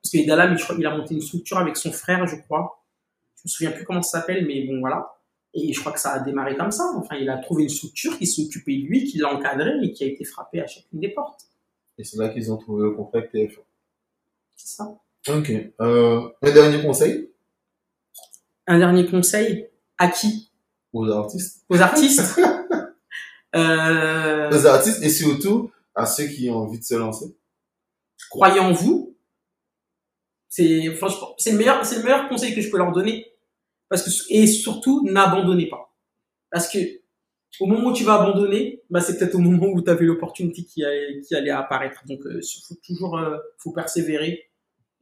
Parce 0.02 0.12
que 0.12 0.18
Edalam, 0.18 0.52
il, 0.52 0.58
je 0.58 0.64
crois, 0.64 0.76
a 0.76 0.96
monté 0.96 1.14
une 1.14 1.20
structure 1.20 1.58
avec 1.58 1.76
son 1.76 1.92
frère, 1.92 2.26
je 2.26 2.36
crois. 2.36 2.84
Je 3.36 3.42
me 3.44 3.50
souviens 3.50 3.72
plus 3.72 3.84
comment 3.84 4.02
ça 4.02 4.20
s'appelle, 4.20 4.46
mais 4.46 4.64
bon, 4.64 4.80
voilà. 4.80 5.15
Et 5.58 5.72
je 5.72 5.80
crois 5.80 5.92
que 5.92 6.00
ça 6.00 6.12
a 6.12 6.20
démarré 6.20 6.54
comme 6.54 6.70
ça. 6.70 6.84
Enfin, 6.96 7.16
il 7.16 7.30
a 7.30 7.38
trouvé 7.38 7.62
une 7.62 7.70
structure 7.70 8.18
qui 8.18 8.26
s'est 8.26 8.44
occupée 8.44 8.76
de 8.76 8.86
lui, 8.86 9.04
qui 9.04 9.16
l'a 9.16 9.32
encadré 9.34 9.72
et 9.82 9.90
qui 9.90 10.04
a 10.04 10.06
été 10.06 10.22
frappé 10.22 10.60
à 10.60 10.66
chacune 10.66 11.00
des 11.00 11.08
portes. 11.08 11.46
Et 11.96 12.04
c'est 12.04 12.18
là 12.18 12.28
qu'ils 12.28 12.52
ont 12.52 12.58
trouvé 12.58 12.82
le 12.82 12.90
contrat 12.90 13.18
avec 13.18 13.32
TF1. 13.32 13.60
C'est 14.54 14.76
ça. 14.76 14.98
Ok. 15.28 15.50
Euh, 15.80 16.28
un 16.42 16.52
dernier 16.52 16.82
conseil? 16.82 17.30
Un 18.66 18.78
dernier 18.78 19.06
conseil 19.06 19.68
à 19.96 20.08
qui? 20.08 20.50
Aux 20.92 21.08
artistes. 21.08 21.64
Aux 21.70 21.80
artistes. 21.80 22.38
euh, 23.56 24.50
Aux 24.50 24.66
artistes 24.66 25.02
et 25.02 25.08
surtout 25.08 25.70
à 25.94 26.04
ceux 26.04 26.26
qui 26.26 26.50
ont 26.50 26.58
envie 26.58 26.78
de 26.78 26.84
se 26.84 26.94
lancer. 26.94 27.34
croyez 28.28 28.60
en 28.60 28.72
vous. 28.72 29.16
C'est 30.50 30.90
franchement, 30.96 31.34
c'est 31.38 31.52
le 31.52 31.58
meilleur, 31.58 31.84
c'est 31.84 31.96
le 31.96 32.02
meilleur 32.02 32.28
conseil 32.28 32.54
que 32.54 32.60
je 32.60 32.70
peux 32.70 32.76
leur 32.76 32.92
donner. 32.92 33.26
Parce 33.88 34.02
que 34.02 34.10
et 34.32 34.46
surtout, 34.46 35.04
n'abandonnez 35.08 35.68
pas. 35.68 35.94
Parce 36.50 36.68
que 36.70 36.78
au 37.60 37.66
moment 37.66 37.88
où 37.90 37.92
tu 37.92 38.04
vas 38.04 38.20
abandonner, 38.22 38.82
bah 38.90 39.00
c'est 39.00 39.18
peut-être 39.18 39.34
au 39.34 39.38
moment 39.38 39.66
où 39.68 39.82
tu 39.82 39.90
avais 39.90 40.04
l'opportunité 40.04 40.64
qui 40.64 40.84
allait, 40.84 41.20
qui 41.22 41.34
allait 41.34 41.50
apparaître. 41.50 42.02
Donc, 42.06 42.20
euh, 42.26 42.40
faut 42.68 42.74
toujours, 42.84 43.18
euh, 43.18 43.38
faut 43.58 43.72
persévérer. 43.72 44.50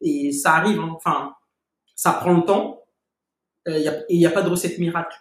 Et 0.01 0.33
ça 0.33 0.55
arrive. 0.55 0.79
hein. 0.79 0.92
Enfin, 0.97 1.35
ça 1.97 2.12
prend 2.12 2.35
le 2.35 2.44
temps. 2.44 2.85
Euh, 3.68 3.79
y 3.79 3.88
a, 3.88 4.01
et 4.03 4.14
il 4.14 4.18
n'y 4.18 4.27
a 4.27 4.31
pas 4.31 4.42
de 4.42 4.51
recette 4.51 4.79
miracle. 4.79 5.16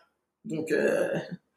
Donc, 0.45 0.71
euh, 0.71 1.15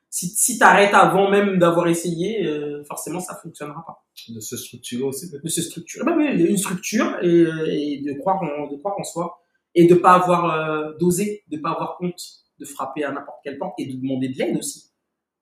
si, 0.09 0.29
si 0.29 0.59
t'arrêtes 0.59 0.95
avant 0.95 1.29
même 1.31 1.59
d'avoir 1.59 1.89
essayé, 1.89 2.47
euh, 2.47 2.85
forcément, 2.85 3.21
ça 3.21 3.35
fonctionnera 3.43 3.85
pas 3.85 4.05
De 4.29 4.41
se 4.41 4.57
structurer 4.57 5.03
aussi, 5.03 5.31
de 5.31 5.49
se 5.49 5.61
structurer. 5.63 6.05
Bah 6.05 6.15
oui, 6.17 6.27
une 6.27 6.57
structure 6.57 7.19
et, 7.23 7.27
euh, 7.27 7.67
et 7.69 8.03
de 8.03 8.13
croire 8.19 8.41
en 8.43 8.71
de 8.71 8.77
croire 8.77 8.95
en 8.99 9.05
soi 9.05 9.43
et 9.77 9.87
de 9.87 9.95
pas 9.95 10.15
avoir 10.15 10.51
euh, 10.51 10.93
d'oser, 10.99 11.45
de 11.49 11.59
pas 11.59 11.71
avoir 11.71 11.99
honte 12.01 12.21
de 12.59 12.65
frapper 12.65 13.05
à 13.05 13.13
n'importe 13.13 13.39
quelle 13.45 13.59
porte 13.59 13.75
et 13.79 13.87
de 13.87 14.01
demander 14.01 14.29
de 14.31 14.39
l'aide 14.39 14.57
aussi, 14.57 14.91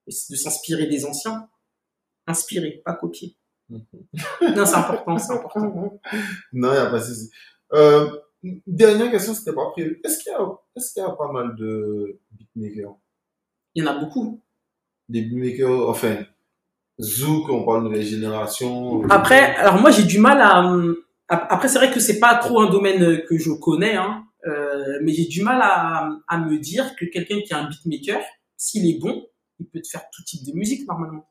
et 0.07 0.11
de 0.11 0.37
s'inspirer 0.37 0.87
des 0.87 1.07
anciens, 1.07 1.49
inspirer, 2.27 2.83
pas 2.85 2.95
copier. 2.95 3.37
non, 3.71 3.81
c'est 4.67 4.75
important, 4.75 5.17
c'est 5.19 5.33
important. 5.33 6.01
Non, 6.53 6.69
il 6.69 6.73
n'y 6.73 6.77
a 6.79 6.87
pas 6.91 6.99
de 6.99 7.05
souci. 7.05 7.31
Euh, 7.73 8.11
dernière 8.67 9.11
question, 9.11 9.33
c'était 9.35 9.55
pas 9.55 9.71
prévu. 9.71 10.01
Est-ce 10.05 10.19
qu'il 10.19 10.33
y 10.33 10.37
qu'il 10.37 11.03
y 11.03 11.07
a 11.07 11.11
pas 11.11 11.33
mal 11.33 11.55
de 11.57 12.19
beatmakers? 12.33 12.95
Il 13.75 13.85
y 13.85 13.87
en 13.89 13.91
a 13.93 13.99
beaucoup. 13.99 14.41
Des 15.09 15.23
beatmakers, 15.23 15.89
enfin, 15.89 16.25
Zouk, 17.01 17.49
on 17.51 17.65
parle 17.65 17.85
de 17.85 17.89
nouvelle 17.89 18.05
génération. 18.07 19.03
Après, 19.11 19.55
alors 19.57 19.81
moi 19.81 19.91
j'ai 19.91 20.05
du 20.05 20.19
mal 20.19 20.41
à. 20.41 20.61
hum, 20.61 20.97
ap- 21.29 21.47
Après, 21.51 21.69
c'est 21.69 21.79
vrai 21.79 21.91
que 21.93 22.01
c'est 22.01 22.21
pas 22.21 22.35
trop 22.37 22.61
un 22.61 22.71
domaine 22.71 23.23
que 23.29 23.37
je 23.39 23.51
connais, 23.53 23.97
hein, 23.97 24.24
euh, 24.24 24.24
mais 25.03 25.13
j'ai 25.13 25.27
du 25.27 25.43
mal 25.43 25.61
à, 25.63 26.11
à 26.29 26.39
me 26.39 26.59
dire 26.59 26.95
que 26.97 27.05
quelqu'un 27.05 27.41
qui 27.41 27.53
est 27.53 27.57
un 27.57 27.69
beatmaker, 27.69 28.21
s'il 28.57 28.89
est 28.89 28.99
bon, 28.99 29.27
il 29.61 29.67
peut 29.67 29.81
te 29.81 29.89
faire 29.89 30.03
tout 30.13 30.23
type 30.25 30.45
de 30.47 30.53
musique 30.53 30.87
normalement. 30.89 31.29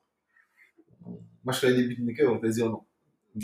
Moi, 1.43 1.53
je 1.53 1.61
connais 1.61 1.75
des 1.75 1.87
beatmakers, 1.87 2.29
on 2.31 2.35
va 2.35 2.39
te 2.39 2.53
dire 2.53 2.69
non. 2.69 2.83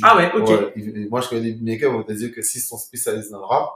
Ah 0.03 0.15
ouais, 0.15 0.31
ok. 0.33 0.75
moi, 1.09 1.21
je 1.21 1.29
connais 1.29 1.41
des 1.41 1.53
beatmakers, 1.53 1.93
on 1.93 1.97
va 1.99 2.03
te 2.03 2.13
dire 2.13 2.31
que 2.33 2.41
s'ils 2.41 2.61
sont 2.61 2.77
spécialisés 2.77 3.31
dans 3.31 3.39
le 3.39 3.45
rap, 3.45 3.69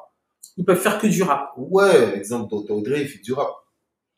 Ils 0.58 0.64
peuvent 0.66 0.80
faire 0.80 1.00
que 1.00 1.08
du 1.08 1.24
rap. 1.24 1.52
ouais, 1.58 2.18
exemple, 2.18 2.50
Dr. 2.50 2.82
Dre, 2.82 2.98
il 2.98 3.08
fait 3.08 3.20
du 3.22 3.34
rap. 3.34 3.50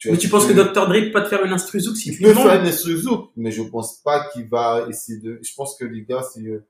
Mais 0.06 0.18
tu 0.18 0.28
penses 0.30 0.46
que 0.46 0.54
Dr. 0.54 0.88
Dre 0.88 1.06
peut 1.06 1.12
pas 1.12 1.22
te 1.22 1.30
faire 1.30 1.44
une 1.46 1.54
instru 1.54 1.80
zouk 1.80 1.96
si 1.96 2.10
Il 2.10 2.16
tu 2.18 2.22
peut 2.22 2.28
lui 2.28 2.34
demandes 2.36 2.50
faire 2.50 2.62
des 2.62 2.70
instru 2.70 2.98
zouk, 2.98 3.32
mais 3.38 3.50
je 3.50 3.64
pense 3.64 4.00
pas 4.04 4.30
qu'il 4.30 4.48
va 4.48 4.86
essayer 4.90 5.20
de. 5.20 5.40
Je 5.42 5.54
pense 5.56 5.76
que 5.78 5.86
les 5.86 6.04
gars, 6.04 6.22
c'est 6.22 6.42
euh, 6.46 6.68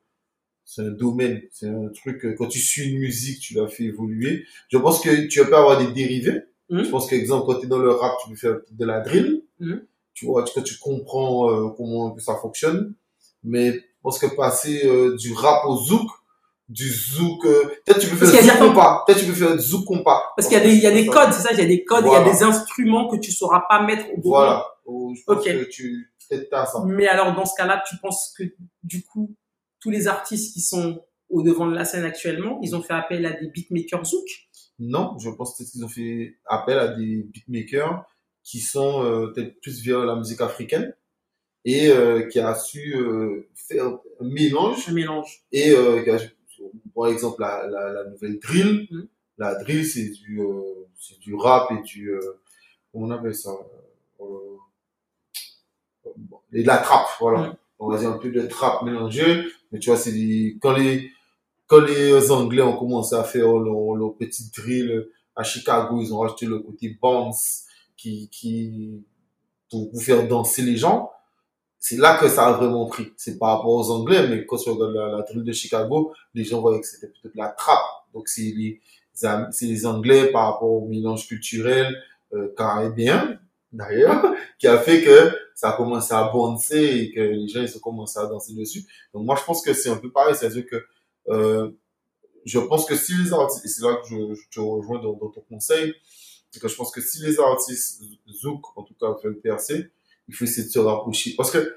c'est 0.66 0.82
un 0.82 0.92
domaine, 0.92 1.42
c'est 1.52 1.68
un 1.70 1.90
truc. 1.94 2.26
euh, 2.26 2.36
Quand 2.38 2.48
tu 2.48 2.60
suis 2.60 2.90
une 2.90 3.00
musique, 3.00 3.40
tu 3.40 3.54
la 3.54 3.68
fais 3.68 3.84
évoluer. 3.84 4.46
Je 4.70 4.78
pense 4.78 5.00
que 5.02 5.28
tu 5.28 5.40
peux 5.46 5.56
avoir 5.56 5.78
des 5.78 5.88
dérivés. 5.94 6.42
Mhm. 6.70 6.84
Je 6.84 6.90
pense 6.90 7.08
qu'exemple, 7.10 7.46
quand 7.46 7.60
tu 7.60 7.66
es 7.66 7.70
dans 7.70 7.78
le 7.80 7.92
rap, 7.92 8.14
tu 8.24 8.30
peux 8.32 8.36
faire 8.36 8.58
de 8.70 8.86
la 8.86 9.00
drill. 9.00 9.44
Mhm. 9.60 9.86
Tu 10.14 10.26
vois, 10.26 10.44
quand 10.54 10.62
tu 10.64 10.78
comprends 10.80 11.52
euh, 11.52 11.70
comment 11.78 12.18
ça 12.20 12.36
fonctionne. 12.36 12.94
Mais 13.44 13.74
je 13.74 13.80
pense 14.02 14.18
que 14.20 14.26
passer 14.36 14.82
euh, 14.86 15.16
du 15.18 15.34
rap 15.34 15.66
au 15.66 15.78
zouk, 15.78 16.10
du 16.68 16.90
zouk, 16.90 17.46
euh, 17.46 17.66
peut-être 17.86 18.00
tu 18.00 18.08
peux 18.08 18.26
faire 18.26 18.42
zouk 18.44 18.58
compas. 18.58 19.04
Peut-être 19.06 19.20
tu 19.20 19.26
peux 19.28 19.34
faire 19.34 19.58
zouk 19.60 19.86
compas. 19.86 20.24
Parce 20.36 20.48
qu'il 20.48 20.58
y 20.58 20.62
a 20.62 20.64
des, 20.64 20.74
il 20.74 20.82
y 20.82 20.88
a 20.88 20.92
des 20.92 21.06
codes, 21.06 21.32
c'est 21.32 21.42
ça, 21.44 21.50
il 21.52 21.60
y 21.60 21.62
a 21.62 21.66
des 21.66 21.84
codes, 21.84 22.06
il 22.08 22.12
y 22.12 22.16
a 22.16 22.24
des 22.24 22.42
instruments 22.42 23.08
que 23.08 23.18
tu 23.18 23.32
sauras 23.32 23.64
pas 23.70 23.84
mettre 23.84 24.06
au 24.06 24.18
moment. 24.18 24.22
Voilà. 24.24 24.66
Oh, 24.86 25.14
Je 25.16 25.22
pense 25.26 25.38
Ok. 25.38 25.44
que 25.46 25.64
tu 25.70 26.12
peut-être 26.28 26.50
t'as 26.50 26.66
ça. 26.66 26.82
Mais 26.88 27.08
alors, 27.08 27.36
dans 27.36 27.46
ce 27.46 27.54
cas-là, 27.56 27.84
tu 27.88 27.98
penses 28.02 28.34
que, 28.36 28.44
du 28.84 29.04
coup, 29.04 29.32
tous 29.86 29.92
les 29.92 30.08
artistes 30.08 30.52
qui 30.52 30.62
sont 30.62 31.06
au 31.30 31.44
devant 31.44 31.68
de 31.68 31.76
la 31.76 31.86
scène 31.86 32.06
actuellement, 32.06 32.60
ils 32.64 32.76
ont 32.76 32.82
fait 32.82 32.96
appel 32.96 33.24
à 33.28 33.34
des 33.34 33.46
beatmakers 33.50 34.04
zouk? 34.04 34.26
Non, 34.80 35.16
je 35.20 35.30
pense 35.30 35.56
peut-être 35.56 35.70
qu'ils 35.70 35.86
ont 35.86 35.90
fait 35.90 36.38
appel 36.48 36.80
à 36.80 36.88
des 36.88 37.18
beatmakers 37.22 38.04
qui 38.44 38.62
sont 38.62 39.04
euh, 39.06 39.28
peut-être 39.28 39.62
plus 39.62 39.86
vers 39.86 40.00
la 40.06 40.16
musique 40.16 40.42
africaine 40.42 40.96
et 41.66 41.90
euh, 41.92 42.24
qui 42.24 42.40
a 42.40 42.56
su 42.56 42.96
euh, 42.96 43.48
faire 43.54 43.86
un 44.20 44.28
mélange 44.28 44.90
Un 44.90 44.94
mélange. 44.94 45.44
et 45.52 45.76
qui 46.04 46.10
a, 46.10 46.18
par 46.96 47.08
exemple 47.10 47.42
la, 47.42 47.68
la, 47.68 47.94
la 47.94 48.06
nouvelle 48.06 48.40
drill. 48.40 48.88
Mhm. 48.90 49.08
La 49.38 49.54
drill 49.54 49.86
c'est 49.86 50.10
du 50.10 50.42
c'est 51.00 51.20
du 51.20 51.36
rap 51.36 51.70
et 51.72 51.82
du 51.84 52.12
comment 52.92 53.06
on 53.06 53.12
appelle 53.12 53.36
ça 53.36 53.52
et 56.54 56.62
de 56.64 56.68
la 56.68 56.78
trappe 56.78 57.08
voilà. 57.20 57.40
Mhm. 57.50 57.56
On 57.80 57.90
va 57.90 57.98
dire 57.98 58.10
un 58.10 58.18
peu 58.18 58.30
de 58.30 58.42
trappe 58.48 58.84
mélangée, 58.84 59.44
mais 59.72 59.80
tu 59.80 59.90
vois 59.90 59.98
c'est 60.00 60.14
quand 60.62 60.74
les 60.74 61.12
quand 61.68 61.82
les 61.82 62.32
Anglais 62.32 62.62
ont 62.62 62.78
commencé 62.78 63.16
à 63.16 63.24
faire 63.24 63.48
leur, 63.48 63.96
leur 63.96 64.16
petite 64.16 64.56
drill 64.56 65.08
à 65.36 65.44
Chicago, 65.44 66.00
ils 66.02 66.14
ont 66.14 66.20
rajouté 66.20 66.46
le 66.46 66.60
côté 66.60 66.98
bounce 67.02 67.64
qui, 67.98 68.30
qui, 68.30 69.04
pour 69.70 69.90
faire 70.02 70.28
danser 70.28 70.62
les 70.62 70.78
gens. 70.78 71.10
c'est 71.80 71.98
là 71.98 72.18
que 72.18 72.28
ça 72.30 72.48
a 72.48 72.54
vraiment 72.54 72.86
pris. 72.88 73.12
C'est 73.18 73.38
par 73.38 73.58
rapport 73.58 73.72
aux 73.74 73.92
Anglais, 73.92 74.28
mais 74.28 74.46
quand 74.46 74.58
tu 74.58 74.70
regardes 74.70 74.94
la, 74.94 75.08
la 75.18 75.22
drill 75.24 75.44
de 75.44 75.52
Chicago, 75.52 76.14
les 76.34 76.44
gens 76.44 76.62
voyaient 76.62 76.82
que 76.82 76.88
c'était 76.88 77.08
peut-être 77.08 77.36
la 77.36 77.50
trappe. 77.50 77.86
Donc 78.14 78.28
c'est 78.28 78.54
les, 78.56 78.80
c'est 79.14 79.66
les 79.66 79.86
Anglais 79.86 80.32
par 80.32 80.54
rapport 80.54 80.72
au 80.72 80.88
mélange 80.88 81.28
culturel 81.28 81.96
euh, 82.34 82.54
caribéen, 82.58 83.40
d'ailleurs, 83.76 84.34
qui 84.60 84.68
a 84.68 84.78
fait 84.78 85.04
que 85.04 85.32
ça 85.54 85.72
a 85.72 85.78
commencé 85.78 86.14
à 86.14 86.24
boncer 86.26 86.78
et 86.78 87.12
que 87.12 87.20
les 87.20 87.48
gens 87.48 87.62
ils 87.62 87.76
ont 87.76 87.80
commencé 87.80 88.20
à 88.20 88.26
danser 88.26 88.54
dessus. 88.54 88.86
Donc 89.14 89.26
moi 89.26 89.36
je 89.40 89.44
pense 89.44 89.62
que 89.62 89.74
c'est 89.74 89.90
un 89.90 89.98
peu 89.98 90.12
pareil, 90.12 90.36
c'est-à-dire 90.36 90.66
que 90.66 90.84
euh, 91.30 91.72
je 92.46 92.60
pense 92.60 92.86
que 92.86 92.96
si 92.96 93.14
les 93.16 93.34
artistes, 93.34 93.66
et 93.66 93.68
c'est 93.68 93.84
là 93.84 93.96
que 93.96 94.08
je, 94.08 94.36
je 94.36 94.50
te 94.52 94.60
rejoins 94.60 95.02
dans, 95.02 95.14
dans 95.14 95.30
ton 95.30 95.42
conseil, 95.42 95.94
c'est 96.52 96.60
que 96.60 96.68
je 96.68 96.76
pense 96.76 96.92
que 96.92 97.02
si 97.02 97.22
les 97.24 97.40
artistes 97.40 98.02
zouk 98.32 98.78
en 98.78 98.84
tout 98.84 98.94
cas 99.00 99.08
veulent 99.24 99.40
percer, 99.40 99.92
il 100.28 100.36
faut 100.36 100.46
essayer 100.46 100.68
de 100.68 100.72
se 100.72 100.80
rapprocher. 100.80 101.34
Parce 101.36 101.52
que 101.52 101.76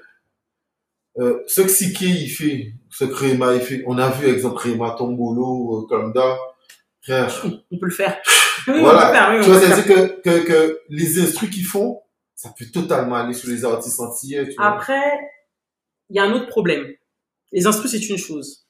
euh, 1.17 1.43
ce 1.47 1.61
que 1.61 1.67
Siki 1.67 2.23
il 2.23 2.29
fait, 2.29 2.73
ce 2.89 3.03
que 3.05 3.13
Réma 3.13 3.55
il 3.55 3.61
fait, 3.61 3.83
on 3.87 3.97
a 3.97 4.09
vu 4.09 4.27
exemple 4.27 4.57
Réma 4.57 4.95
Tombolo, 4.97 5.83
euh, 5.83 5.87
Kamda, 5.87 6.37
frère, 7.01 7.45
On 7.71 7.77
peut 7.77 7.87
le 7.87 7.91
faire. 7.91 8.21
Oui, 8.73 8.81
voilà. 8.81 9.11
faire, 9.11 9.35
oui, 9.35 9.43
tu 9.43 9.49
vois, 9.49 9.59
c'est-à-dire 9.59 9.85
que, 9.85 10.21
que, 10.21 10.45
que 10.45 10.81
les 10.89 11.19
instrus 11.19 11.49
qu'ils 11.49 11.65
font, 11.65 12.01
ça 12.35 12.53
peut 12.57 12.65
totalement 12.73 13.15
aller 13.15 13.33
sur 13.33 13.49
les 13.49 13.65
artistes 13.65 13.99
antillais, 13.99 14.47
tu. 14.49 14.55
Après, 14.59 15.19
il 16.09 16.15
y 16.15 16.19
a 16.19 16.23
un 16.23 16.31
autre 16.31 16.47
problème. 16.47 16.87
Les 17.51 17.67
instrus, 17.67 17.91
c'est 17.91 18.09
une 18.09 18.17
chose. 18.17 18.67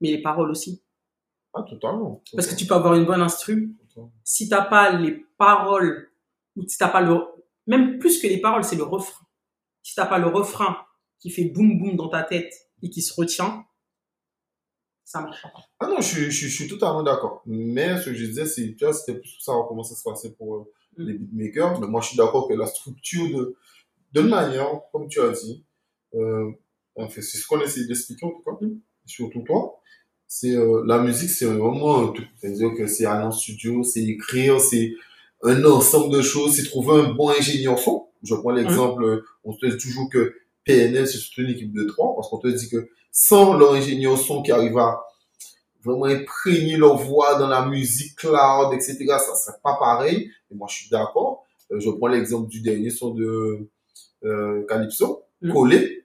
Mais 0.00 0.10
les 0.10 0.22
paroles 0.22 0.50
aussi. 0.50 0.82
Ah, 1.54 1.62
totalement. 1.68 2.22
Parce 2.34 2.46
que 2.46 2.54
tu 2.54 2.66
peux 2.66 2.74
avoir 2.74 2.94
une 2.94 3.04
bonne 3.04 3.20
instru. 3.20 3.74
Totalement. 3.88 4.12
Si 4.22 4.48
t'as 4.48 4.62
pas 4.62 4.92
les 4.92 5.24
paroles, 5.38 6.10
ou 6.56 6.62
si 6.66 6.78
t'as 6.78 6.88
pas 6.88 7.00
le, 7.00 7.18
même 7.66 7.98
plus 7.98 8.20
que 8.20 8.26
les 8.26 8.40
paroles, 8.40 8.64
c'est 8.64 8.76
le 8.76 8.84
refrain. 8.84 9.26
Si 9.82 9.94
t'as 9.94 10.06
pas 10.06 10.18
le 10.18 10.28
refrain 10.28 10.76
qui 11.18 11.30
fait 11.30 11.44
boum 11.44 11.78
boum 11.78 11.96
dans 11.96 12.08
ta 12.08 12.22
tête 12.22 12.52
et 12.82 12.90
qui 12.90 13.02
se 13.02 13.12
retient, 13.14 13.64
ça 15.10 15.20
marche 15.22 15.42
pas. 15.42 15.52
Ah 15.80 15.86
non, 15.88 16.00
je, 16.00 16.06
suis- 16.06 16.30
je, 16.30 16.46
je 16.48 16.54
suis 16.54 16.68
totalement 16.68 17.02
d'accord. 17.02 17.42
Mais 17.46 17.96
ce 17.98 18.06
que 18.10 18.14
je 18.14 18.26
disais, 18.26 18.46
c'est, 18.46 18.74
vois, 18.80 18.92
c'était 18.92 19.18
plus 19.18 19.36
savoir 19.40 19.66
comment 19.68 19.82
ça 19.82 19.94
se 19.94 20.02
passait 20.02 20.32
pour 20.32 20.54
euh, 20.56 20.64
Mm. 20.98 21.06
les 21.06 21.14
beatmakers. 21.14 21.80
Mais 21.80 21.86
moi, 21.86 22.00
je 22.00 22.08
suis 22.08 22.16
d'accord 22.16 22.48
que 22.48 22.54
la 22.54 22.66
structure 22.66 23.26
de, 23.28 23.56
de 24.12 24.20
manière, 24.20 24.68
comme 24.92 25.06
tu 25.08 25.20
as 25.20 25.30
dit, 25.30 25.64
euh, 26.14 26.50
enfin, 26.96 27.20
c'est 27.22 27.38
ce 27.38 27.46
qu'on 27.46 27.60
essaie 27.60 27.86
d'expliquer 27.86 28.26
en 28.26 28.30
tout 28.30 28.42
cas, 28.44 28.56
Mm. 28.66 28.78
surtout 29.06 29.42
toi. 29.42 29.80
C'est 30.26 30.54
euh, 30.56 30.82
la 30.86 30.98
musique, 30.98 31.30
c'est 31.30 31.46
vraiment 31.46 32.02
un 32.02 32.08
tout. 32.08 32.24
C'est-à-dire 32.36 32.70
que 32.76 32.86
c'est 32.86 33.06
aller 33.06 33.24
en 33.24 33.30
studio, 33.30 33.82
c'est 33.84 34.02
écrire, 34.02 34.60
c'est 34.60 34.92
un 35.42 35.64
ensemble 35.64 36.14
de 36.16 36.20
choses, 36.20 36.56
c'est 36.56 36.64
trouver 36.64 37.00
un 37.02 37.12
bon 37.14 37.30
ingénieur 37.30 37.78
son. 37.78 38.08
Je 38.24 38.34
prends 38.34 38.50
l'exemple, 38.50 39.04
euh, 39.04 39.24
on 39.44 39.54
te 39.54 39.64
dit 39.66 39.78
toujours 39.78 40.10
que 40.10 40.34
PNL, 40.68 41.06
c'est 41.08 41.18
surtout 41.18 41.42
une 41.42 41.50
équipe 41.50 41.72
de 41.72 41.84
trois, 41.84 42.14
parce 42.14 42.28
qu'on 42.28 42.38
te 42.38 42.48
dit 42.48 42.68
que 42.68 42.88
sans 43.10 43.54
leur 43.54 43.72
ingénieur 43.72 44.16
son 44.18 44.42
qui 44.42 44.52
arrive 44.52 44.78
à 44.78 45.02
vraiment 45.82 46.04
imprégner 46.06 46.76
leur 46.76 46.96
voix 46.96 47.38
dans 47.38 47.48
la 47.48 47.66
musique 47.66 48.16
cloud, 48.16 48.72
etc., 48.74 48.96
ça 49.18 49.34
serait 49.34 49.58
pas 49.62 49.76
pareil. 49.78 50.30
Et 50.50 50.54
moi, 50.54 50.66
je 50.70 50.76
suis 50.76 50.90
d'accord. 50.90 51.44
Euh, 51.72 51.80
je 51.80 51.90
prends 51.90 52.08
l'exemple 52.08 52.48
du 52.48 52.60
dernier 52.60 52.90
son 52.90 53.14
de 53.14 53.68
euh, 54.24 54.64
Calypso, 54.68 55.24
Mm. 55.40 55.52
Collé. 55.52 56.04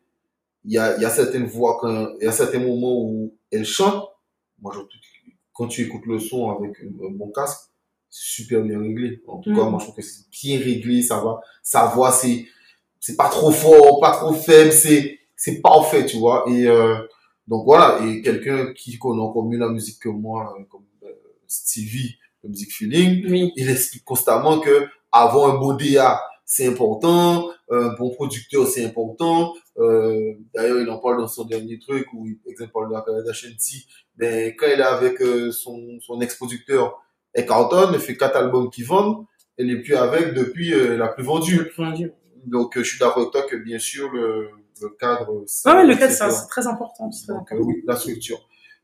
Il 0.66 0.74
y 0.74 0.78
a, 0.78 0.96
il 0.96 1.02
y 1.02 1.06
a 1.06 1.10
certaines 1.10 1.46
voix, 1.48 1.78
quand, 1.82 2.10
il 2.22 2.26
y 2.26 2.28
a 2.28 2.32
certains 2.32 2.60
moments 2.60 3.02
où 3.02 3.36
elle 3.52 3.66
chante. 3.66 4.08
Moi, 4.62 4.72
je, 4.76 4.80
quand 5.54 5.68
tu 5.68 5.82
écoutes 5.82 6.06
le 6.06 6.20
son 6.20 6.52
avec 6.52 6.80
un, 6.82 7.06
un 7.08 7.12
bon 7.12 7.32
casque, 7.32 7.62
c'est 8.12 8.28
super 8.44 8.62
bien 8.62 8.80
réglé. 8.80 9.24
En 9.28 9.40
tout 9.40 9.50
Mm. 9.52 9.56
cas, 9.56 9.64
moi, 9.64 9.80
je 9.80 9.86
trouve 9.86 9.96
que 9.96 10.02
c'est 10.04 10.30
bien 10.32 10.60
réglé, 10.60 11.02
ça 11.02 11.20
va. 11.20 11.42
Sa 11.64 11.88
voix, 11.88 12.12
c'est, 12.12 12.46
c'est 13.04 13.18
pas 13.18 13.28
trop 13.28 13.52
fort, 13.52 14.00
pas 14.00 14.12
trop 14.12 14.34
faible, 14.34 14.72
c'est, 14.72 15.20
c'est 15.36 15.60
parfait, 15.60 16.06
tu 16.06 16.16
vois. 16.16 16.46
Et, 16.48 16.68
euh, 16.68 16.96
donc 17.50 17.66
voilà. 17.66 18.00
Et 18.08 18.22
quelqu'un 18.22 18.72
qui 18.74 18.98
connaît 18.98 19.22
encore 19.22 19.44
mieux 19.44 19.58
la 19.58 19.68
musique 19.68 20.00
que 20.00 20.08
moi, 20.08 20.56
euh, 20.58 20.64
comme 20.70 20.86
euh, 21.04 21.12
Stevie, 21.46 22.16
de 22.46 22.48
musique 22.50 22.72
feeling, 22.72 23.26
Oui. 23.30 23.52
il 23.58 23.70
explique 23.70 24.06
constamment 24.06 24.60
que 24.62 24.88
avoir 25.12 25.54
un 25.54 25.60
beau 25.60 25.74
DA, 25.74 26.22
c'est 26.46 26.66
important, 26.66 27.50
un 27.70 27.90
bon 28.00 28.10
producteur, 28.12 28.68
c'est 28.68 28.86
important. 28.86 29.54
Euh, 29.78 30.36
D'ailleurs, 30.56 30.80
il 30.80 30.90
en 30.90 31.00
parle 31.00 31.18
dans 31.18 31.28
son 31.28 31.44
dernier 31.44 31.80
truc 31.80 32.08
où, 32.14 32.26
il, 32.26 32.38
exemple, 32.50 32.72
parle 32.72 32.88
de 32.88 32.94
la 32.94 33.02
carrière 33.02 33.26
d'Ashanti. 33.26 33.86
Ben, 34.16 34.54
quand 34.58 34.68
il 34.74 34.80
est 34.80 34.82
avec 34.82 35.22
euh, 35.22 35.52
son, 35.52 36.00
son 36.00 36.22
ex-producteur, 36.22 37.04
Carlton, 37.36 37.90
il 37.94 38.00
fait 38.00 38.16
quatre 38.16 38.38
albums 38.38 38.70
qui 38.70 38.84
vendent. 38.84 39.26
Elle 39.58 39.70
est 39.72 39.82
plus 39.82 39.96
avec 39.96 40.34
depuis 40.34 40.74
euh, 40.74 40.96
la 40.98 41.10
plus 41.10 41.24
vendue. 41.24 41.66
Plus 41.66 41.84
vendu. 41.84 42.12
Donc, 42.46 42.78
euh, 42.78 42.84
je 42.84 42.90
suis 42.90 43.00
d'accord 43.00 43.20
avec 43.20 43.32
toi 43.32 43.44
que, 43.44 43.56
bien 43.56 43.80
sûr, 43.80 44.12
le, 44.12 44.50
le 44.82 44.90
cadre... 44.90 45.32
ouais, 45.32 45.86
le 45.86 45.96
cadre, 45.96 46.12
c'est 46.14 46.48
très 46.50 46.68
important. 46.68 47.12
c'est 47.12 47.26
très 47.28 47.34
Donc, 47.34 47.52
important. 47.52 47.68
oui, 47.70 47.84
la 47.88 47.96
structure. 47.96 48.40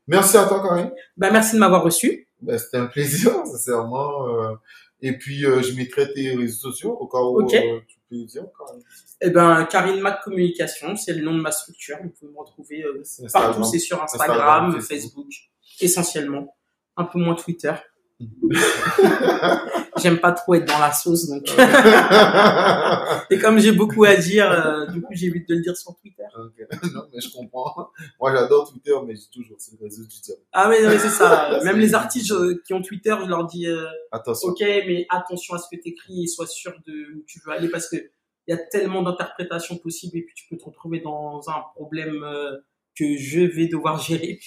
Merci 0.06 0.36
à 0.36 0.46
toi, 0.46 0.62
Karine. 0.66 0.90
Bah, 1.16 1.30
merci 1.30 1.54
de 1.54 1.60
m'avoir 1.60 1.82
reçu. 1.82 2.26
Ben, 2.40 2.58
c'était 2.58 2.78
un 2.78 2.86
plaisir, 2.86 3.32
sincèrement. 3.46 4.26
euh, 4.28 4.54
et 5.02 5.16
puis, 5.16 5.44
euh, 5.46 5.62
je 5.62 5.74
mettrai 5.74 6.12
tes 6.12 6.34
réseaux 6.34 6.70
sociaux 6.70 6.92
au 6.92 7.06
cas 7.06 7.18
où 7.18 7.40
euh, 7.42 7.80
tu 7.86 7.98
peux 8.10 8.24
dire. 8.24 8.44
Karine. 8.58 8.82
Eh 9.22 9.30
ben, 9.30 9.64
Karine 9.66 10.00
Mac 10.00 10.22
Communication, 10.24 10.96
c'est 10.96 11.12
le 11.12 11.22
nom 11.22 11.34
de 11.34 11.40
ma 11.40 11.52
structure. 11.52 11.96
Vous 12.02 12.08
pouvez 12.10 12.32
me 12.32 12.38
retrouver 12.38 12.82
euh, 12.84 13.02
partout, 13.32 13.64
c'est 13.64 13.78
sur 13.78 14.02
Instagram, 14.02 14.30
Instagram, 14.66 14.72
Facebook. 14.80 14.88
Facebook, 14.88 15.32
essentiellement. 15.80 16.56
Un 16.96 17.04
peu 17.04 17.18
moins 17.18 17.34
Twitter. 17.34 17.72
J'aime 19.96 20.18
pas 20.18 20.32
trop 20.32 20.54
être 20.54 20.66
dans 20.66 20.78
la 20.78 20.92
sauce, 20.92 21.28
donc. 21.28 21.44
Et 23.30 23.38
comme 23.38 23.58
j'ai 23.58 23.72
beaucoup 23.72 24.04
à 24.04 24.16
dire, 24.16 24.50
euh, 24.50 24.86
du 24.86 25.02
coup, 25.02 25.12
j'évite 25.12 25.48
de 25.48 25.54
le 25.56 25.60
dire 25.60 25.76
sur 25.76 25.94
Twitter. 25.96 26.24
Non, 26.94 27.02
mais 27.12 27.20
je 27.20 27.30
comprends. 27.32 27.90
Moi, 28.20 28.32
j'adore 28.34 28.70
Twitter, 28.70 28.94
mais 29.06 29.14
dis 29.14 29.28
toujours, 29.32 29.56
c'est 29.58 29.72
le 29.78 29.84
réseau 29.84 30.02
diable. 30.04 30.40
Ah 30.52 30.68
mais, 30.68 30.80
mais 30.82 30.98
c'est 30.98 31.08
ça. 31.08 31.60
Même 31.64 31.78
les 31.78 31.94
artistes 31.94 32.32
qui 32.64 32.72
ont 32.72 32.82
Twitter, 32.82 33.14
je 33.22 33.28
leur 33.28 33.46
dis, 33.46 33.66
euh, 33.66 33.84
Attention. 34.12 34.48
ok, 34.48 34.60
mais 34.60 35.06
attention 35.10 35.54
à 35.54 35.58
ce 35.58 35.66
que 35.70 35.80
tu 35.80 35.90
écris 35.90 36.24
et 36.24 36.26
sois 36.26 36.46
sûr 36.46 36.72
de 36.86 36.92
où 37.16 37.24
tu 37.26 37.40
veux 37.44 37.52
aller 37.52 37.68
parce 37.68 37.88
que 37.88 37.96
il 37.96 38.50
y 38.50 38.54
a 38.54 38.58
tellement 38.58 39.02
d'interprétations 39.02 39.76
possibles 39.76 40.16
et 40.18 40.22
puis 40.22 40.34
tu 40.34 40.46
peux 40.48 40.56
te 40.56 40.64
retrouver 40.64 41.00
dans 41.00 41.40
un 41.48 41.62
problème 41.74 42.24
euh, 42.24 42.56
que 42.98 43.16
je 43.16 43.40
vais 43.40 43.68
devoir 43.68 44.00
gérer. 44.02 44.40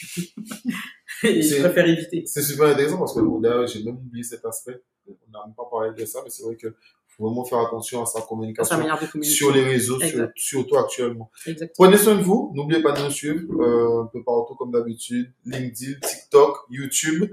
et 1.23 1.41
je 1.41 1.47
C'est- 1.47 1.59
préfère 1.61 1.87
éviter. 1.87 2.23
C'est 2.25 2.41
super 2.41 2.67
intéressant 2.67 2.97
parce 2.99 3.13
que 3.13 3.41
d'ailleurs, 3.41 3.67
j'ai 3.67 3.83
même 3.83 3.95
oublié 3.97 4.23
cet 4.23 4.45
aspect. 4.45 4.81
On 5.07 5.11
n'a 5.31 5.45
même 5.45 5.55
pas 5.55 5.67
parlé 5.69 5.91
de 5.93 6.05
ça, 6.05 6.21
mais 6.23 6.29
c'est 6.29 6.43
vrai 6.43 6.55
que 6.55 6.73
faut 7.15 7.25
vraiment 7.27 7.45
faire 7.45 7.59
attention 7.59 8.01
à 8.01 8.05
sa 8.07 8.21
communication 8.21 8.75
sur 9.21 9.51
les 9.53 9.63
réseaux, 9.63 9.99
sur, 9.99 10.29
surtout 10.35 10.77
actuellement. 10.77 11.29
Exactement. 11.45 11.85
Prenez 11.87 11.97
soin 12.03 12.15
de 12.15 12.23
vous. 12.23 12.51
N'oubliez 12.55 12.81
pas 12.81 12.91
de 12.93 13.03
nous 13.03 13.11
suivre 13.11 13.43
euh, 13.61 14.01
un 14.03 14.05
peu 14.07 14.23
partout 14.23 14.55
comme 14.55 14.71
d'habitude. 14.71 15.31
LinkedIn, 15.45 15.99
TikTok, 15.99 16.57
YouTube, 16.71 17.29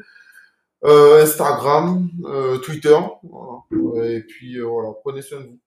euh, 0.85 1.23
Instagram, 1.23 2.11
euh, 2.25 2.59
Twitter. 2.59 2.97
Voilà. 3.23 4.07
Et 4.11 4.21
puis 4.21 4.59
euh, 4.59 4.65
voilà, 4.67 4.91
prenez 5.03 5.23
soin 5.23 5.41
de 5.41 5.45
vous. 5.47 5.59